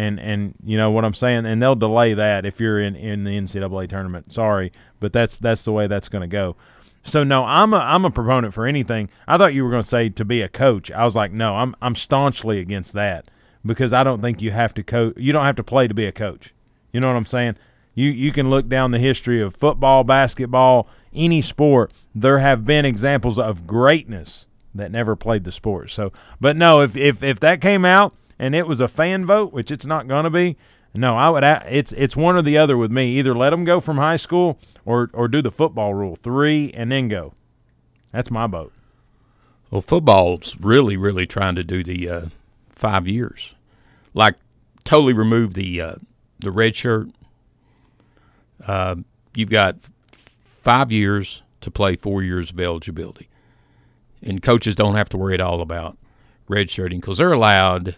And 0.00 0.18
and 0.18 0.54
you 0.64 0.78
know 0.78 0.90
what 0.90 1.04
I'm 1.04 1.12
saying, 1.12 1.44
and 1.44 1.60
they'll 1.60 1.76
delay 1.76 2.14
that 2.14 2.46
if 2.46 2.58
you're 2.58 2.80
in, 2.80 2.96
in 2.96 3.24
the 3.24 3.32
NCAA 3.32 3.86
tournament. 3.86 4.32
Sorry, 4.32 4.72
but 4.98 5.12
that's 5.12 5.36
that's 5.36 5.62
the 5.62 5.72
way 5.72 5.88
that's 5.88 6.08
going 6.08 6.22
to 6.22 6.26
go. 6.26 6.56
So 7.04 7.22
no, 7.22 7.44
I'm 7.44 7.74
a 7.74 7.76
I'm 7.76 8.06
a 8.06 8.10
proponent 8.10 8.54
for 8.54 8.66
anything. 8.66 9.10
I 9.28 9.36
thought 9.36 9.52
you 9.52 9.62
were 9.62 9.70
going 9.70 9.82
to 9.82 9.88
say 9.88 10.08
to 10.08 10.24
be 10.24 10.40
a 10.40 10.48
coach. 10.48 10.90
I 10.90 11.04
was 11.04 11.14
like, 11.14 11.32
no, 11.32 11.56
I'm 11.56 11.76
I'm 11.82 11.94
staunchly 11.94 12.60
against 12.60 12.94
that 12.94 13.26
because 13.64 13.92
I 13.92 14.02
don't 14.02 14.22
think 14.22 14.40
you 14.40 14.52
have 14.52 14.72
to 14.74 14.82
coach. 14.82 15.18
You 15.18 15.34
don't 15.34 15.44
have 15.44 15.56
to 15.56 15.62
play 15.62 15.86
to 15.86 15.92
be 15.92 16.06
a 16.06 16.12
coach. 16.12 16.54
You 16.92 17.00
know 17.00 17.08
what 17.08 17.18
I'm 17.18 17.26
saying? 17.26 17.56
You 17.94 18.08
you 18.08 18.32
can 18.32 18.48
look 18.48 18.70
down 18.70 18.92
the 18.92 18.98
history 18.98 19.42
of 19.42 19.54
football, 19.54 20.02
basketball, 20.02 20.88
any 21.12 21.42
sport. 21.42 21.92
There 22.14 22.38
have 22.38 22.64
been 22.64 22.86
examples 22.86 23.38
of 23.38 23.66
greatness 23.66 24.46
that 24.74 24.90
never 24.90 25.14
played 25.14 25.44
the 25.44 25.52
sport. 25.52 25.90
So, 25.90 26.10
but 26.40 26.56
no, 26.56 26.80
if 26.80 26.96
if 26.96 27.22
if 27.22 27.38
that 27.40 27.60
came 27.60 27.84
out 27.84 28.14
and 28.40 28.54
it 28.54 28.66
was 28.66 28.80
a 28.80 28.88
fan 28.88 29.26
vote, 29.26 29.52
which 29.52 29.70
it's 29.70 29.84
not 29.84 30.08
going 30.08 30.24
to 30.24 30.30
be, 30.30 30.56
no, 30.94 31.16
I 31.16 31.28
would. 31.28 31.44
It's 31.44 31.92
it's 31.92 32.16
one 32.16 32.34
or 32.34 32.42
the 32.42 32.58
other 32.58 32.76
with 32.76 32.90
me. 32.90 33.18
Either 33.18 33.34
let 33.34 33.50
them 33.50 33.64
go 33.64 33.78
from 33.78 33.98
high 33.98 34.16
school 34.16 34.58
or 34.84 35.10
or 35.12 35.28
do 35.28 35.40
the 35.40 35.52
football 35.52 35.94
rule 35.94 36.16
three 36.16 36.72
and 36.74 36.90
then 36.90 37.06
go. 37.06 37.34
That's 38.12 38.30
my 38.30 38.48
vote. 38.48 38.72
Well, 39.70 39.82
football's 39.82 40.56
really, 40.58 40.96
really 40.96 41.26
trying 41.26 41.54
to 41.54 41.62
do 41.62 41.84
the 41.84 42.08
uh, 42.08 42.26
five 42.70 43.06
years, 43.06 43.54
like 44.14 44.34
totally 44.82 45.12
remove 45.12 45.54
the 45.54 45.80
uh, 45.80 45.94
the 46.40 46.50
red 46.50 46.74
shirt. 46.74 47.08
Uh, 48.66 48.96
you've 49.34 49.50
got 49.50 49.76
five 50.44 50.90
years 50.90 51.42
to 51.60 51.70
play 51.70 51.94
four 51.94 52.22
years 52.22 52.50
of 52.50 52.58
eligibility, 52.58 53.28
and 54.22 54.42
coaches 54.42 54.74
don't 54.74 54.96
have 54.96 55.10
to 55.10 55.18
worry 55.18 55.34
at 55.34 55.40
all 55.40 55.60
about 55.60 55.96
red 56.48 56.68
shirting 56.68 56.98
because 57.00 57.18
they're 57.18 57.32
allowed. 57.32 57.96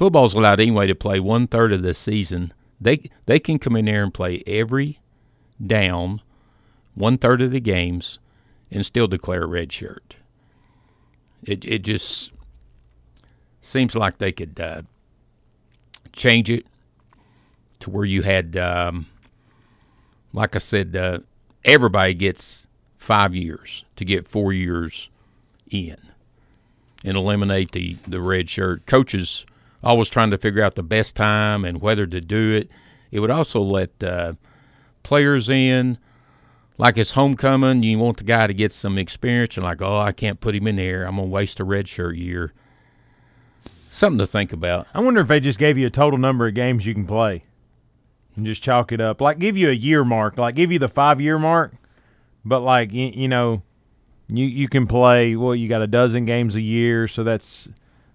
Football's 0.00 0.32
allowed 0.32 0.60
anyway 0.60 0.86
to 0.86 0.94
play 0.94 1.20
one 1.20 1.46
third 1.46 1.74
of 1.74 1.82
the 1.82 1.92
season. 1.92 2.54
They 2.80 3.10
they 3.26 3.38
can 3.38 3.58
come 3.58 3.76
in 3.76 3.84
there 3.84 4.02
and 4.02 4.14
play 4.14 4.42
every 4.46 4.98
down, 5.62 6.22
one 6.94 7.18
third 7.18 7.42
of 7.42 7.50
the 7.50 7.60
games, 7.60 8.18
and 8.70 8.86
still 8.86 9.06
declare 9.06 9.42
a 9.42 9.46
red 9.46 9.70
shirt. 9.70 10.16
It 11.42 11.66
it 11.66 11.80
just 11.80 12.32
seems 13.60 13.94
like 13.94 14.16
they 14.16 14.32
could 14.32 14.58
uh, 14.58 14.82
change 16.14 16.48
it 16.48 16.64
to 17.80 17.90
where 17.90 18.06
you 18.06 18.22
had, 18.22 18.56
um, 18.56 19.04
like 20.32 20.56
I 20.56 20.60
said, 20.60 20.96
uh, 20.96 21.18
everybody 21.62 22.14
gets 22.14 22.66
five 22.96 23.34
years 23.34 23.84
to 23.96 24.06
get 24.06 24.26
four 24.26 24.54
years 24.54 25.10
in, 25.70 25.98
and 27.04 27.18
eliminate 27.18 27.72
the 27.72 27.98
the 28.08 28.22
red 28.22 28.48
shirt. 28.48 28.86
Coaches 28.86 29.44
always 29.82 30.08
trying 30.08 30.30
to 30.30 30.38
figure 30.38 30.62
out 30.62 30.74
the 30.74 30.82
best 30.82 31.16
time 31.16 31.64
and 31.64 31.80
whether 31.80 32.06
to 32.06 32.20
do 32.20 32.52
it. 32.52 32.70
It 33.10 33.20
would 33.20 33.30
also 33.30 33.60
let 33.60 34.02
uh, 34.02 34.34
players 35.02 35.48
in 35.48 35.98
like 36.80 36.96
it's 36.96 37.10
homecoming, 37.10 37.82
you 37.82 37.98
want 37.98 38.16
the 38.16 38.24
guy 38.24 38.46
to 38.46 38.54
get 38.54 38.72
some 38.72 38.96
experience. 38.96 39.54
You're 39.54 39.64
like, 39.66 39.82
oh, 39.82 39.98
I 39.98 40.12
can't 40.12 40.40
put 40.40 40.54
him 40.54 40.66
in 40.66 40.76
there. 40.76 41.04
I'm 41.04 41.16
gonna 41.16 41.28
waste 41.28 41.60
a 41.60 41.64
red 41.64 41.86
shirt 41.88 42.16
year. 42.16 42.54
Something 43.90 44.18
to 44.18 44.26
think 44.26 44.50
about. 44.50 44.86
I 44.94 45.00
wonder 45.00 45.20
if 45.20 45.28
they 45.28 45.40
just 45.40 45.58
gave 45.58 45.76
you 45.76 45.86
a 45.86 45.90
total 45.90 46.18
number 46.18 46.48
of 46.48 46.54
games 46.54 46.86
you 46.86 46.94
can 46.94 47.06
play 47.06 47.44
and 48.34 48.46
just 48.46 48.62
chalk 48.62 48.92
it 48.92 49.00
up. 49.00 49.20
Like 49.20 49.38
give 49.38 49.58
you 49.58 49.68
a 49.68 49.74
year 49.74 50.04
mark, 50.04 50.38
like 50.38 50.54
give 50.54 50.72
you 50.72 50.78
the 50.78 50.88
five 50.88 51.20
year 51.20 51.38
mark, 51.38 51.74
but 52.46 52.60
like 52.60 52.92
you, 52.94 53.08
you 53.12 53.28
know, 53.28 53.62
you 54.32 54.46
you 54.46 54.66
can 54.66 54.86
play. 54.86 55.36
Well, 55.36 55.54
you 55.54 55.68
got 55.68 55.82
a 55.82 55.86
dozen 55.86 56.24
games 56.24 56.56
a 56.56 56.62
year, 56.62 57.06
so 57.06 57.22
that's 57.24 57.68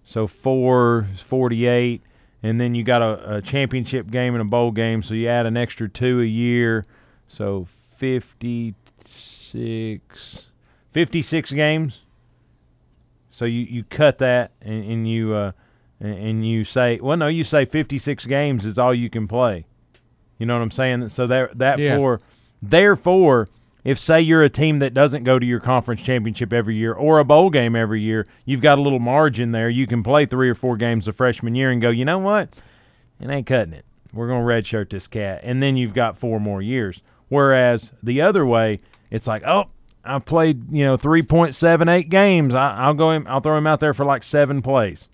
so 0.06 0.28
four 0.28 1.08
is 1.14 1.22
forty 1.22 1.66
eight, 1.66 2.02
and 2.42 2.62
then 2.62 2.76
you 2.76 2.84
got 2.84 3.02
a, 3.02 3.38
a 3.38 3.42
championship 3.42 4.10
game 4.10 4.34
and 4.36 4.42
a 4.42 4.46
bowl 4.46 4.72
game, 4.72 5.02
so 5.04 5.14
you 5.14 5.28
add 5.28 5.46
an 5.46 5.58
extra 5.58 5.90
two 5.90 6.22
a 6.22 6.26
year, 6.26 6.86
so 7.28 7.68
56, 7.98 8.76
56 10.92 11.52
games. 11.52 12.02
So 13.30 13.46
you, 13.46 13.62
you 13.62 13.84
cut 13.84 14.18
that 14.20 14.52
and, 14.62 14.84
and 14.86 15.10
you 15.10 15.34
uh, 15.34 15.52
and, 16.00 16.18
and 16.18 16.48
you 16.48 16.64
say, 16.64 17.00
well, 17.02 17.18
no, 17.18 17.28
you 17.28 17.44
say 17.44 17.66
56 17.66 18.26
games 18.28 18.66
is 18.66 18.78
all 18.78 18.94
you 18.94 19.10
can 19.10 19.28
play. 19.28 19.66
You 20.38 20.46
know 20.46 20.56
what 20.56 20.62
I'm 20.64 20.72
saying? 20.72 21.10
So 21.10 21.28
that 21.28 21.58
that 21.58 21.80
Yeah. 21.80 21.98
for 21.98 22.22
therefore, 22.62 23.50
if 23.86 24.00
say 24.00 24.20
you're 24.20 24.44
a 24.44 24.50
team 24.50 24.80
that 24.80 24.94
doesn't 24.94 25.24
go 25.24 25.40
to 25.40 25.46
your 25.46 25.62
conference 25.62 26.02
championship 26.02 26.52
every 26.52 26.76
year 26.76 26.92
or 26.92 27.20
a 27.20 27.24
bowl 27.24 27.52
game 27.52 27.76
every 27.76 28.02
year, 28.02 28.28
you've 28.44 28.60
got 28.60 28.80
a 28.80 28.82
little 28.82 29.00
margin 29.00 29.52
there. 29.52 29.70
You 29.70 29.86
can 29.88 30.04
play 30.04 30.26
three 30.26 30.50
or 30.50 30.56
four 30.56 30.76
games 30.76 31.06
the 31.06 31.14
freshman 31.14 31.56
year 31.56 31.70
and 31.70 31.82
go, 31.82 31.90
you 31.90 32.04
know 32.04 32.18
what? 32.18 32.50
It 33.22 33.30
ain't 33.30 33.48
cutting 33.48 33.74
it. 33.74 33.86
We're 34.12 34.28
gonna 34.28 34.46
redshirt 34.46 34.90
this 34.90 35.08
cat, 35.08 35.42
and 35.44 35.62
then 35.62 35.78
you've 35.78 35.94
got 35.94 36.18
four 36.18 36.40
more 36.40 36.62
years. 36.62 37.02
Whereas 37.28 37.92
the 38.02 38.22
other 38.22 38.46
way, 38.46 38.80
it's 39.12 39.28
like, 39.28 39.44
oh, 39.46 39.66
I 40.04 40.20
played 40.20 40.72
you 40.72 40.86
know 40.86 40.98
three 40.98 41.22
point 41.22 41.54
seven 41.54 41.90
eight 41.90 42.10
games. 42.10 42.56
I, 42.56 42.76
I'll 42.76 42.94
go 42.94 43.12
him. 43.12 43.26
I'll 43.28 43.42
throw 43.42 43.58
him 43.58 43.68
out 43.68 43.82
there 43.82 43.94
for 43.94 44.06
like 44.06 44.24
seven 44.24 44.62
plays. 44.62 45.10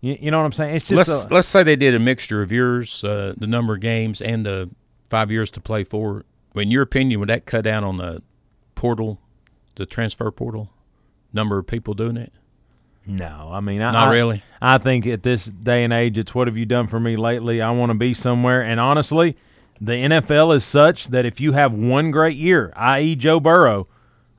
You, 0.00 0.18
you 0.20 0.30
know 0.30 0.38
what 0.38 0.44
I'm 0.44 0.52
saying? 0.52 0.76
It's 0.76 0.86
just 0.86 1.08
let's 1.08 1.26
a, 1.26 1.34
let's 1.34 1.48
say 1.48 1.62
they 1.62 1.76
did 1.76 1.94
a 1.94 1.98
mixture 1.98 2.42
of 2.42 2.52
yours, 2.52 3.02
uh, 3.02 3.34
the 3.36 3.46
number 3.46 3.74
of 3.74 3.80
games, 3.80 4.20
and 4.20 4.44
the 4.44 4.70
five 5.08 5.30
years 5.30 5.50
to 5.52 5.60
play 5.60 5.84
for. 5.84 6.24
In 6.54 6.70
your 6.70 6.82
opinion, 6.82 7.20
would 7.20 7.28
that 7.28 7.46
cut 7.46 7.64
down 7.64 7.82
on 7.84 7.96
the 7.96 8.22
portal, 8.74 9.20
the 9.74 9.86
transfer 9.86 10.30
portal, 10.30 10.70
number 11.32 11.58
of 11.58 11.66
people 11.66 11.94
doing 11.94 12.16
it? 12.16 12.32
No, 13.06 13.50
I 13.52 13.60
mean, 13.60 13.82
I, 13.82 13.90
Not 13.92 14.08
I- 14.08 14.12
really? 14.12 14.42
I 14.62 14.78
think 14.78 15.06
at 15.06 15.22
this 15.22 15.44
day 15.44 15.84
and 15.84 15.92
age, 15.92 16.16
it's 16.16 16.34
what 16.34 16.46
have 16.48 16.56
you 16.56 16.64
done 16.64 16.86
for 16.86 16.98
me 16.98 17.16
lately? 17.16 17.60
I 17.60 17.70
want 17.70 17.90
to 17.92 17.98
be 17.98 18.14
somewhere. 18.14 18.62
And 18.62 18.80
honestly, 18.80 19.36
the 19.80 19.92
NFL 19.92 20.54
is 20.56 20.64
such 20.64 21.08
that 21.08 21.26
if 21.26 21.40
you 21.40 21.52
have 21.52 21.74
one 21.74 22.10
great 22.10 22.36
year, 22.36 22.72
i.e., 22.76 23.14
Joe 23.16 23.40
Burrow, 23.40 23.88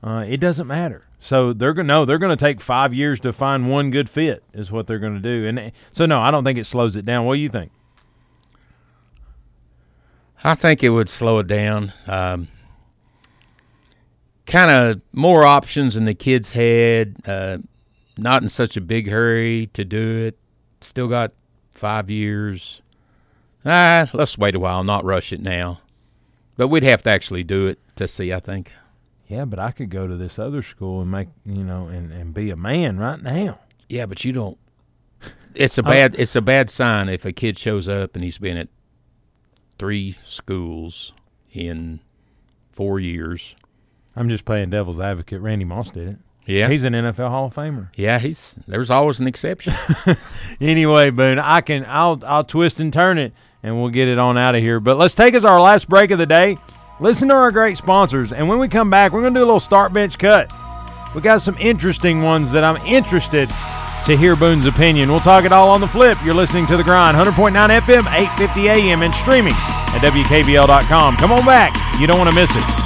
uh, 0.02 0.24
it 0.26 0.38
doesn't 0.38 0.66
matter. 0.66 1.04
So 1.18 1.52
they're 1.52 1.72
gonna 1.72 1.86
no, 1.86 2.04
they're 2.04 2.18
gonna 2.18 2.36
take 2.36 2.60
five 2.60 2.92
years 2.92 3.20
to 3.20 3.32
find 3.32 3.70
one 3.70 3.90
good 3.90 4.08
fit 4.10 4.42
is 4.52 4.70
what 4.70 4.86
they're 4.86 4.98
gonna 4.98 5.18
do. 5.20 5.46
And 5.46 5.72
so 5.90 6.06
no, 6.06 6.20
I 6.20 6.30
don't 6.30 6.44
think 6.44 6.58
it 6.58 6.66
slows 6.66 6.94
it 6.96 7.04
down. 7.04 7.24
What 7.24 7.34
do 7.34 7.40
you 7.40 7.48
think? 7.48 7.72
I 10.46 10.54
think 10.54 10.84
it 10.84 10.90
would 10.90 11.08
slow 11.08 11.40
it 11.40 11.48
down. 11.48 11.92
Um, 12.06 12.46
kind 14.46 14.70
of 14.70 15.00
more 15.12 15.42
options 15.42 15.96
in 15.96 16.04
the 16.04 16.14
kid's 16.14 16.52
head. 16.52 17.16
Uh, 17.26 17.58
not 18.16 18.44
in 18.44 18.48
such 18.48 18.76
a 18.76 18.80
big 18.80 19.08
hurry 19.08 19.70
to 19.72 19.84
do 19.84 20.18
it. 20.18 20.38
Still 20.80 21.08
got 21.08 21.32
five 21.72 22.12
years. 22.12 22.80
Ah, 23.64 24.08
let's 24.12 24.38
wait 24.38 24.54
a 24.54 24.60
while. 24.60 24.84
Not 24.84 25.04
rush 25.04 25.32
it 25.32 25.40
now. 25.40 25.80
But 26.56 26.68
we'd 26.68 26.84
have 26.84 27.02
to 27.02 27.10
actually 27.10 27.42
do 27.42 27.66
it 27.66 27.80
to 27.96 28.06
see. 28.06 28.32
I 28.32 28.38
think. 28.38 28.70
Yeah, 29.26 29.46
but 29.46 29.58
I 29.58 29.72
could 29.72 29.90
go 29.90 30.06
to 30.06 30.14
this 30.14 30.38
other 30.38 30.62
school 30.62 31.02
and 31.02 31.10
make 31.10 31.26
you 31.44 31.64
know 31.64 31.88
and, 31.88 32.12
and 32.12 32.32
be 32.32 32.50
a 32.50 32.56
man 32.56 32.98
right 32.98 33.20
now. 33.20 33.58
Yeah, 33.88 34.06
but 34.06 34.24
you 34.24 34.32
don't. 34.32 34.58
It's 35.56 35.76
a 35.76 35.82
bad. 35.82 36.14
It's 36.16 36.36
a 36.36 36.40
bad 36.40 36.70
sign 36.70 37.08
if 37.08 37.24
a 37.24 37.32
kid 37.32 37.58
shows 37.58 37.88
up 37.88 38.14
and 38.14 38.22
he's 38.22 38.38
been 38.38 38.56
at 38.56 38.68
three 39.78 40.16
schools 40.24 41.12
in 41.52 42.00
four 42.72 43.00
years. 43.00 43.54
I'm 44.14 44.28
just 44.28 44.44
playing 44.44 44.70
devil's 44.70 45.00
advocate. 45.00 45.40
Randy 45.40 45.64
Moss 45.64 45.90
did 45.90 46.08
it. 46.08 46.16
Yeah, 46.46 46.68
He's 46.68 46.84
an 46.84 46.92
NFL 46.92 47.28
Hall 47.30 47.46
of 47.46 47.54
Famer. 47.54 47.88
yeah. 47.96 48.20
He's 48.20 48.56
there's 48.68 48.88
always 48.90 49.18
an 49.18 49.26
exception. 49.26 49.74
anyway, 50.60 51.10
Boone, 51.10 51.40
I 51.40 51.60
can 51.60 51.84
I'll 51.88 52.22
I'll 52.24 52.44
twist 52.44 52.78
and 52.78 52.92
turn 52.92 53.18
it 53.18 53.32
and 53.64 53.80
we'll 53.80 53.90
get 53.90 54.06
it 54.06 54.18
on 54.18 54.38
out 54.38 54.54
of 54.54 54.62
here. 54.62 54.78
But 54.78 54.96
let's 54.96 55.14
take 55.14 55.34
us 55.34 55.44
our 55.44 55.60
last 55.60 55.88
break 55.88 56.12
of 56.12 56.18
the 56.18 56.26
day. 56.26 56.56
Listen 57.00 57.28
to 57.28 57.34
our 57.34 57.50
great 57.50 57.76
sponsors, 57.76 58.32
and 58.32 58.48
when 58.48 58.58
we 58.60 58.68
come 58.68 58.88
back, 58.90 59.12
we're 59.12 59.22
gonna 59.22 59.34
do 59.34 59.40
a 59.40 59.44
little 59.44 59.58
start 59.60 59.92
bench 59.92 60.18
cut. 60.18 60.50
We 61.14 61.20
got 61.20 61.42
some 61.42 61.56
interesting 61.58 62.22
ones 62.22 62.52
that 62.52 62.62
I'm 62.62 62.76
interested 62.86 63.48
to 64.06 64.16
hear 64.16 64.36
Boone's 64.36 64.66
opinion. 64.66 65.10
We'll 65.10 65.20
talk 65.20 65.44
it 65.44 65.52
all 65.52 65.68
on 65.68 65.80
the 65.80 65.88
flip. 65.88 66.16
You're 66.24 66.34
listening 66.34 66.66
to 66.68 66.76
The 66.76 66.84
Grind, 66.84 67.16
100.9 67.16 67.52
FM, 67.52 68.06
850 68.06 68.68
AM, 68.68 69.02
and 69.02 69.12
streaming 69.12 69.54
at 69.54 70.00
WKVL.com. 70.00 71.16
Come 71.16 71.32
on 71.32 71.44
back. 71.44 71.74
You 72.00 72.06
don't 72.06 72.18
want 72.18 72.30
to 72.30 72.36
miss 72.36 72.54
it. 72.54 72.85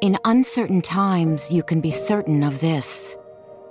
In 0.00 0.16
uncertain 0.24 0.80
times, 0.80 1.52
you 1.52 1.62
can 1.62 1.82
be 1.82 1.90
certain 1.90 2.42
of 2.42 2.58
this. 2.60 3.18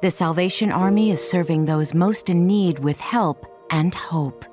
The 0.03 0.11
Salvation 0.11 0.71
Army 0.71 1.09
is 1.09 1.27
serving 1.27 1.65
those 1.65 1.95
most 1.95 2.29
in 2.29 2.45
need 2.45 2.77
with 2.77 2.99
help 2.99 3.47
and 3.71 3.95
hope. 3.95 4.45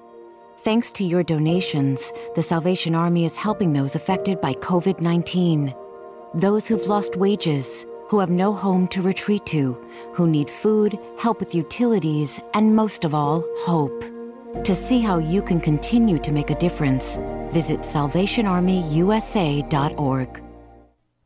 Thanks 0.61 0.91
to 0.93 1.05
your 1.05 1.23
donations, 1.23 2.15
the 2.35 2.43
Salvation 2.43 2.95
Army 2.95 3.27
is 3.27 3.37
helping 3.37 3.75
those 3.75 3.95
affected 3.95 4.41
by 4.41 4.55
COVID 4.55 5.03
19. 5.03 5.75
Those 6.33 6.67
who've 6.67 6.87
lost 6.87 7.17
wages, 7.17 7.87
who 8.09 8.21
have 8.21 8.31
no 8.31 8.55
home 8.55 8.89
to 8.89 9.03
retreat 9.03 9.45
to, 9.47 9.75
who 10.15 10.27
need 10.27 10.49
food, 10.49 10.99
help 11.19 11.41
with 11.41 11.55
utilities, 11.55 12.41
and 12.55 12.75
most 12.75 13.05
of 13.05 13.15
all, 13.15 13.45
hope. 13.59 14.03
To 14.65 14.75
see 14.75 15.03
how 15.03 15.19
you 15.19 15.43
can 15.43 15.61
continue 15.61 16.19
to 16.21 16.33
make 16.33 16.49
a 16.49 16.59
difference, 16.59 17.19
visit 17.53 17.81
SalvationArmyUSA.org. 17.81 20.46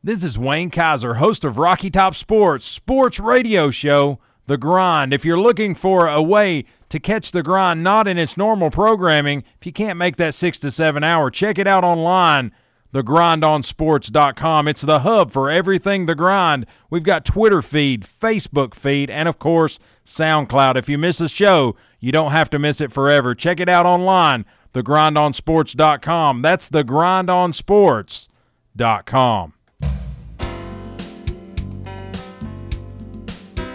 This 0.03 0.25
is 0.25 0.39
Wayne 0.39 0.71
Kaiser, 0.71 1.17
host 1.17 1.45
of 1.45 1.59
Rocky 1.59 1.91
Top 1.91 2.15
Sports, 2.15 2.65
sports 2.65 3.21
radio 3.21 3.71
show, 3.71 4.19
The 4.47 4.57
Grind. 4.57 5.13
If 5.13 5.27
you're 5.27 5.39
looking 5.39 5.75
for 5.75 6.09
a 6.09 6.23
way 6.23 6.65
to 6.89 6.99
catch 6.99 7.33
The 7.33 7.43
Grind 7.43 7.85
not 7.85 8.09
in 8.09 8.17
its 8.17 8.35
normal 8.35 8.71
programming, 8.71 9.45
if 9.61 9.67
you 9.67 9.73
can't 9.73 9.99
make 9.99 10.17
that 10.17 10.35
six 10.35 10.59
to 10.61 10.71
seven 10.71 11.05
hour, 11.05 11.31
check 11.31 11.59
it 11.59 11.67
out 11.67 11.85
online, 11.85 12.51
thegrindonsports.com. 12.95 14.69
It's 14.69 14.81
the 14.81 15.01
hub 15.01 15.33
for 15.33 15.51
everything 15.51 16.07
The 16.07 16.15
Grind. 16.15 16.65
We've 16.89 17.03
got 17.03 17.27
Twitter 17.27 17.61
feed, 17.61 18.01
Facebook 18.01 18.75
feed, 18.75 19.11
and 19.11 19.29
of 19.29 19.39
course, 19.39 19.79
SoundCloud. 20.07 20.77
If 20.77 20.89
you 20.89 20.97
miss 20.97 21.21
a 21.21 21.29
show, 21.29 21.77
you 21.99 22.11
don't 22.11 22.33
have 22.33 22.49
to 22.51 22.59
miss 22.59 22.81
it 22.81 22.91
forever. 22.91 23.35
Check 23.35 23.61
it 23.61 23.69
out 23.69 23.85
online, 23.85 24.47
thegrindonsports.com. 24.73 26.41
That's 26.41 26.71
thegrindonsports.com. 26.71 29.53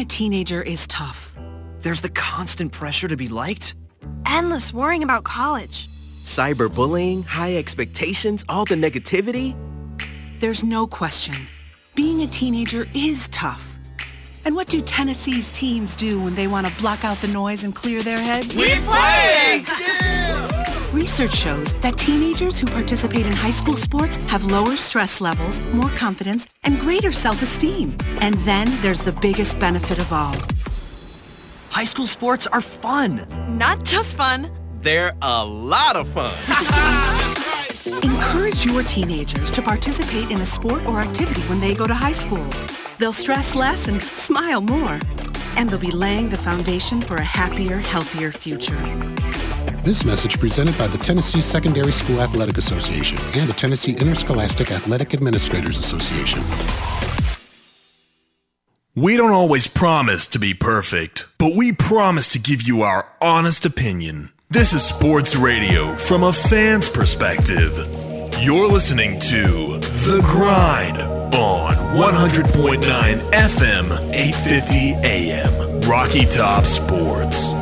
Being 0.00 0.06
a 0.06 0.16
teenager 0.16 0.62
is 0.62 0.86
tough. 0.86 1.36
There's 1.80 2.00
the 2.00 2.08
constant 2.08 2.72
pressure 2.72 3.06
to 3.06 3.18
be 3.18 3.28
liked. 3.28 3.74
Endless 4.24 4.72
worrying 4.72 5.02
about 5.02 5.24
college. 5.24 5.88
Cyberbullying, 6.24 7.26
high 7.26 7.56
expectations, 7.56 8.42
all 8.48 8.64
the 8.64 8.76
negativity. 8.76 9.54
There's 10.38 10.64
no 10.64 10.86
question. 10.86 11.34
Being 11.94 12.22
a 12.22 12.26
teenager 12.28 12.86
is 12.94 13.28
tough. 13.28 13.78
And 14.46 14.54
what 14.54 14.68
do 14.68 14.80
Tennessee's 14.80 15.52
teens 15.52 15.94
do 15.94 16.18
when 16.18 16.34
they 16.34 16.46
want 16.46 16.66
to 16.66 16.74
block 16.80 17.04
out 17.04 17.18
the 17.18 17.28
noise 17.28 17.62
and 17.64 17.74
clear 17.74 18.02
their 18.02 18.22
heads? 18.22 18.56
We 18.56 18.76
play! 18.76 19.66
Research 20.92 21.32
shows 21.32 21.72
that 21.74 21.96
teenagers 21.96 22.58
who 22.58 22.66
participate 22.66 23.24
in 23.24 23.32
high 23.32 23.52
school 23.52 23.76
sports 23.76 24.16
have 24.26 24.42
lower 24.42 24.74
stress 24.74 25.20
levels, 25.20 25.60
more 25.70 25.90
confidence, 25.90 26.48
and 26.64 26.80
greater 26.80 27.12
self-esteem. 27.12 27.96
And 28.20 28.34
then 28.38 28.66
there's 28.82 29.00
the 29.00 29.12
biggest 29.12 29.60
benefit 29.60 30.00
of 30.00 30.12
all. 30.12 30.34
High 31.70 31.84
school 31.84 32.08
sports 32.08 32.48
are 32.48 32.60
fun. 32.60 33.24
Not 33.56 33.84
just 33.84 34.16
fun. 34.16 34.50
They're 34.80 35.12
a 35.22 35.46
lot 35.46 35.94
of 35.94 36.08
fun. 36.08 36.34
Encourage 38.02 38.66
your 38.66 38.82
teenagers 38.82 39.52
to 39.52 39.62
participate 39.62 40.32
in 40.32 40.40
a 40.40 40.46
sport 40.46 40.84
or 40.86 40.98
activity 40.98 41.42
when 41.42 41.60
they 41.60 41.72
go 41.72 41.86
to 41.86 41.94
high 41.94 42.10
school. 42.10 42.44
They'll 42.98 43.12
stress 43.12 43.54
less 43.54 43.86
and 43.86 44.02
smile 44.02 44.60
more. 44.60 44.98
And 45.56 45.70
they'll 45.70 45.78
be 45.78 45.92
laying 45.92 46.30
the 46.30 46.38
foundation 46.38 47.00
for 47.00 47.16
a 47.16 47.24
happier, 47.24 47.76
healthier 47.76 48.32
future. 48.32 48.76
This 49.82 50.04
message 50.04 50.38
presented 50.38 50.76
by 50.76 50.88
the 50.88 50.98
Tennessee 50.98 51.40
Secondary 51.40 51.90
School 51.90 52.20
Athletic 52.20 52.58
Association 52.58 53.16
and 53.18 53.48
the 53.48 53.54
Tennessee 53.54 53.96
Interscholastic 53.98 54.70
Athletic 54.70 55.14
Administrators 55.14 55.78
Association. 55.78 56.42
We 58.94 59.16
don't 59.16 59.30
always 59.32 59.68
promise 59.68 60.26
to 60.28 60.38
be 60.38 60.52
perfect, 60.52 61.28
but 61.38 61.54
we 61.54 61.72
promise 61.72 62.28
to 62.28 62.38
give 62.38 62.60
you 62.62 62.82
our 62.82 63.06
honest 63.22 63.64
opinion. 63.64 64.30
This 64.50 64.74
is 64.74 64.82
sports 64.82 65.34
radio 65.34 65.94
from 65.96 66.24
a 66.24 66.32
fan's 66.32 66.90
perspective. 66.90 67.78
You're 68.38 68.68
listening 68.68 69.18
to 69.20 69.78
The 69.78 70.20
Grind 70.22 70.98
on 71.34 71.74
100.9 71.96 72.82
FM, 72.82 74.12
850 74.12 74.94
AM, 75.08 75.80
Rocky 75.88 76.26
Top 76.26 76.66
Sports. 76.66 77.52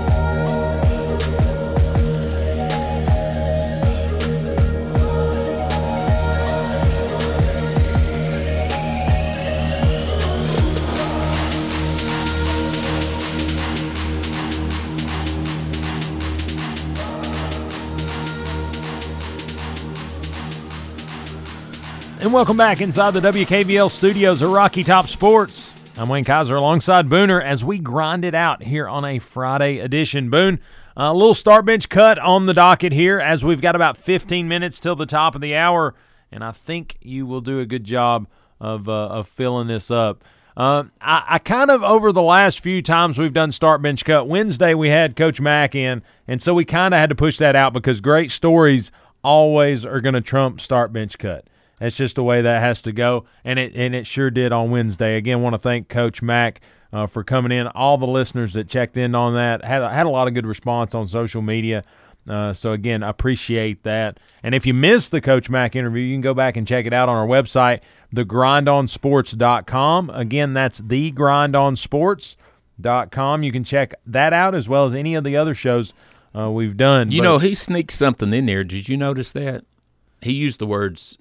And 22.29 22.35
welcome 22.35 22.59
back 22.59 22.83
inside 22.83 23.13
the 23.13 23.23
WKVL 23.23 23.91
studios 23.91 24.43
of 24.43 24.51
Rocky 24.51 24.85
Top 24.85 25.09
Sports. 25.09 25.73
I'm 25.97 26.11
Wayne 26.11 26.27
Kaiser 26.27 26.57
alongside 26.57 27.09
Booner 27.09 27.43
as 27.43 27.65
we 27.65 27.79
grind 27.79 28.23
it 28.23 28.35
out 28.35 28.63
here 28.65 28.87
on 28.87 29.03
a 29.07 29.19
Friday 29.19 29.79
edition. 29.79 30.29
Boone, 30.29 30.61
a 30.95 31.15
little 31.15 31.33
start 31.33 31.65
bench 31.65 31.89
cut 31.89 32.19
on 32.19 32.45
the 32.45 32.53
docket 32.53 32.93
here 32.93 33.19
as 33.19 33.47
we've 33.47 33.63
got 33.63 33.75
about 33.75 33.97
15 33.97 34.47
minutes 34.47 34.79
till 34.79 34.95
the 34.95 35.07
top 35.07 35.35
of 35.35 35.41
the 35.41 35.57
hour, 35.57 35.95
and 36.31 36.45
I 36.45 36.53
think 36.53 36.99
you 37.01 37.25
will 37.25 37.41
do 37.41 37.61
a 37.61 37.65
good 37.65 37.85
job 37.85 38.29
of, 38.61 38.91
uh, 38.91 39.07
of 39.07 39.27
filling 39.27 39.69
this 39.69 39.91
up. 39.91 40.23
Uh, 40.55 40.85
I, 41.01 41.25
I, 41.27 41.39
kind 41.39 41.71
of 41.71 41.83
over 41.83 42.13
the 42.13 42.21
last 42.21 42.61
few 42.61 42.83
times 42.83 43.17
we've 43.17 43.33
done 43.33 43.53
start 43.53 43.81
bench 43.81 44.05
cut. 44.05 44.29
Wednesday 44.29 44.75
we 44.75 44.91
had 44.91 45.17
Coach 45.17 45.41
Mack 45.41 45.75
in, 45.75 46.03
and 46.27 46.43
so 46.43 46.53
we 46.53 46.67
kind 46.67 46.93
of 46.93 47.01
had 47.01 47.09
to 47.09 47.17
push 47.17 47.39
that 47.39 47.57
out 47.57 47.73
because 47.73 48.03
great 48.03 48.31
stories 48.31 48.93
always 49.25 49.87
are 49.87 50.03
going 50.03 50.15
to 50.15 50.21
trump 50.21 50.61
start 50.61 50.93
bench 50.93 51.17
cut. 51.17 51.47
That's 51.81 51.97
just 51.97 52.17
the 52.17 52.25
way 52.25 52.43
that 52.43 52.61
has 52.61 52.83
to 52.83 52.93
go, 52.93 53.25
and 53.45 53.59
it 53.59 53.73
and 53.75 53.95
it 53.95 54.07
sure 54.07 54.31
did 54.31 54.53
on 54.53 54.71
Wednesday. 54.71 55.17
Again, 55.17 55.43
want 55.43 55.55
to 55.55 55.59
thank 55.59 55.89
Coach 55.89 56.23
Mack 56.23 56.61
uh, 56.93 57.07
for 57.07 57.23
coming 57.23 57.53
in. 57.53 57.67
All 57.69 57.99
the 57.99 58.07
listeners 58.07 58.55
that 58.55 58.69
checked 58.69 58.97
in 58.97 59.15
on 59.15 59.35
that 59.35 59.65
had 59.65 59.83
had 59.91 60.07
a 60.07 60.11
lot 60.11 60.29
of 60.29 60.35
good 60.35 60.47
response 60.47 60.95
on 60.95 61.07
social 61.07 61.43
media. 61.43 61.85
Uh, 62.29 62.53
so 62.53 62.73
again, 62.73 63.03
appreciate 63.03 63.85
that. 63.85 64.19
And 64.43 64.55
if 64.55 64.67
you 64.67 64.75
missed 64.75 65.13
the 65.13 65.21
Coach 65.23 65.49
Mack 65.49 65.75
interview, 65.75 66.03
you 66.03 66.15
can 66.15 66.21
go 66.21 66.35
back 66.35 66.59
and 66.59 66.67
check 66.67 66.85
it 66.85 66.93
out 66.93 67.09
on 67.09 67.17
our 67.17 67.27
website, 67.27 67.81
thegrindonsports.com. 68.15 70.11
Again, 70.11 70.53
that's 70.53 70.81
thegrindonsports.com. 70.83 73.43
You 73.43 73.53
can 73.53 73.65
check 73.65 73.95
that 74.07 74.33
out 74.33 74.55
as 74.55 74.69
well 74.69 74.87
as 74.87 74.95
any 74.95 75.15
of 75.15 75.25
the 75.25 75.37
other 75.37 75.55
shows 75.55 75.93
uh, 76.37 76.51
we've 76.51 76.77
done. 76.77 77.11
You 77.11 77.23
But- 77.23 77.25
know, 77.25 77.39
he 77.39 77.55
sneaked 77.55 77.93
something 77.93 78.33
in 78.33 78.47
there. 78.47 78.65
Did 78.65 78.89
you 78.89 78.97
notice 78.97 79.33
that? 79.33 79.65
He 80.21 80.33
used 80.33 80.59
the 80.59 80.67
words 80.67 81.17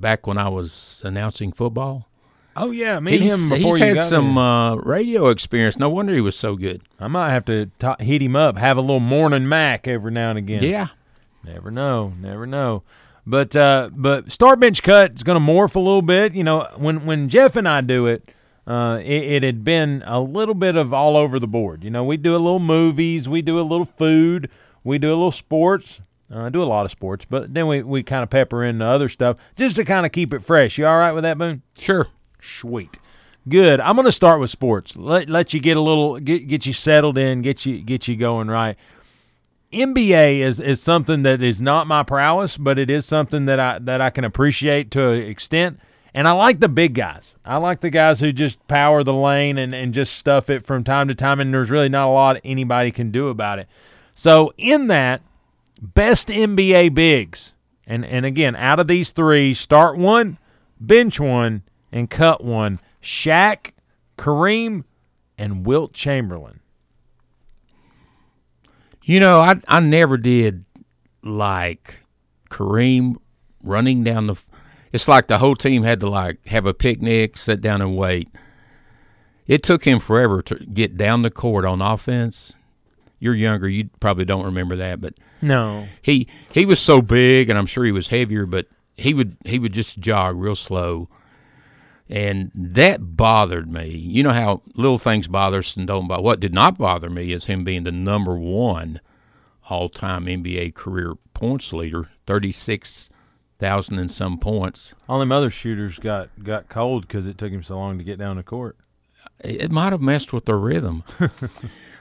back 0.00 0.26
when 0.26 0.38
I 0.38 0.48
was 0.48 1.02
announcing 1.04 1.52
football. 1.52 2.08
Oh 2.58 2.70
yeah, 2.70 3.00
me 3.00 3.14
and 3.14 3.22
he's, 3.22 3.34
him 3.34 3.48
before 3.50 3.72
he's 3.72 3.80
you 3.80 3.86
had 3.86 3.96
got 3.96 4.08
some 4.08 4.38
uh, 4.38 4.76
radio 4.76 5.28
experience. 5.28 5.78
No 5.78 5.90
wonder 5.90 6.14
he 6.14 6.20
was 6.22 6.36
so 6.36 6.56
good. 6.56 6.82
I 6.98 7.06
might 7.06 7.30
have 7.30 7.44
to 7.46 7.70
ta 7.78 7.96
hit 7.98 8.22
him 8.22 8.34
up, 8.34 8.56
have 8.56 8.78
a 8.78 8.80
little 8.80 9.00
morning 9.00 9.48
Mac 9.48 9.86
every 9.86 10.10
now 10.10 10.30
and 10.30 10.38
again. 10.38 10.62
Yeah. 10.62 10.88
Never 11.44 11.70
know, 11.70 12.12
never 12.18 12.46
know. 12.46 12.82
But 13.26 13.54
uh, 13.54 13.90
but 13.92 14.32
start 14.32 14.58
bench 14.60 14.82
cut 14.82 15.14
is 15.14 15.22
going 15.22 15.38
to 15.38 15.52
morph 15.52 15.74
a 15.74 15.80
little 15.80 16.02
bit. 16.02 16.34
You 16.34 16.44
know, 16.44 16.66
when 16.76 17.04
when 17.04 17.28
Jeff 17.28 17.56
and 17.56 17.68
I 17.68 17.80
do 17.80 18.06
it, 18.06 18.30
uh, 18.66 19.00
it, 19.02 19.22
it 19.22 19.42
had 19.42 19.62
been 19.62 20.02
a 20.06 20.20
little 20.20 20.54
bit 20.54 20.76
of 20.76 20.94
all 20.94 21.16
over 21.16 21.38
the 21.38 21.48
board. 21.48 21.84
You 21.84 21.90
know, 21.90 22.04
we 22.04 22.16
do 22.16 22.34
a 22.34 22.38
little 22.38 22.58
movies, 22.58 23.28
we 23.28 23.42
do 23.42 23.60
a 23.60 23.62
little 23.62 23.84
food, 23.84 24.50
we 24.82 24.98
do 24.98 25.08
a 25.08 25.16
little 25.16 25.30
sports. 25.30 26.00
Uh, 26.32 26.42
I 26.42 26.48
do 26.48 26.62
a 26.62 26.64
lot 26.64 26.84
of 26.84 26.90
sports, 26.90 27.24
but 27.24 27.54
then 27.54 27.66
we, 27.66 27.82
we 27.82 28.02
kind 28.02 28.22
of 28.22 28.30
pepper 28.30 28.64
in 28.64 28.78
the 28.78 28.84
other 28.84 29.08
stuff 29.08 29.36
just 29.54 29.76
to 29.76 29.84
kind 29.84 30.04
of 30.04 30.12
keep 30.12 30.34
it 30.34 30.42
fresh. 30.42 30.76
You 30.78 30.86
all 30.86 30.98
right 30.98 31.12
with 31.12 31.22
that, 31.22 31.38
Boone? 31.38 31.62
Sure. 31.78 32.08
Sweet. 32.40 32.98
Good. 33.48 33.80
I'm 33.80 33.94
going 33.94 34.06
to 34.06 34.12
start 34.12 34.40
with 34.40 34.50
sports. 34.50 34.96
Let 34.96 35.30
let 35.30 35.54
you 35.54 35.60
get 35.60 35.76
a 35.76 35.80
little 35.80 36.18
get 36.18 36.48
get 36.48 36.66
you 36.66 36.72
settled 36.72 37.16
in, 37.16 37.42
get 37.42 37.64
you 37.64 37.80
get 37.80 38.08
you 38.08 38.16
going 38.16 38.48
right. 38.48 38.76
NBA 39.72 40.38
is 40.40 40.58
is 40.58 40.82
something 40.82 41.22
that 41.22 41.40
is 41.40 41.60
not 41.60 41.86
my 41.86 42.02
prowess, 42.02 42.56
but 42.56 42.76
it 42.76 42.90
is 42.90 43.06
something 43.06 43.44
that 43.46 43.60
I 43.60 43.78
that 43.78 44.00
I 44.00 44.10
can 44.10 44.24
appreciate 44.24 44.90
to 44.92 45.10
an 45.10 45.22
extent. 45.22 45.78
And 46.12 46.26
I 46.26 46.32
like 46.32 46.60
the 46.60 46.68
big 46.68 46.94
guys. 46.94 47.36
I 47.44 47.58
like 47.58 47.80
the 47.80 47.90
guys 47.90 48.20
who 48.20 48.32
just 48.32 48.66
power 48.68 49.04
the 49.04 49.12
lane 49.12 49.58
and, 49.58 49.74
and 49.74 49.92
just 49.92 50.14
stuff 50.14 50.48
it 50.48 50.64
from 50.64 50.82
time 50.82 51.08
to 51.08 51.14
time, 51.14 51.40
and 51.40 51.52
there's 51.52 51.70
really 51.70 51.90
not 51.90 52.08
a 52.08 52.10
lot 52.10 52.40
anybody 52.42 52.90
can 52.90 53.10
do 53.10 53.28
about 53.28 53.58
it. 53.58 53.68
So 54.14 54.54
in 54.56 54.86
that, 54.86 55.20
best 55.80 56.28
NBA 56.28 56.94
bigs. 56.94 57.52
And 57.86 58.04
and 58.04 58.26
again, 58.26 58.56
out 58.56 58.80
of 58.80 58.88
these 58.88 59.12
three, 59.12 59.54
start 59.54 59.96
one, 59.96 60.38
bench 60.80 61.20
one, 61.20 61.62
and 61.92 62.10
cut 62.10 62.42
one. 62.42 62.80
Shaq, 63.00 63.70
Kareem, 64.18 64.84
and 65.38 65.64
Wilt 65.64 65.92
Chamberlain. 65.92 66.60
You 69.02 69.20
know, 69.20 69.38
I 69.38 69.60
I 69.68 69.80
never 69.80 70.16
did 70.16 70.64
like 71.22 72.00
Kareem 72.50 73.16
running 73.62 74.02
down 74.02 74.26
the. 74.26 74.36
It's 74.92 75.08
like 75.08 75.28
the 75.28 75.38
whole 75.38 75.56
team 75.56 75.82
had 75.82 76.00
to 76.00 76.08
like 76.08 76.44
have 76.46 76.66
a 76.66 76.74
picnic, 76.74 77.36
sit 77.36 77.60
down 77.60 77.80
and 77.80 77.96
wait. 77.96 78.28
It 79.46 79.62
took 79.62 79.84
him 79.84 80.00
forever 80.00 80.42
to 80.42 80.56
get 80.56 80.96
down 80.96 81.22
the 81.22 81.30
court 81.30 81.64
on 81.64 81.80
offense. 81.80 82.54
You're 83.18 83.34
younger, 83.34 83.68
you 83.68 83.88
probably 84.00 84.24
don't 84.26 84.44
remember 84.44 84.76
that, 84.76 85.00
but 85.00 85.14
No. 85.40 85.86
he 86.02 86.26
he 86.52 86.66
was 86.66 86.80
so 86.80 87.00
big, 87.00 87.48
and 87.48 87.58
I'm 87.58 87.66
sure 87.66 87.84
he 87.84 87.92
was 87.92 88.08
heavier, 88.08 88.44
but 88.46 88.66
he 88.96 89.14
would 89.14 89.36
he 89.44 89.58
would 89.58 89.72
just 89.72 89.98
jog 89.98 90.36
real 90.36 90.56
slow, 90.56 91.08
and 92.08 92.50
that 92.54 93.16
bothered 93.16 93.72
me. 93.72 93.88
You 93.88 94.22
know 94.22 94.32
how 94.32 94.62
little 94.74 94.98
things 94.98 95.28
bother 95.28 95.58
us 95.60 95.76
and 95.76 95.86
don't 95.86 96.06
bother. 96.08 96.22
What 96.22 96.40
did 96.40 96.52
not 96.54 96.78
bother 96.78 97.08
me 97.10 97.32
is 97.32 97.46
him 97.46 97.64
being 97.64 97.84
the 97.84 97.92
number 97.92 98.36
one 98.36 99.00
all 99.68 99.88
time 99.88 100.26
NBA 100.26 100.74
career 100.74 101.14
points 101.34 101.72
leader, 101.72 102.08
thirty 102.26 102.52
six 102.52 103.08
thousand 103.58 103.98
and 103.98 104.10
some 104.10 104.38
points. 104.38 104.94
All 105.08 105.18
them 105.18 105.32
other 105.32 105.48
shooters 105.50 105.98
got 105.98 106.28
got 106.44 106.68
cold 106.68 107.08
because 107.08 107.26
it 107.26 107.38
took 107.38 107.50
him 107.50 107.62
so 107.62 107.76
long 107.78 107.96
to 107.98 108.04
get 108.04 108.18
down 108.18 108.36
the 108.36 108.42
court. 108.42 108.76
It 109.42 109.62
it 109.62 109.72
might 109.72 109.92
have 109.92 110.02
messed 110.02 110.32
with 110.34 110.44
their 110.44 110.58
rhythm. 110.58 111.02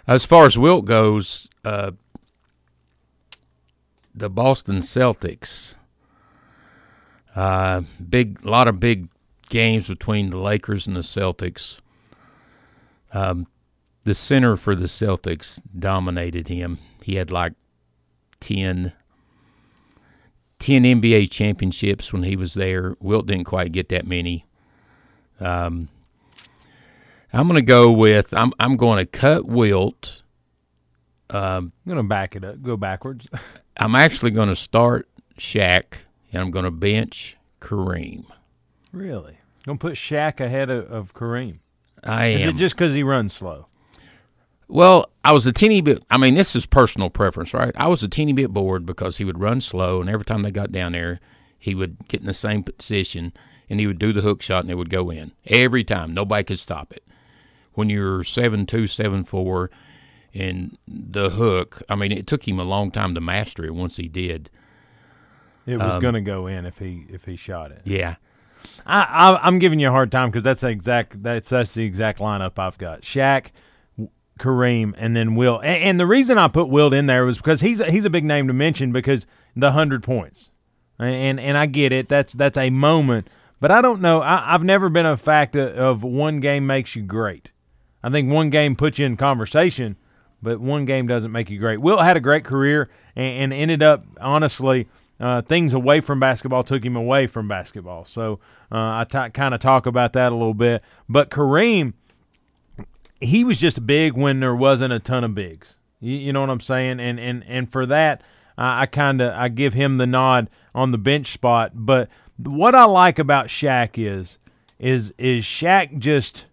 as 0.07 0.25
far 0.25 0.45
as 0.45 0.57
Wilt 0.57 0.85
goes, 0.85 1.49
uh, 1.63 1.91
the 4.13 4.29
Boston 4.29 4.77
Celtics. 4.77 5.75
Uh, 7.35 7.81
big, 8.09 8.45
lot 8.45 8.67
of 8.67 8.79
big 8.79 9.09
games 9.49 9.87
between 9.87 10.29
the 10.29 10.37
Lakers 10.37 10.87
and 10.87 10.95
the 10.95 11.01
Celtics. 11.01 11.77
Um, 13.13 13.47
the 14.03 14.13
center 14.13 14.55
for 14.55 14.75
the 14.75 14.85
Celtics 14.85 15.59
dominated 15.77 16.47
him. 16.47 16.79
He 17.01 17.15
had 17.15 17.31
like 17.31 17.53
10, 18.39 18.93
10 20.59 20.83
NBA 20.83 21.29
championships 21.31 22.13
when 22.13 22.23
he 22.23 22.35
was 22.35 22.53
there. 22.53 22.95
Wilt 22.99 23.25
didn't 23.25 23.45
quite 23.45 23.71
get 23.71 23.89
that 23.89 24.05
many. 24.05 24.45
Um, 25.39 25.89
I'm 27.35 27.49
going 27.49 27.59
to 27.59 27.65
go 27.65 27.91
with 27.91 28.33
I'm 28.33 28.53
I'm 28.59 28.77
going 28.77 28.97
to 28.97 29.05
cut 29.05 29.45
Wilt. 29.45 30.21
Um, 31.29 31.41
I'm 31.41 31.71
going 31.85 31.97
to 31.97 32.03
back 32.03 32.35
it 32.35 32.45
up, 32.45 32.61
go 32.61 32.77
backwards. 32.77 33.27
I'm 33.77 33.93
actually 33.93 34.31
going 34.31 34.47
to 34.47 34.55
start 34.55 35.09
Shaq, 35.37 35.83
and 36.31 36.41
I'm 36.41 36.49
going 36.49 36.63
to 36.63 36.71
bench 36.71 37.35
Kareem. 37.59 38.25
really? 38.93 39.39
Going 39.65 39.77
to 39.77 39.81
put 39.81 39.95
Shaq 39.95 40.39
ahead 40.39 40.69
of, 40.69 40.89
of 40.89 41.13
Kareem. 41.13 41.59
I 42.03 42.27
am. 42.27 42.37
Is 42.37 42.45
it 42.45 42.55
just 42.55 42.75
because 42.75 42.93
he 42.93 43.03
runs 43.03 43.33
slow? 43.33 43.67
Well, 44.69 45.09
I 45.25 45.33
was 45.33 45.45
a 45.45 45.51
teeny 45.51 45.81
bit. 45.81 46.03
I 46.09 46.17
mean, 46.17 46.35
this 46.35 46.55
is 46.55 46.65
personal 46.65 47.09
preference, 47.09 47.53
right? 47.53 47.73
I 47.75 47.87
was 47.87 48.01
a 48.01 48.07
teeny 48.07 48.31
bit 48.31 48.51
bored 48.53 48.85
because 48.85 49.17
he 49.17 49.25
would 49.25 49.39
run 49.39 49.59
slow, 49.59 49.99
and 49.99 50.09
every 50.09 50.25
time 50.25 50.43
they 50.43 50.51
got 50.51 50.71
down 50.71 50.93
there, 50.93 51.19
he 51.59 51.75
would 51.75 52.07
get 52.07 52.21
in 52.21 52.27
the 52.27 52.33
same 52.33 52.63
position 52.63 53.33
and 53.69 53.79
he 53.79 53.87
would 53.87 53.99
do 53.99 54.13
the 54.13 54.21
hook 54.21 54.41
shot 54.41 54.63
and 54.63 54.71
it 54.71 54.75
would 54.75 54.89
go 54.89 55.09
in 55.09 55.33
every 55.47 55.83
time. 55.83 56.13
Nobody 56.13 56.43
could 56.43 56.59
stop 56.59 56.93
it. 56.93 57.03
When 57.75 57.89
you're 57.89 58.23
seven 58.23 58.65
two, 58.65 58.87
seven 58.87 59.23
four, 59.23 59.69
and 60.33 60.77
the 60.87 61.29
hook, 61.31 61.81
I 61.89 61.95
mean, 61.95 62.11
it 62.11 62.27
took 62.27 62.47
him 62.47 62.59
a 62.59 62.63
long 62.63 62.91
time 62.91 63.13
to 63.15 63.21
master 63.21 63.63
it. 63.65 63.73
Once 63.75 63.97
he 63.97 64.07
did, 64.07 64.49
It 65.65 65.77
was 65.77 65.93
Um, 65.95 66.01
going 66.01 66.13
to 66.15 66.21
go 66.21 66.47
in 66.47 66.65
if 66.65 66.79
he 66.79 67.05
if 67.09 67.25
he 67.25 67.35
shot 67.35 67.71
it. 67.71 67.81
yeah. 67.85 68.15
I, 68.85 69.01
I 69.03 69.47
I'm 69.47 69.59
giving 69.59 69.79
you 69.79 69.89
a 69.89 69.91
hard 69.91 70.11
time 70.11 70.29
because 70.29 70.43
that's 70.43 70.61
the 70.61 70.69
exact 70.69 71.21
that's 71.21 71.49
that's 71.49 71.73
the 71.75 71.83
exact 71.85 72.19
lineup 72.19 72.57
I've 72.57 72.77
got. 72.77 73.01
Shaq, 73.01 73.47
Kareem, 74.39 74.93
and 74.97 75.15
then 75.15 75.35
Will. 75.35 75.59
And, 75.59 75.83
and 75.83 75.99
the 75.99 76.05
reason 76.05 76.37
I 76.37 76.47
put 76.47 76.67
Wilt 76.69 76.93
in 76.93 77.05
there 77.05 77.25
was 77.25 77.37
because 77.37 77.61
he's 77.61 77.79
a, 77.79 77.89
he's 77.91 78.05
a 78.05 78.09
big 78.09 78.25
name 78.25 78.47
to 78.47 78.53
mention 78.53 78.91
because 78.91 79.25
the 79.55 79.71
hundred 79.71 80.03
points, 80.03 80.49
and 80.99 81.39
and 81.39 81.57
I 81.57 81.65
get 81.67 81.91
it. 81.93 82.09
That's 82.09 82.33
that's 82.33 82.57
a 82.57 82.69
moment, 82.69 83.29
but 83.59 83.71
I 83.71 83.81
don't 83.81 84.01
know. 84.01 84.21
I, 84.21 84.53
I've 84.53 84.63
never 84.63 84.89
been 84.89 85.05
a 85.05 85.15
fact 85.17 85.55
of, 85.55 85.75
of 85.77 86.03
one 86.03 86.39
game 86.39 86.65
makes 86.67 86.95
you 86.95 87.01
great. 87.03 87.51
I 88.05 88.11
think 88.11 88.29
one 88.29 88.51
game 88.51 88.75
puts 88.75 88.99
you 88.99 89.07
in 89.07 89.17
conversation, 89.17 89.95
but 90.39 90.59
one 90.59 90.85
game 90.85 91.07
doesn't 91.07 91.31
make 91.31 91.49
you 91.49 91.57
great. 91.57 91.81
Will 91.81 91.97
had 91.97 92.15
a 92.15 92.19
great 92.19 92.43
career 92.43 92.87
and, 93.15 93.51
and 93.51 93.53
ended 93.53 93.81
up 93.81 94.05
honestly. 94.21 94.87
Uh, 95.17 95.41
things 95.41 95.73
away 95.73 96.01
from 96.01 96.19
basketball 96.19 96.61
took 96.61 96.83
him 96.83 96.97
away 96.97 97.25
from 97.25 97.47
basketball. 97.47 98.03
So 98.03 98.33
uh, 98.69 98.99
I 98.99 99.05
t- 99.09 99.29
kind 99.29 99.53
of 99.53 99.61
talk 99.61 99.85
about 99.85 100.11
that 100.11 100.33
a 100.33 100.35
little 100.35 100.53
bit. 100.53 100.83
But 101.07 101.29
Kareem, 101.29 101.93
he 103.21 103.45
was 103.45 103.57
just 103.57 103.87
big 103.87 104.11
when 104.13 104.41
there 104.41 104.53
wasn't 104.53 104.91
a 104.91 104.99
ton 104.99 105.23
of 105.23 105.33
bigs. 105.33 105.77
You, 106.01 106.17
you 106.17 106.33
know 106.33 106.41
what 106.41 106.49
I'm 106.49 106.59
saying? 106.59 106.99
And 106.99 107.17
and 107.17 107.45
and 107.47 107.71
for 107.71 107.85
that, 107.85 108.21
I, 108.57 108.81
I 108.81 108.85
kind 108.87 109.21
of 109.21 109.33
I 109.33 109.47
give 109.47 109.73
him 109.73 109.97
the 109.97 110.05
nod 110.05 110.49
on 110.75 110.91
the 110.91 110.97
bench 110.97 111.31
spot. 111.31 111.71
But 111.73 112.11
what 112.37 112.75
I 112.75 112.83
like 112.83 113.17
about 113.17 113.47
Shaq 113.47 113.91
is 113.95 114.37
is 114.77 115.13
is 115.17 115.45
Shaq 115.45 115.97
just 115.97 116.45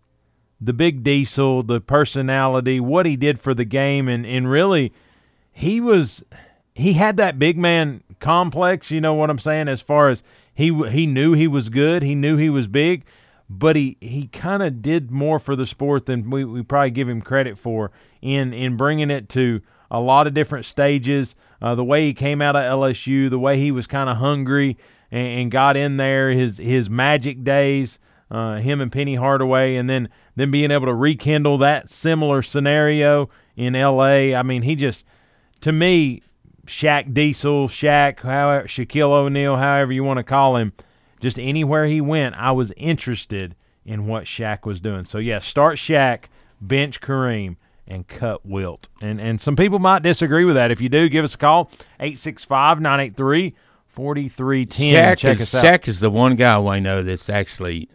the 0.64 0.72
big 0.72 1.02
diesel, 1.02 1.64
the 1.64 1.80
personality, 1.80 2.78
what 2.78 3.04
he 3.04 3.16
did 3.16 3.40
for 3.40 3.52
the 3.52 3.64
game, 3.64 4.08
and 4.08 4.24
and 4.24 4.48
really, 4.48 4.92
he 5.50 5.80
was 5.80 6.24
he 6.74 6.92
had 6.92 7.16
that 7.16 7.38
big 7.38 7.58
man 7.58 8.02
complex. 8.20 8.90
You 8.90 9.00
know 9.00 9.14
what 9.14 9.28
I'm 9.28 9.40
saying? 9.40 9.68
As 9.68 9.82
far 9.82 10.08
as 10.08 10.22
he 10.54 10.72
he 10.90 11.06
knew 11.06 11.32
he 11.32 11.48
was 11.48 11.68
good, 11.68 12.02
he 12.02 12.14
knew 12.14 12.36
he 12.36 12.48
was 12.48 12.68
big, 12.68 13.04
but 13.50 13.74
he 13.74 13.96
he 14.00 14.28
kind 14.28 14.62
of 14.62 14.80
did 14.80 15.10
more 15.10 15.40
for 15.40 15.56
the 15.56 15.66
sport 15.66 16.06
than 16.06 16.30
we, 16.30 16.44
we 16.44 16.62
probably 16.62 16.92
give 16.92 17.08
him 17.08 17.20
credit 17.20 17.58
for 17.58 17.90
in 18.20 18.54
in 18.54 18.76
bringing 18.76 19.10
it 19.10 19.28
to 19.30 19.60
a 19.90 20.00
lot 20.00 20.28
of 20.28 20.34
different 20.34 20.64
stages. 20.64 21.34
Uh, 21.60 21.74
the 21.74 21.84
way 21.84 22.06
he 22.06 22.14
came 22.14 22.40
out 22.40 22.56
of 22.56 22.62
LSU, 22.62 23.28
the 23.28 23.38
way 23.38 23.58
he 23.58 23.70
was 23.70 23.86
kind 23.86 24.08
of 24.08 24.16
hungry 24.18 24.76
and, 25.10 25.40
and, 25.40 25.50
got 25.50 25.76
in 25.76 25.96
there, 25.96 26.30
his 26.30 26.58
his 26.58 26.88
magic 26.88 27.42
days, 27.42 27.98
uh, 28.32 28.56
him 28.56 28.80
and 28.80 28.90
Penny 28.90 29.14
Hardaway, 29.14 29.76
and 29.76 29.88
then 29.88 30.08
then 30.34 30.50
being 30.50 30.70
able 30.70 30.86
to 30.86 30.94
rekindle 30.94 31.58
that 31.58 31.90
similar 31.90 32.40
scenario 32.42 33.28
in 33.54 33.76
L.A. 33.76 34.34
I 34.34 34.42
mean, 34.42 34.62
he 34.62 34.74
just 34.74 35.04
to 35.60 35.70
me 35.70 36.22
Shaq 36.66 37.12
Diesel, 37.12 37.68
Shaq, 37.68 38.20
however, 38.20 38.66
Shaquille 38.66 39.10
O'Neal, 39.10 39.56
however 39.56 39.92
you 39.92 40.02
want 40.02 40.18
to 40.18 40.24
call 40.24 40.56
him, 40.56 40.72
just 41.20 41.38
anywhere 41.38 41.86
he 41.86 42.00
went, 42.00 42.34
I 42.36 42.52
was 42.52 42.72
interested 42.76 43.54
in 43.84 44.06
what 44.06 44.24
Shaq 44.24 44.64
was 44.64 44.80
doing. 44.80 45.04
So, 45.04 45.18
yeah, 45.18 45.38
start 45.40 45.76
Shaq, 45.76 46.24
bench 46.60 47.00
Kareem, 47.00 47.56
and 47.86 48.06
cut 48.06 48.46
Wilt. 48.46 48.88
And 49.00 49.20
and 49.20 49.40
some 49.40 49.56
people 49.56 49.78
might 49.78 50.02
disagree 50.02 50.44
with 50.44 50.54
that. 50.54 50.70
If 50.70 50.80
you 50.80 50.88
do, 50.88 51.08
give 51.08 51.24
us 51.24 51.34
a 51.34 51.38
call, 51.38 51.70
865 52.00 52.80
983 52.80 53.54
4310. 53.86 54.94
Shaq, 54.94 55.18
Check 55.18 55.34
is, 55.34 55.42
us 55.42 55.54
out. 55.54 55.64
Shaq 55.64 55.88
is 55.88 56.00
the 56.00 56.10
one 56.10 56.36
guy 56.36 56.58
I 56.58 56.78
know 56.78 57.02
that's 57.02 57.28
actually 57.28 57.90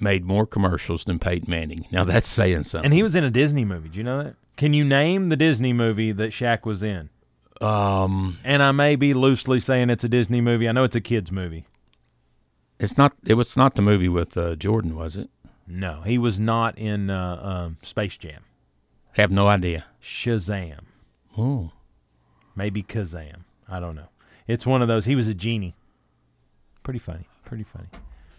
made 0.00 0.24
more 0.24 0.46
commercials 0.46 1.04
than 1.04 1.18
Peyton 1.18 1.50
Manning. 1.50 1.86
Now, 1.90 2.04
that's 2.04 2.28
saying 2.28 2.64
something. 2.64 2.86
And 2.86 2.94
he 2.94 3.02
was 3.02 3.14
in 3.14 3.24
a 3.24 3.30
Disney 3.30 3.64
movie. 3.64 3.88
Do 3.88 3.98
you 3.98 4.04
know 4.04 4.22
that? 4.22 4.36
Can 4.56 4.72
you 4.72 4.84
name 4.84 5.28
the 5.28 5.36
Disney 5.36 5.72
movie 5.72 6.12
that 6.12 6.30
Shaq 6.30 6.64
was 6.64 6.82
in? 6.82 7.10
Um, 7.60 8.38
and 8.44 8.62
I 8.62 8.72
may 8.72 8.96
be 8.96 9.14
loosely 9.14 9.60
saying 9.60 9.90
it's 9.90 10.04
a 10.04 10.08
Disney 10.08 10.40
movie. 10.40 10.68
I 10.68 10.72
know 10.72 10.84
it's 10.84 10.96
a 10.96 11.00
kids 11.00 11.32
movie. 11.32 11.66
It's 12.78 12.96
not. 12.96 13.14
It 13.26 13.34
was 13.34 13.56
not 13.56 13.74
the 13.74 13.82
movie 13.82 14.08
with 14.08 14.36
uh, 14.36 14.54
Jordan, 14.54 14.96
was 14.96 15.16
it? 15.16 15.28
No, 15.66 16.02
he 16.02 16.18
was 16.18 16.38
not 16.38 16.78
in 16.78 17.10
uh, 17.10 17.40
um, 17.42 17.78
Space 17.82 18.16
Jam. 18.16 18.44
Have 19.12 19.30
no 19.30 19.48
idea. 19.48 19.84
Shazam. 20.00 20.80
Oh, 21.36 21.72
maybe 22.54 22.82
Kazam. 22.82 23.44
I 23.68 23.80
don't 23.80 23.96
know. 23.96 24.08
It's 24.46 24.64
one 24.64 24.80
of 24.80 24.88
those. 24.88 25.04
He 25.04 25.14
was 25.14 25.28
a 25.28 25.34
genie. 25.34 25.74
Pretty 26.82 27.00
funny. 27.00 27.26
Pretty 27.44 27.64
funny. 27.64 27.88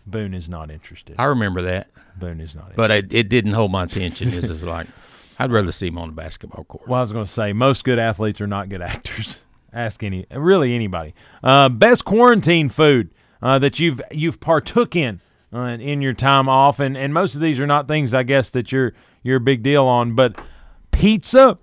Boone 0.10 0.34
is 0.34 0.50
not 0.50 0.72
interested. 0.72 1.16
I 1.18 1.26
remember 1.26 1.62
that. 1.64 1.90
Boone 2.18 2.42
is 2.42 2.56
not. 2.56 2.76
But 2.76 2.92
it, 2.92 3.14
it 3.14 3.30
didn't 3.30 3.54
hold 3.54 3.72
my 3.72 3.84
attention. 3.84 4.30
This 4.30 4.50
is 4.50 4.64
like, 4.64 4.88
I'd 5.40 5.52
rather 5.52 5.72
see 5.72 5.88
him 5.88 5.98
on 5.98 6.10
the 6.10 6.16
basketball 6.16 6.66
court. 6.66 6.88
Well, 6.88 6.98
I 6.98 7.02
was 7.02 7.14
going 7.14 7.26
to 7.26 7.32
say 7.32 7.54
most 7.54 7.84
good 7.84 8.00
athletes 8.00 8.42
are 8.42 8.48
not 8.48 8.70
good 8.70 8.82
actors. 8.82 9.42
Ask 9.74 10.04
any, 10.04 10.26
really 10.32 10.74
anybody. 10.74 11.14
Uh, 11.44 11.70
best 11.70 12.04
quarantine 12.04 12.70
food 12.70 13.12
uh, 13.42 13.60
that 13.60 13.80
you've 13.80 14.02
you've 14.12 14.40
partook 14.40 14.96
in 14.96 15.22
uh, 15.54 15.60
in 15.60 16.02
your 16.02 16.14
time 16.14 16.50
off, 16.50 16.80
and, 16.80 16.98
and 16.98 17.14
most 17.14 17.36
of 17.36 17.42
these 17.42 17.60
are 17.60 17.68
not 17.68 17.88
things 17.88 18.14
I 18.14 18.24
guess 18.24 18.50
that 18.50 18.72
you're 18.72 18.94
you're 19.24 19.38
a 19.38 19.42
big 19.42 19.62
deal 19.64 19.86
on, 19.86 20.16
but 20.16 20.40
pizza, 20.92 21.58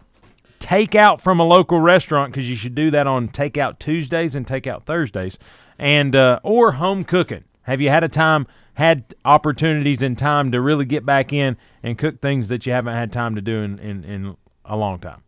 takeout 0.61 1.21
from 1.21 1.41
a 1.41 1.45
local 1.45 1.81
restaurant 1.81 2.33
because 2.33 2.49
you 2.49 2.57
should 2.57 2.75
do 2.75 2.91
that 2.91 3.07
on 3.07 3.29
takeout 3.29 3.79
Tuesdays 3.79 4.35
and 4.35 4.47
takeout 4.47 4.85
Thursdays, 4.85 5.39
and 5.79 6.15
uh, 6.15 6.41
or 6.43 6.73
home 6.73 7.05
cooking. 7.05 7.45
Have 7.67 7.81
you 7.81 7.89
had 7.89 8.05
a 8.05 8.09
time, 8.09 8.47
had 8.75 9.13
opportunities 9.25 10.01
and 10.01 10.17
time 10.17 10.53
to 10.53 10.61
really 10.61 10.85
get 10.85 11.05
back 11.05 11.33
in 11.33 11.57
and 11.83 11.99
cook 11.99 12.21
things 12.21 12.47
that 12.47 12.65
you 12.65 12.73
haven't 12.73 12.95
had 12.95 13.13
time 13.13 13.35
to 13.35 13.41
do 13.41 13.59
in, 13.59 13.79
in, 13.81 14.05
in 14.05 14.37
a 14.65 14.77
long 14.77 15.01
time? 15.01 15.23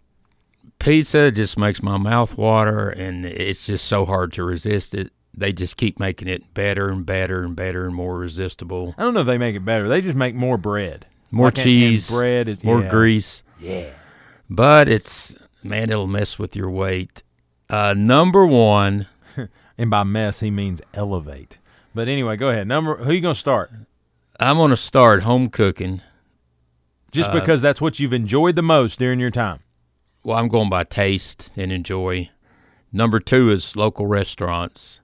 Pizza 0.78 1.32
just 1.32 1.58
makes 1.58 1.82
my 1.82 1.96
mouth 1.98 2.38
water, 2.38 2.88
and 2.90 3.26
it's 3.26 3.66
just 3.66 3.86
so 3.86 4.04
hard 4.04 4.32
to 4.34 4.44
resist 4.44 4.94
it. 4.94 5.10
They 5.36 5.52
just 5.52 5.76
keep 5.76 5.98
making 5.98 6.28
it 6.28 6.54
better 6.54 6.88
and 6.88 7.04
better 7.04 7.42
and 7.42 7.56
better 7.56 7.86
and 7.86 7.94
more 7.94 8.16
resistible. 8.16 8.94
I 8.96 9.02
don't 9.02 9.14
know 9.14 9.20
if 9.20 9.26
they 9.26 9.38
make 9.38 9.56
it 9.56 9.64
better. 9.64 9.88
They 9.88 10.00
just 10.00 10.16
make 10.16 10.36
more 10.36 10.56
bread, 10.56 11.06
more 11.32 11.46
Like, 11.46 11.56
cheese, 11.56 12.08
bread, 12.08 12.48
is, 12.48 12.62
more 12.62 12.82
yeah. 12.82 12.88
grease. 12.88 13.42
Yeah. 13.60 13.90
But 14.48 14.88
it's 14.88 15.34
man, 15.64 15.90
it'll 15.90 16.06
mess 16.06 16.38
with 16.38 16.54
your 16.54 16.70
weight. 16.70 17.24
Uh, 17.68 17.94
number 17.96 18.46
one, 18.46 19.08
and 19.78 19.90
by 19.90 20.04
mess 20.04 20.38
he 20.40 20.50
means 20.52 20.80
elevate. 20.94 21.58
But 21.94 22.08
anyway, 22.08 22.36
go 22.36 22.50
ahead. 22.50 22.66
Number 22.68 22.96
who 22.96 23.12
you 23.12 23.20
gonna 23.20 23.34
start? 23.34 23.70
I'm 24.40 24.56
going 24.56 24.70
to 24.70 24.76
start 24.76 25.24
home 25.24 25.48
cooking. 25.48 26.00
Just 27.10 27.30
Uh, 27.30 27.40
because 27.40 27.60
that's 27.60 27.80
what 27.80 27.98
you've 27.98 28.12
enjoyed 28.12 28.54
the 28.54 28.62
most 28.62 29.00
during 29.00 29.18
your 29.18 29.32
time. 29.32 29.58
Well, 30.22 30.38
I'm 30.38 30.46
going 30.46 30.68
by 30.70 30.84
taste 30.84 31.50
and 31.56 31.72
enjoy. 31.72 32.30
Number 32.92 33.18
two 33.18 33.50
is 33.50 33.74
local 33.74 34.06
restaurants, 34.06 35.00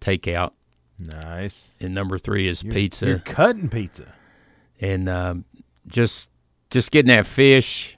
takeout. 0.00 0.50
Nice. 0.98 1.70
And 1.80 1.94
number 1.94 2.18
three 2.18 2.46
is 2.48 2.62
You're- 2.62 2.74
pizza. 2.74 3.06
you're 3.06 3.18
cutting 3.20 3.70
pizza. 3.70 4.12
And 4.78 5.08
um, 5.08 5.44
just 5.86 6.28
just 6.70 6.90
getting 6.90 7.08
that 7.08 7.26
fish 7.26 7.96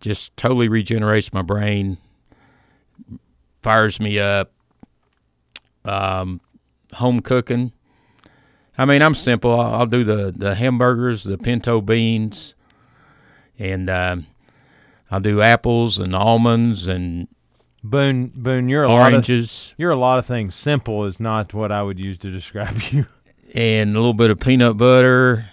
just 0.00 0.36
totally 0.36 0.68
regenerates 0.68 1.32
my 1.32 1.40
brain, 1.42 1.96
fires 3.62 3.98
me 3.98 4.18
up. 4.18 4.52
Um, 5.84 6.40
home 6.94 7.20
cooking. 7.20 7.72
I 8.78 8.84
mean, 8.84 9.02
I'm 9.02 9.14
simple. 9.14 9.58
I'll, 9.58 9.74
I'll 9.80 9.86
do 9.86 10.04
the, 10.04 10.32
the 10.36 10.54
hamburgers, 10.54 11.24
the 11.24 11.38
pinto 11.38 11.80
beans, 11.80 12.54
and 13.58 13.88
um, 13.88 14.26
I'll 15.10 15.20
do 15.20 15.40
apples 15.40 15.98
and 15.98 16.14
almonds 16.14 16.86
and 16.86 17.28
Boone, 17.84 18.32
Boone, 18.34 18.68
you're 18.68 18.82
a 18.82 18.90
Oranges. 18.90 19.68
lot 19.68 19.72
of 19.74 19.78
you're 19.78 19.90
a 19.92 19.96
lot 19.96 20.18
of 20.18 20.26
things. 20.26 20.56
Simple 20.56 21.04
is 21.04 21.20
not 21.20 21.54
what 21.54 21.70
I 21.70 21.82
would 21.84 22.00
use 22.00 22.18
to 22.18 22.30
describe 22.32 22.76
you. 22.90 23.06
and 23.54 23.90
a 23.90 23.98
little 23.98 24.12
bit 24.14 24.30
of 24.30 24.40
peanut 24.40 24.76
butter, 24.76 25.44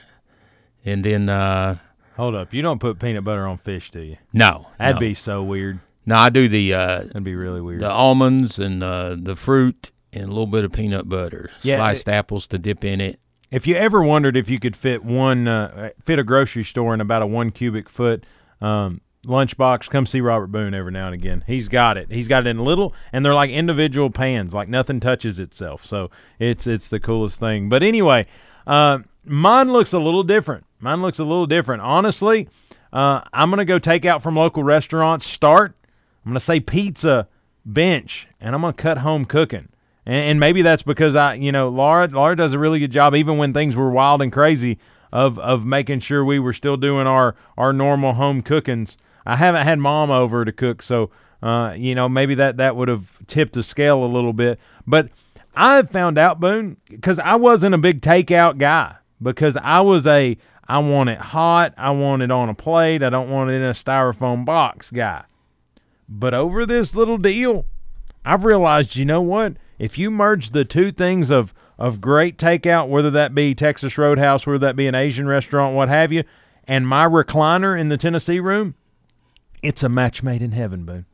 and 0.83 1.03
then 1.03 1.29
uh, 1.29 1.77
Hold 2.17 2.33
up, 2.35 2.51
you 2.53 2.61
don't 2.63 2.79
put 2.79 2.99
peanut 2.99 3.23
butter 3.23 3.45
on 3.47 3.57
fish, 3.59 3.91
do 3.91 4.01
you? 4.01 4.17
no, 4.33 4.67
That'd 4.79 4.95
no. 4.95 4.99
be 4.99 5.13
so 5.13 5.43
weird. 5.43 5.79
No, 6.07 6.15
I 6.15 6.29
do 6.31 6.47
the 6.47 6.73
uh, 6.73 6.97
That'd 7.03 7.23
be 7.23 7.35
really 7.35 7.61
weird. 7.61 7.81
the 7.81 7.89
almonds 7.91 8.57
and 8.59 8.81
the 8.81 9.17
the 9.21 9.35
fruit 9.35 9.91
and 10.13 10.25
a 10.25 10.27
little 10.27 10.47
bit 10.47 10.63
of 10.63 10.71
peanut 10.71 11.09
butter, 11.09 11.49
Yeah, 11.61 11.77
sliced 11.77 12.09
apples 12.09 12.47
to 12.47 12.57
dip 12.57 12.83
in 12.83 13.01
it. 13.01 13.19
If 13.51 13.67
you 13.67 13.75
ever 13.75 14.01
wondered 14.01 14.35
if 14.35 14.49
you 14.49 14.59
could 14.59 14.75
fit 14.75 15.03
one 15.03 15.47
uh, 15.47 15.91
fit 16.03 16.19
a 16.19 16.23
grocery 16.23 16.63
store 16.63 16.93
in 16.93 17.01
about 17.01 17.21
a 17.21 17.27
one 17.27 17.51
cubic 17.51 17.89
foot 17.89 18.25
um, 18.61 19.01
lunchbox, 19.25 19.89
come 19.89 20.05
see 20.05 20.21
Robert 20.21 20.47
Boone 20.47 20.73
every 20.73 20.91
now 20.91 21.05
and 21.07 21.15
again. 21.15 21.43
He's 21.45 21.67
got 21.67 21.97
it. 21.97 22.11
He's 22.11 22.27
got 22.27 22.47
it 22.47 22.49
in 22.49 22.59
little, 22.59 22.93
and 23.11 23.23
they're 23.25 23.35
like 23.35 23.51
individual 23.51 24.09
pans, 24.09 24.53
like 24.53 24.69
nothing 24.69 24.99
touches 24.99 25.39
itself. 25.39 25.85
So 25.85 26.09
it's 26.39 26.65
it's 26.65 26.89
the 26.89 26.99
coolest 26.99 27.39
thing. 27.39 27.69
But 27.69 27.83
anyway, 27.83 28.25
uh, 28.65 28.99
mine 29.23 29.71
looks 29.71 29.93
a 29.93 29.99
little 29.99 30.23
different. 30.23 30.65
Mine 30.79 31.01
looks 31.01 31.19
a 31.19 31.23
little 31.23 31.45
different. 31.45 31.81
Honestly, 31.83 32.49
uh, 32.91 33.21
I'm 33.31 33.49
gonna 33.49 33.65
go 33.65 33.79
take 33.79 34.03
out 34.05 34.23
from 34.23 34.35
local 34.35 34.63
restaurants. 34.63 35.25
Start. 35.25 35.75
I'm 36.25 36.31
gonna 36.31 36.39
say 36.39 36.59
pizza 36.59 37.27
bench, 37.65 38.27
and 38.41 38.55
I'm 38.55 38.61
gonna 38.61 38.73
cut 38.73 38.99
home 38.99 39.25
cooking. 39.25 39.69
And, 40.05 40.15
and 40.15 40.39
maybe 40.39 40.61
that's 40.61 40.83
because 40.83 41.15
I, 41.15 41.35
you 41.35 41.51
know, 41.51 41.67
Laura, 41.67 42.07
Laura 42.07 42.35
does 42.35 42.53
a 42.53 42.59
really 42.59 42.79
good 42.79 42.91
job, 42.91 43.15
even 43.15 43.37
when 43.37 43.53
things 43.53 43.75
were 43.75 43.89
wild 43.89 44.21
and 44.21 44.31
crazy, 44.31 44.79
of 45.11 45.37
of 45.39 45.65
making 45.65 45.99
sure 45.99 46.25
we 46.25 46.39
were 46.39 46.53
still 46.53 46.77
doing 46.77 47.07
our 47.07 47.35
our 47.57 47.71
normal 47.71 48.13
home 48.13 48.41
cookings. 48.41 48.97
I 49.25 49.35
haven't 49.35 49.63
had 49.63 49.79
mom 49.79 50.11
over 50.11 50.43
to 50.43 50.51
cook, 50.51 50.81
so 50.81 51.11
uh, 51.41 51.73
you 51.77 51.93
know, 51.93 52.09
maybe 52.09 52.35
that 52.35 52.57
that 52.57 52.75
would 52.75 52.87
have 52.87 53.19
tipped 53.27 53.53
the 53.53 53.63
scale 53.63 54.03
a 54.03 54.07
little 54.07 54.33
bit. 54.33 54.59
But 54.87 55.09
I've 55.55 55.89
found 55.89 56.17
out, 56.17 56.39
Boone, 56.39 56.77
because 56.89 57.19
I 57.19 57.35
wasn't 57.35 57.75
a 57.75 57.77
big 57.77 58.01
takeout 58.01 58.57
guy, 58.57 58.95
because 59.21 59.55
I 59.57 59.81
was 59.81 60.07
a 60.07 60.37
I 60.67 60.79
want 60.79 61.09
it 61.09 61.19
hot, 61.19 61.73
I 61.77 61.91
want 61.91 62.21
it 62.21 62.31
on 62.31 62.49
a 62.49 62.53
plate, 62.53 63.03
I 63.03 63.09
don't 63.09 63.29
want 63.29 63.51
it 63.51 63.55
in 63.55 63.63
a 63.63 63.71
styrofoam 63.71 64.45
box 64.45 64.89
guy. 64.89 65.25
But 66.07 66.33
over 66.33 66.65
this 66.65 66.95
little 66.95 67.17
deal, 67.17 67.65
I've 68.23 68.45
realized, 68.45 68.95
you 68.95 69.05
know 69.05 69.21
what? 69.21 69.53
If 69.79 69.97
you 69.97 70.11
merge 70.11 70.51
the 70.51 70.65
two 70.65 70.91
things 70.91 71.31
of 71.31 71.53
of 71.77 71.99
great 71.99 72.37
takeout, 72.37 72.87
whether 72.87 73.09
that 73.11 73.33
be 73.33 73.55
Texas 73.55 73.97
Roadhouse, 73.97 74.45
whether 74.45 74.59
that 74.59 74.75
be 74.75 74.87
an 74.87 74.95
Asian 74.95 75.27
restaurant, 75.27 75.75
what 75.75 75.89
have 75.89 76.11
you, 76.11 76.23
and 76.67 76.87
my 76.87 77.05
recliner 77.05 77.79
in 77.79 77.89
the 77.89 77.97
Tennessee 77.97 78.39
room, 78.39 78.75
it's 79.61 79.83
a 79.83 79.89
match 79.89 80.21
made 80.23 80.41
in 80.41 80.51
heaven, 80.51 80.85
Boone. 80.85 81.05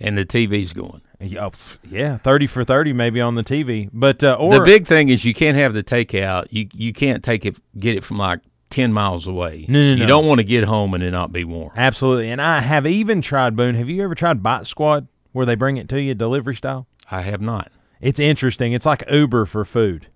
And 0.00 0.18
the 0.18 0.24
TV's 0.24 0.72
going. 0.72 1.00
Yeah, 1.20 1.50
yeah, 1.88 2.16
thirty 2.18 2.48
for 2.48 2.64
thirty 2.64 2.92
maybe 2.92 3.20
on 3.20 3.36
the 3.36 3.44
TV, 3.44 3.88
but 3.92 4.24
uh, 4.24 4.36
or 4.40 4.58
the 4.58 4.64
big 4.64 4.88
thing 4.88 5.08
is 5.08 5.24
you 5.24 5.34
can't 5.34 5.56
have 5.56 5.72
the 5.72 5.84
takeout. 5.84 6.48
You 6.50 6.66
you 6.74 6.92
can't 6.92 7.22
take 7.22 7.46
it 7.46 7.56
get 7.78 7.96
it 7.96 8.02
from 8.02 8.18
like 8.18 8.40
ten 8.70 8.92
miles 8.92 9.28
away. 9.28 9.64
No, 9.68 9.78
no, 9.78 9.90
you 9.92 9.96
no. 9.98 10.06
don't 10.06 10.26
want 10.26 10.40
to 10.40 10.44
get 10.44 10.64
home 10.64 10.94
and 10.94 11.04
it 11.04 11.12
not 11.12 11.30
be 11.30 11.44
warm. 11.44 11.70
absolutely. 11.76 12.28
And 12.28 12.42
I 12.42 12.60
have 12.60 12.88
even 12.88 13.22
tried 13.22 13.54
Boone. 13.54 13.76
Have 13.76 13.88
you 13.88 14.02
ever 14.02 14.16
tried 14.16 14.42
Bite 14.42 14.66
Squad, 14.66 15.06
where 15.30 15.46
they 15.46 15.54
bring 15.54 15.76
it 15.76 15.88
to 15.90 16.00
you 16.00 16.12
delivery 16.14 16.56
style? 16.56 16.88
I 17.08 17.20
have 17.20 17.40
not. 17.40 17.70
It's 18.02 18.20
interesting. 18.20 18.74
It's 18.74 18.84
like 18.84 19.04
Uber 19.10 19.46
for 19.46 19.64
food. 19.64 20.08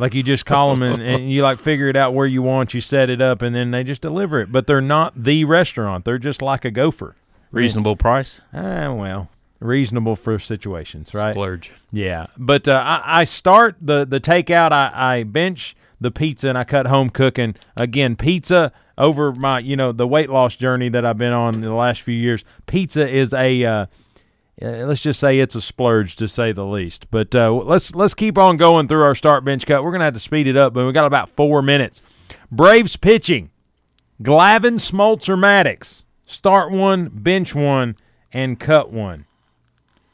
Like 0.00 0.14
you 0.14 0.24
just 0.24 0.44
call 0.44 0.70
them 0.70 0.82
and, 0.82 1.00
and 1.00 1.30
you 1.30 1.42
like 1.42 1.60
figure 1.60 1.88
it 1.88 1.94
out 1.94 2.14
where 2.14 2.26
you 2.26 2.42
want, 2.42 2.74
you 2.74 2.80
set 2.80 3.08
it 3.08 3.20
up, 3.20 3.42
and 3.42 3.54
then 3.54 3.70
they 3.70 3.84
just 3.84 4.02
deliver 4.02 4.40
it. 4.40 4.50
But 4.50 4.66
they're 4.66 4.80
not 4.80 5.22
the 5.22 5.44
restaurant. 5.44 6.04
They're 6.04 6.18
just 6.18 6.42
like 6.42 6.64
a 6.64 6.70
gopher. 6.72 7.14
Reasonable 7.52 7.96
price. 7.96 8.40
Ah, 8.52 8.92
well, 8.92 9.28
reasonable 9.60 10.16
for 10.16 10.38
situations, 10.38 11.14
right? 11.14 11.32
Splurge. 11.34 11.70
Yeah, 11.92 12.26
but 12.36 12.66
uh, 12.66 12.82
I, 12.84 13.20
I 13.20 13.24
start 13.24 13.76
the 13.80 14.04
the 14.04 14.18
takeout. 14.18 14.72
I, 14.72 14.90
I 14.94 15.22
bench 15.22 15.76
the 16.00 16.10
pizza 16.10 16.48
and 16.48 16.58
I 16.58 16.64
cut 16.64 16.86
home 16.86 17.10
cooking 17.10 17.54
again. 17.76 18.16
Pizza 18.16 18.72
over 18.98 19.32
my 19.32 19.58
you 19.58 19.76
know 19.76 19.92
the 19.92 20.08
weight 20.08 20.30
loss 20.30 20.56
journey 20.56 20.88
that 20.88 21.04
I've 21.04 21.18
been 21.18 21.32
on 21.32 21.54
in 21.54 21.60
the 21.60 21.74
last 21.74 22.00
few 22.02 22.16
years. 22.16 22.42
Pizza 22.66 23.08
is 23.08 23.32
a 23.32 23.64
uh, 23.64 23.86
uh, 24.60 24.86
let's 24.86 25.00
just 25.00 25.20
say 25.20 25.38
it's 25.38 25.54
a 25.54 25.62
splurge 25.62 26.16
to 26.16 26.28
say 26.28 26.52
the 26.52 26.66
least. 26.66 27.10
But 27.10 27.34
uh, 27.34 27.52
let's 27.52 27.94
let's 27.94 28.14
keep 28.14 28.36
on 28.36 28.56
going 28.56 28.88
through 28.88 29.02
our 29.02 29.14
start 29.14 29.44
bench 29.44 29.66
cut. 29.66 29.82
We're 29.82 29.92
gonna 29.92 30.04
have 30.04 30.14
to 30.14 30.20
speed 30.20 30.46
it 30.46 30.56
up, 30.56 30.74
but 30.74 30.86
we 30.86 30.92
got 30.92 31.06
about 31.06 31.30
four 31.30 31.62
minutes. 31.62 32.02
Braves 32.50 32.96
pitching: 32.96 33.50
Glavine, 34.22 34.78
Smoltz, 34.78 35.28
or 35.28 35.36
Maddux. 35.36 36.02
Start 36.26 36.70
one, 36.70 37.10
bench 37.12 37.54
one, 37.54 37.96
and 38.32 38.58
cut 38.58 38.90
one. 38.90 39.26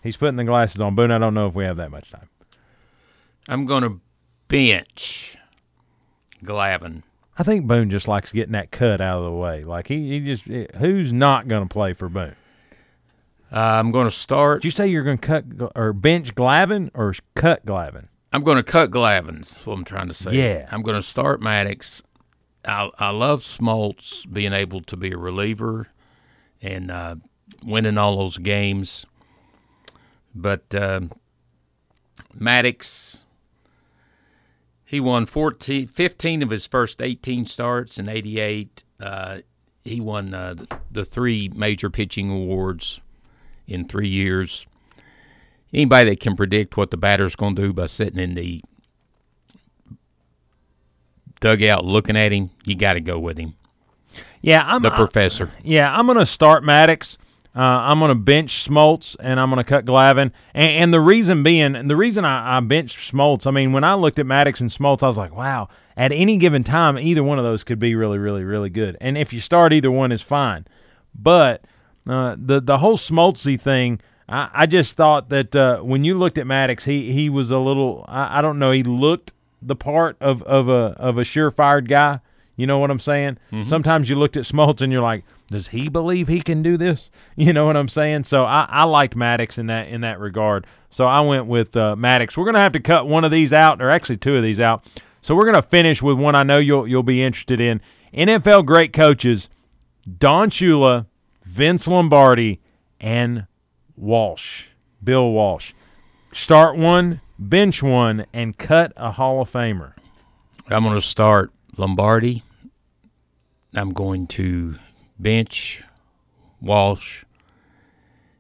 He's 0.03 0.17
putting 0.17 0.37
the 0.37 0.45
glasses 0.45 0.81
on. 0.81 0.95
Boone, 0.95 1.11
I 1.11 1.19
don't 1.19 1.35
know 1.35 1.47
if 1.47 1.55
we 1.55 1.65
have 1.65 1.77
that 1.77 1.91
much 1.91 2.11
time. 2.11 2.29
I'm 3.49 3.67
going 3.67 3.83
to 3.83 4.01
bench 4.49 5.37
Glavine. 6.45 7.03
I 7.39 7.43
think 7.43 7.67
Boone 7.67 7.91
just 7.91 8.09
likes 8.09 8.33
getting 8.33 8.53
that 8.53 8.71
cut 8.71 9.01
out 9.01 9.19
of 9.19 9.25
the 9.25 9.33
way. 9.33 9.65
Like 9.65 9.89
he, 9.89 10.11
he 10.11 10.21
just 10.21 10.45
who's 10.77 11.13
not 11.13 11.47
going 11.47 11.63
to 11.63 11.73
play 11.73 11.93
for 11.93 12.09
Boone? 12.09 12.37
Uh, 13.51 13.81
I'm 13.81 13.91
going 13.91 14.07
to 14.07 14.15
start. 14.15 14.63
Did 14.63 14.67
you 14.67 14.71
say 14.71 14.89
you're 14.89 15.05
going 15.05 15.19
to 15.19 15.27
cut 15.27 15.45
or 15.75 15.93
bench 15.93 16.35
Glavine 16.35 16.91
or 16.95 17.15
cut 17.35 17.65
Glavine? 17.65 18.09
I'm 18.33 18.43
going 18.43 18.59
to 18.59 18.63
cut 18.63 18.91
Glavine. 18.91 19.39
That's 19.39 19.67
what 19.67 19.79
I'm 19.79 19.85
trying 19.85 20.09
to 20.09 20.15
say. 20.15 20.33
Yeah. 20.33 20.69
I'm 20.71 20.83
going 20.83 20.97
to 20.97 21.03
start 21.03 21.41
Maddux. 21.41 22.03
I, 22.65 22.91
I 22.99 23.11
love 23.11 23.43
Smoltz 23.43 24.31
being 24.31 24.53
able 24.53 24.83
to 24.83 24.97
be 24.97 25.13
a 25.13 25.17
reliever 25.17 25.89
and 26.61 26.91
uh, 26.91 27.17
winning 27.65 27.97
all 27.97 28.19
those 28.19 28.39
games. 28.39 29.07
But 30.35 30.75
um 30.75 31.11
Maddux, 32.39 33.23
he 34.85 35.01
won 35.01 35.27
14, 35.27 35.87
15 35.89 36.43
of 36.43 36.51
his 36.51 36.67
first 36.67 37.03
18 37.03 37.47
starts 37.47 37.99
in 37.99 38.09
88. 38.09 38.85
Uh, 39.01 39.39
he 39.85 40.01
won 40.01 40.35
uh, 40.35 40.55
the 40.91 41.05
three 41.05 41.51
major 41.55 41.91
pitching 41.91 42.31
awards 42.31 43.01
in 43.69 43.87
three 43.87 44.09
years. 44.09 44.67
Anybody 45.73 46.11
that 46.11 46.21
can 46.21 46.35
predict 46.35 46.77
what 46.77 46.91
the 46.91 46.97
batter's 46.97 47.37
going 47.37 47.55
to 47.57 47.63
do 47.63 47.73
by 47.73 47.87
sitting 47.87 48.19
in 48.19 48.35
the 48.35 48.63
dugout 51.41 51.85
looking 51.85 52.17
at 52.17 52.33
him, 52.33 52.51
you 52.65 52.75
got 52.75 52.95
to 52.95 53.01
go 53.01 53.19
with 53.19 53.39
him. 53.39 53.55
Yeah, 54.41 54.65
I'm 54.67 54.83
the 54.83 54.93
I- 54.93 54.97
professor. 54.97 55.53
Yeah, 55.63 55.97
I'm 55.97 56.07
going 56.07 56.19
to 56.19 56.27
start 56.27 56.65
Maddux. 56.65 57.19
Uh, 57.57 57.61
I'm 57.61 57.99
going 57.99 58.11
to 58.11 58.15
bench 58.15 58.69
Smoltz 58.69 59.17
and 59.19 59.41
I'm 59.41 59.51
going 59.51 59.57
to 59.57 59.69
cut 59.69 59.85
Glavine. 59.85 60.31
And, 60.55 60.71
and 60.71 60.95
the 60.95 61.01
reason 61.01 61.43
being, 61.43 61.75
and 61.75 61.91
the 61.91 61.97
reason 61.97 62.25
I, 62.25 62.57
I 62.57 62.61
benched 62.61 63.13
Smoltz, 63.13 63.47
I 63.47 63.51
mean, 63.51 63.73
when 63.73 63.83
I 63.83 63.95
looked 63.95 64.19
at 64.21 64.27
Maddux 64.27 64.61
and 64.61 64.71
Smoltz, 64.71 65.03
I 65.03 65.09
was 65.09 65.19
like, 65.19 65.35
wow, 65.35 65.69
at 65.97 66.13
any 66.13 66.37
given 66.37 66.63
time, 66.63 66.99
either 66.99 67.25
one 67.25 67.39
of 67.39 67.45
those 67.45 67.65
could 67.65 67.81
be 67.81 67.97
really, 67.97 68.19
really, 68.19 68.45
really 68.45 68.71
good. 68.71 68.97
And 69.01 69.19
if 69.19 69.33
you 69.33 69.41
start 69.41 69.73
either 69.73 69.91
one, 69.91 70.13
is 70.13 70.23
fine. 70.23 70.67
But 71.15 71.65
uh, 72.09 72.37
the 72.39 72.61
the 72.61 72.79
whole 72.79 72.97
Smoltzy 72.97 73.61
thing, 73.61 74.01
I, 74.29 74.49
I 74.53 74.67
just 74.67 74.97
thought 74.97 75.29
that 75.29 75.55
uh, 75.55 75.81
when 75.81 76.05
you 76.05 76.17
looked 76.17 76.39
at 76.39 76.47
Maddux, 76.47 76.85
he 76.85 77.13
he 77.13 77.29
was 77.29 77.51
a 77.51 77.59
little, 77.59 78.05
I, 78.09 78.39
I 78.39 78.43
don't 78.43 78.59
know, 78.59 78.71
he 78.71 78.83
looked 78.83 79.33
the 79.61 79.77
part 79.77 80.17
of 80.21 80.43
of 80.45 80.69
a 80.69 80.95
of 80.99 81.19
a 81.19 81.23
surefire 81.23 81.87
guy. 81.87 82.21
You 82.57 82.67
know 82.67 82.79
what 82.81 82.91
I'm 82.91 82.99
saying? 82.99 83.39
Sometimes 83.65 84.09
you 84.11 84.17
looked 84.17 84.37
at 84.37 84.43
Smoltz 84.43 84.81
and 84.81 84.93
you're 84.93 85.03
like, 85.03 85.23
does 85.47 85.69
he 85.69 85.89
believe 85.89 86.27
he 86.27 86.41
can 86.41 86.61
do 86.61 86.77
this? 86.77 87.09
You 87.37 87.53
know 87.53 87.67
what 87.67 87.77
I'm 87.77 87.87
saying? 87.89 88.25
So 88.25 88.45
I, 88.45 88.67
I 88.69 88.85
liked 88.85 89.15
Maddux 89.17 89.59
in 89.61 89.67
that 89.67 89.87
in 89.89 90.01
that 90.01 90.19
regard. 90.19 90.67
So 90.91 91.07
I 91.07 91.21
went 91.21 91.47
with 91.47 91.77
uh, 91.77 91.95
Maddux. 91.97 92.37
We're 92.37 92.47
gonna 92.47 92.59
have 92.59 92.73
to 92.73 92.81
cut 92.81 93.07
one 93.07 93.25
of 93.25 93.31
these 93.31 93.53
out, 93.53 93.81
or 93.81 93.91
actually 93.91 94.17
two 94.17 94.35
of 94.37 94.43
these 94.43 94.59
out. 94.59 94.85
So 95.23 95.35
we're 95.37 95.47
gonna 95.47 95.63
finish 95.63 96.03
with 96.03 96.19
one 96.19 96.35
I 96.35 96.43
know 96.43 96.59
you'll 96.59 96.89
you'll 96.89 97.03
be 97.05 97.23
interested 97.23 97.61
in. 97.61 97.81
NFL 98.13 98.65
great 98.67 98.93
coaches, 98.93 99.49
Don 100.19 100.51
Shula, 100.51 101.07
Vince 101.49 101.89
Lombardi, 101.89 102.61
and 103.01 103.47
Walsh, 103.97 104.67
Bill 105.03 105.33
Walsh. 105.33 105.73
Start 106.31 106.77
one, 106.77 107.23
bench 107.39 107.83
one, 107.83 108.27
and 108.35 108.57
cut 108.57 108.93
a 108.97 109.13
Hall 109.13 109.41
of 109.41 109.51
Famer. 109.51 109.95
I'm 110.69 110.85
going 110.85 110.95
to 110.95 111.03
start 111.03 111.51
Lombardi. 111.77 112.45
I'm 113.75 113.93
going 113.95 114.27
to 114.29 114.77
bench 115.19 115.83
Walsh. 116.61 117.25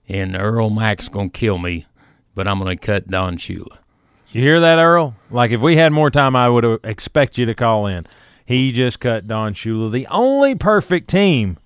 And 0.06 0.36
Earl 0.36 0.68
Mack's 0.68 1.08
going 1.08 1.30
to 1.30 1.38
kill 1.38 1.56
me, 1.58 1.86
but 2.34 2.46
I'm 2.46 2.58
going 2.58 2.76
to 2.76 2.86
cut 2.86 3.08
Don 3.08 3.38
Shula. 3.38 3.78
You 4.28 4.42
hear 4.42 4.60
that, 4.60 4.78
Earl? 4.78 5.16
Like 5.30 5.50
if 5.50 5.62
we 5.62 5.76
had 5.76 5.92
more 5.92 6.10
time, 6.10 6.36
I 6.36 6.50
would 6.50 6.80
expect 6.84 7.38
you 7.38 7.46
to 7.46 7.54
call 7.54 7.86
in. 7.86 8.06
He 8.44 8.70
just 8.70 9.00
cut 9.00 9.26
Don 9.26 9.54
Shula, 9.54 9.90
the 9.90 10.06
only 10.08 10.54
perfect 10.54 11.08
team, 11.08 11.58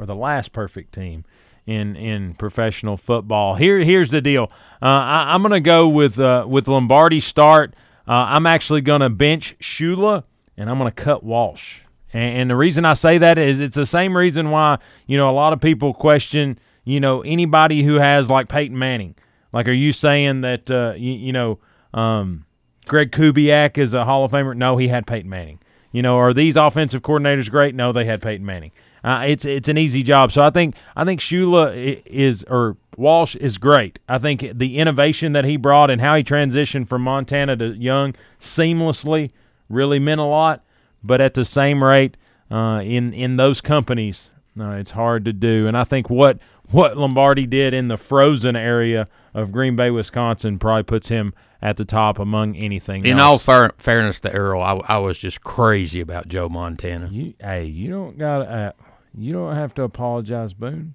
or 0.00 0.06
the 0.06 0.14
last 0.14 0.52
perfect 0.52 0.94
team 0.94 1.24
in 1.66 1.94
in 1.94 2.34
professional 2.34 2.96
football. 2.96 3.56
Here, 3.56 3.80
here's 3.80 4.10
the 4.10 4.22
deal. 4.22 4.50
Uh, 4.80 4.86
I, 4.86 5.34
I'm 5.34 5.42
going 5.42 5.52
to 5.52 5.60
go 5.60 5.86
with 5.86 6.18
uh, 6.18 6.46
with 6.48 6.66
Lombardi 6.66 7.20
start. 7.20 7.74
Uh, 8.08 8.26
I'm 8.28 8.46
actually 8.46 8.80
going 8.80 9.02
to 9.02 9.10
bench 9.10 9.56
Shula, 9.60 10.24
and 10.56 10.70
I'm 10.70 10.78
going 10.78 10.90
to 10.90 11.02
cut 11.02 11.22
Walsh. 11.22 11.82
And, 12.12 12.38
and 12.38 12.50
the 12.50 12.56
reason 12.56 12.84
I 12.84 12.94
say 12.94 13.18
that 13.18 13.38
is 13.38 13.60
it's 13.60 13.76
the 13.76 13.86
same 13.86 14.16
reason 14.16 14.50
why 14.50 14.78
you 15.06 15.18
know 15.18 15.30
a 15.30 15.32
lot 15.32 15.52
of 15.52 15.60
people 15.60 15.92
question 15.92 16.58
you 16.84 16.98
know 16.98 17.20
anybody 17.20 17.82
who 17.82 17.96
has 17.96 18.30
like 18.30 18.48
Peyton 18.48 18.78
Manning. 18.78 19.14
Like, 19.52 19.68
are 19.68 19.72
you 19.72 19.92
saying 19.92 20.40
that 20.42 20.70
uh, 20.70 20.94
you, 20.96 21.12
you 21.12 21.32
know 21.32 21.58
um, 21.92 22.46
Greg 22.86 23.12
Kubiak 23.12 23.76
is 23.76 23.92
a 23.92 24.06
Hall 24.06 24.24
of 24.24 24.32
Famer? 24.32 24.56
No, 24.56 24.78
he 24.78 24.88
had 24.88 25.06
Peyton 25.06 25.28
Manning. 25.28 25.60
You 25.92 26.02
know, 26.02 26.16
are 26.18 26.32
these 26.32 26.56
offensive 26.56 27.02
coordinators 27.02 27.50
great? 27.50 27.74
No, 27.74 27.92
they 27.92 28.04
had 28.04 28.22
Peyton 28.22 28.46
Manning. 28.46 28.70
Uh, 29.02 29.24
it's 29.26 29.44
it's 29.44 29.68
an 29.68 29.78
easy 29.78 30.02
job. 30.02 30.32
So 30.32 30.42
I 30.42 30.50
think 30.50 30.74
I 30.96 31.04
think 31.04 31.20
Shula 31.20 32.02
is 32.04 32.44
or 32.44 32.76
Walsh 32.96 33.34
is 33.36 33.58
great. 33.58 33.98
I 34.08 34.18
think 34.18 34.46
the 34.52 34.78
innovation 34.78 35.32
that 35.32 35.44
he 35.44 35.56
brought 35.56 35.90
and 35.90 36.00
how 36.00 36.16
he 36.16 36.22
transitioned 36.22 36.88
from 36.88 37.02
Montana 37.02 37.56
to 37.56 37.68
Young 37.74 38.14
seamlessly 38.38 39.30
really 39.68 39.98
meant 39.98 40.20
a 40.20 40.24
lot. 40.24 40.62
But 41.02 41.20
at 41.20 41.34
the 41.34 41.44
same 41.46 41.82
rate, 41.82 42.16
uh, 42.50 42.82
in 42.84 43.14
in 43.14 43.36
those 43.36 43.60
companies, 43.60 44.30
uh, 44.58 44.72
it's 44.72 44.90
hard 44.90 45.24
to 45.24 45.32
do. 45.32 45.66
And 45.66 45.78
I 45.78 45.84
think 45.84 46.10
what 46.10 46.38
what 46.70 46.96
Lombardi 46.96 47.46
did 47.46 47.74
in 47.74 47.88
the 47.88 47.96
frozen 47.96 48.54
area 48.54 49.08
of 49.34 49.52
Green 49.52 49.76
Bay, 49.76 49.90
Wisconsin, 49.90 50.58
probably 50.58 50.82
puts 50.82 51.08
him 51.08 51.32
at 51.62 51.76
the 51.76 51.84
top 51.84 52.18
among 52.18 52.56
anything. 52.56 53.04
In 53.04 53.18
else. 53.18 53.22
all 53.22 53.38
fair, 53.38 53.72
fairness 53.78 54.20
to 54.20 54.30
Earl, 54.30 54.62
I, 54.62 54.94
I 54.94 54.98
was 54.98 55.18
just 55.18 55.42
crazy 55.42 56.00
about 56.00 56.28
Joe 56.28 56.48
Montana. 56.48 57.08
You, 57.10 57.34
hey, 57.40 57.64
you 57.64 57.90
don't 57.90 58.18
got 58.18 58.42
uh, 58.42 58.72
you 59.16 59.32
don't 59.32 59.54
have 59.54 59.74
to 59.74 59.82
apologize, 59.82 60.52
Boone. 60.54 60.94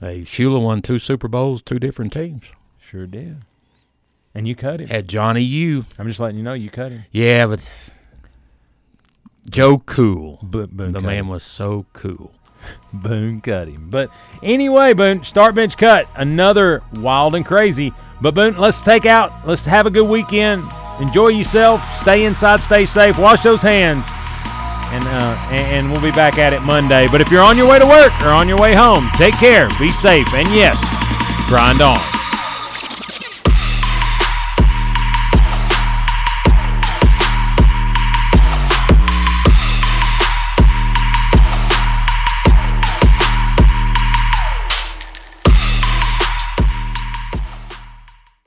Hey, 0.00 0.22
Shula 0.22 0.62
won 0.62 0.80
two 0.82 0.98
Super 0.98 1.28
Bowls, 1.28 1.62
two 1.62 1.78
different 1.78 2.12
teams. 2.12 2.44
Sure 2.78 3.06
did. 3.06 3.42
And 4.34 4.46
you 4.48 4.54
cut 4.54 4.80
him. 4.80 4.88
Had 4.88 5.08
Johnny 5.08 5.42
U. 5.42 5.84
I'm 5.98 6.06
just 6.08 6.20
letting 6.20 6.36
you 6.36 6.42
know 6.42 6.54
you 6.54 6.70
cut 6.70 6.92
him. 6.92 7.02
Yeah, 7.10 7.46
but 7.46 7.68
Joe 9.50 9.78
Cool. 9.84 10.38
Bo- 10.42 10.66
Boone 10.68 10.92
the 10.92 11.00
man 11.00 11.18
him. 11.24 11.28
was 11.28 11.42
so 11.44 11.86
cool. 11.92 12.32
Boone 12.92 13.40
cut 13.40 13.68
him. 13.68 13.90
But 13.90 14.10
anyway, 14.42 14.92
Boone, 14.94 15.22
start 15.24 15.54
bench 15.54 15.76
cut. 15.76 16.06
Another 16.14 16.82
wild 16.94 17.34
and 17.34 17.44
crazy. 17.44 17.92
But 18.20 18.34
Boone, 18.34 18.56
let's 18.58 18.82
take 18.82 19.06
out, 19.06 19.46
let's 19.46 19.64
have 19.64 19.86
a 19.86 19.90
good 19.90 20.08
weekend. 20.08 20.62
Enjoy 21.00 21.28
yourself. 21.28 21.82
Stay 22.02 22.24
inside, 22.24 22.60
stay 22.60 22.84
safe. 22.86 23.18
Wash 23.18 23.42
those 23.42 23.62
hands. 23.62 24.04
And, 24.92 25.04
uh, 25.06 25.36
and, 25.50 25.90
we'll 25.90 26.02
be 26.02 26.10
back 26.10 26.38
at 26.38 26.52
it 26.52 26.62
Monday. 26.62 27.06
But 27.10 27.20
if 27.20 27.30
you're 27.30 27.42
on 27.42 27.56
your 27.56 27.68
way 27.68 27.78
to 27.78 27.86
work 27.86 28.12
or 28.22 28.30
on 28.30 28.48
your 28.48 28.58
way 28.58 28.74
home, 28.74 29.08
take 29.14 29.34
care, 29.34 29.68
be 29.78 29.90
safe, 29.90 30.34
and 30.34 30.48
yes, 30.50 30.80
grind 31.48 31.80
on. 31.80 32.19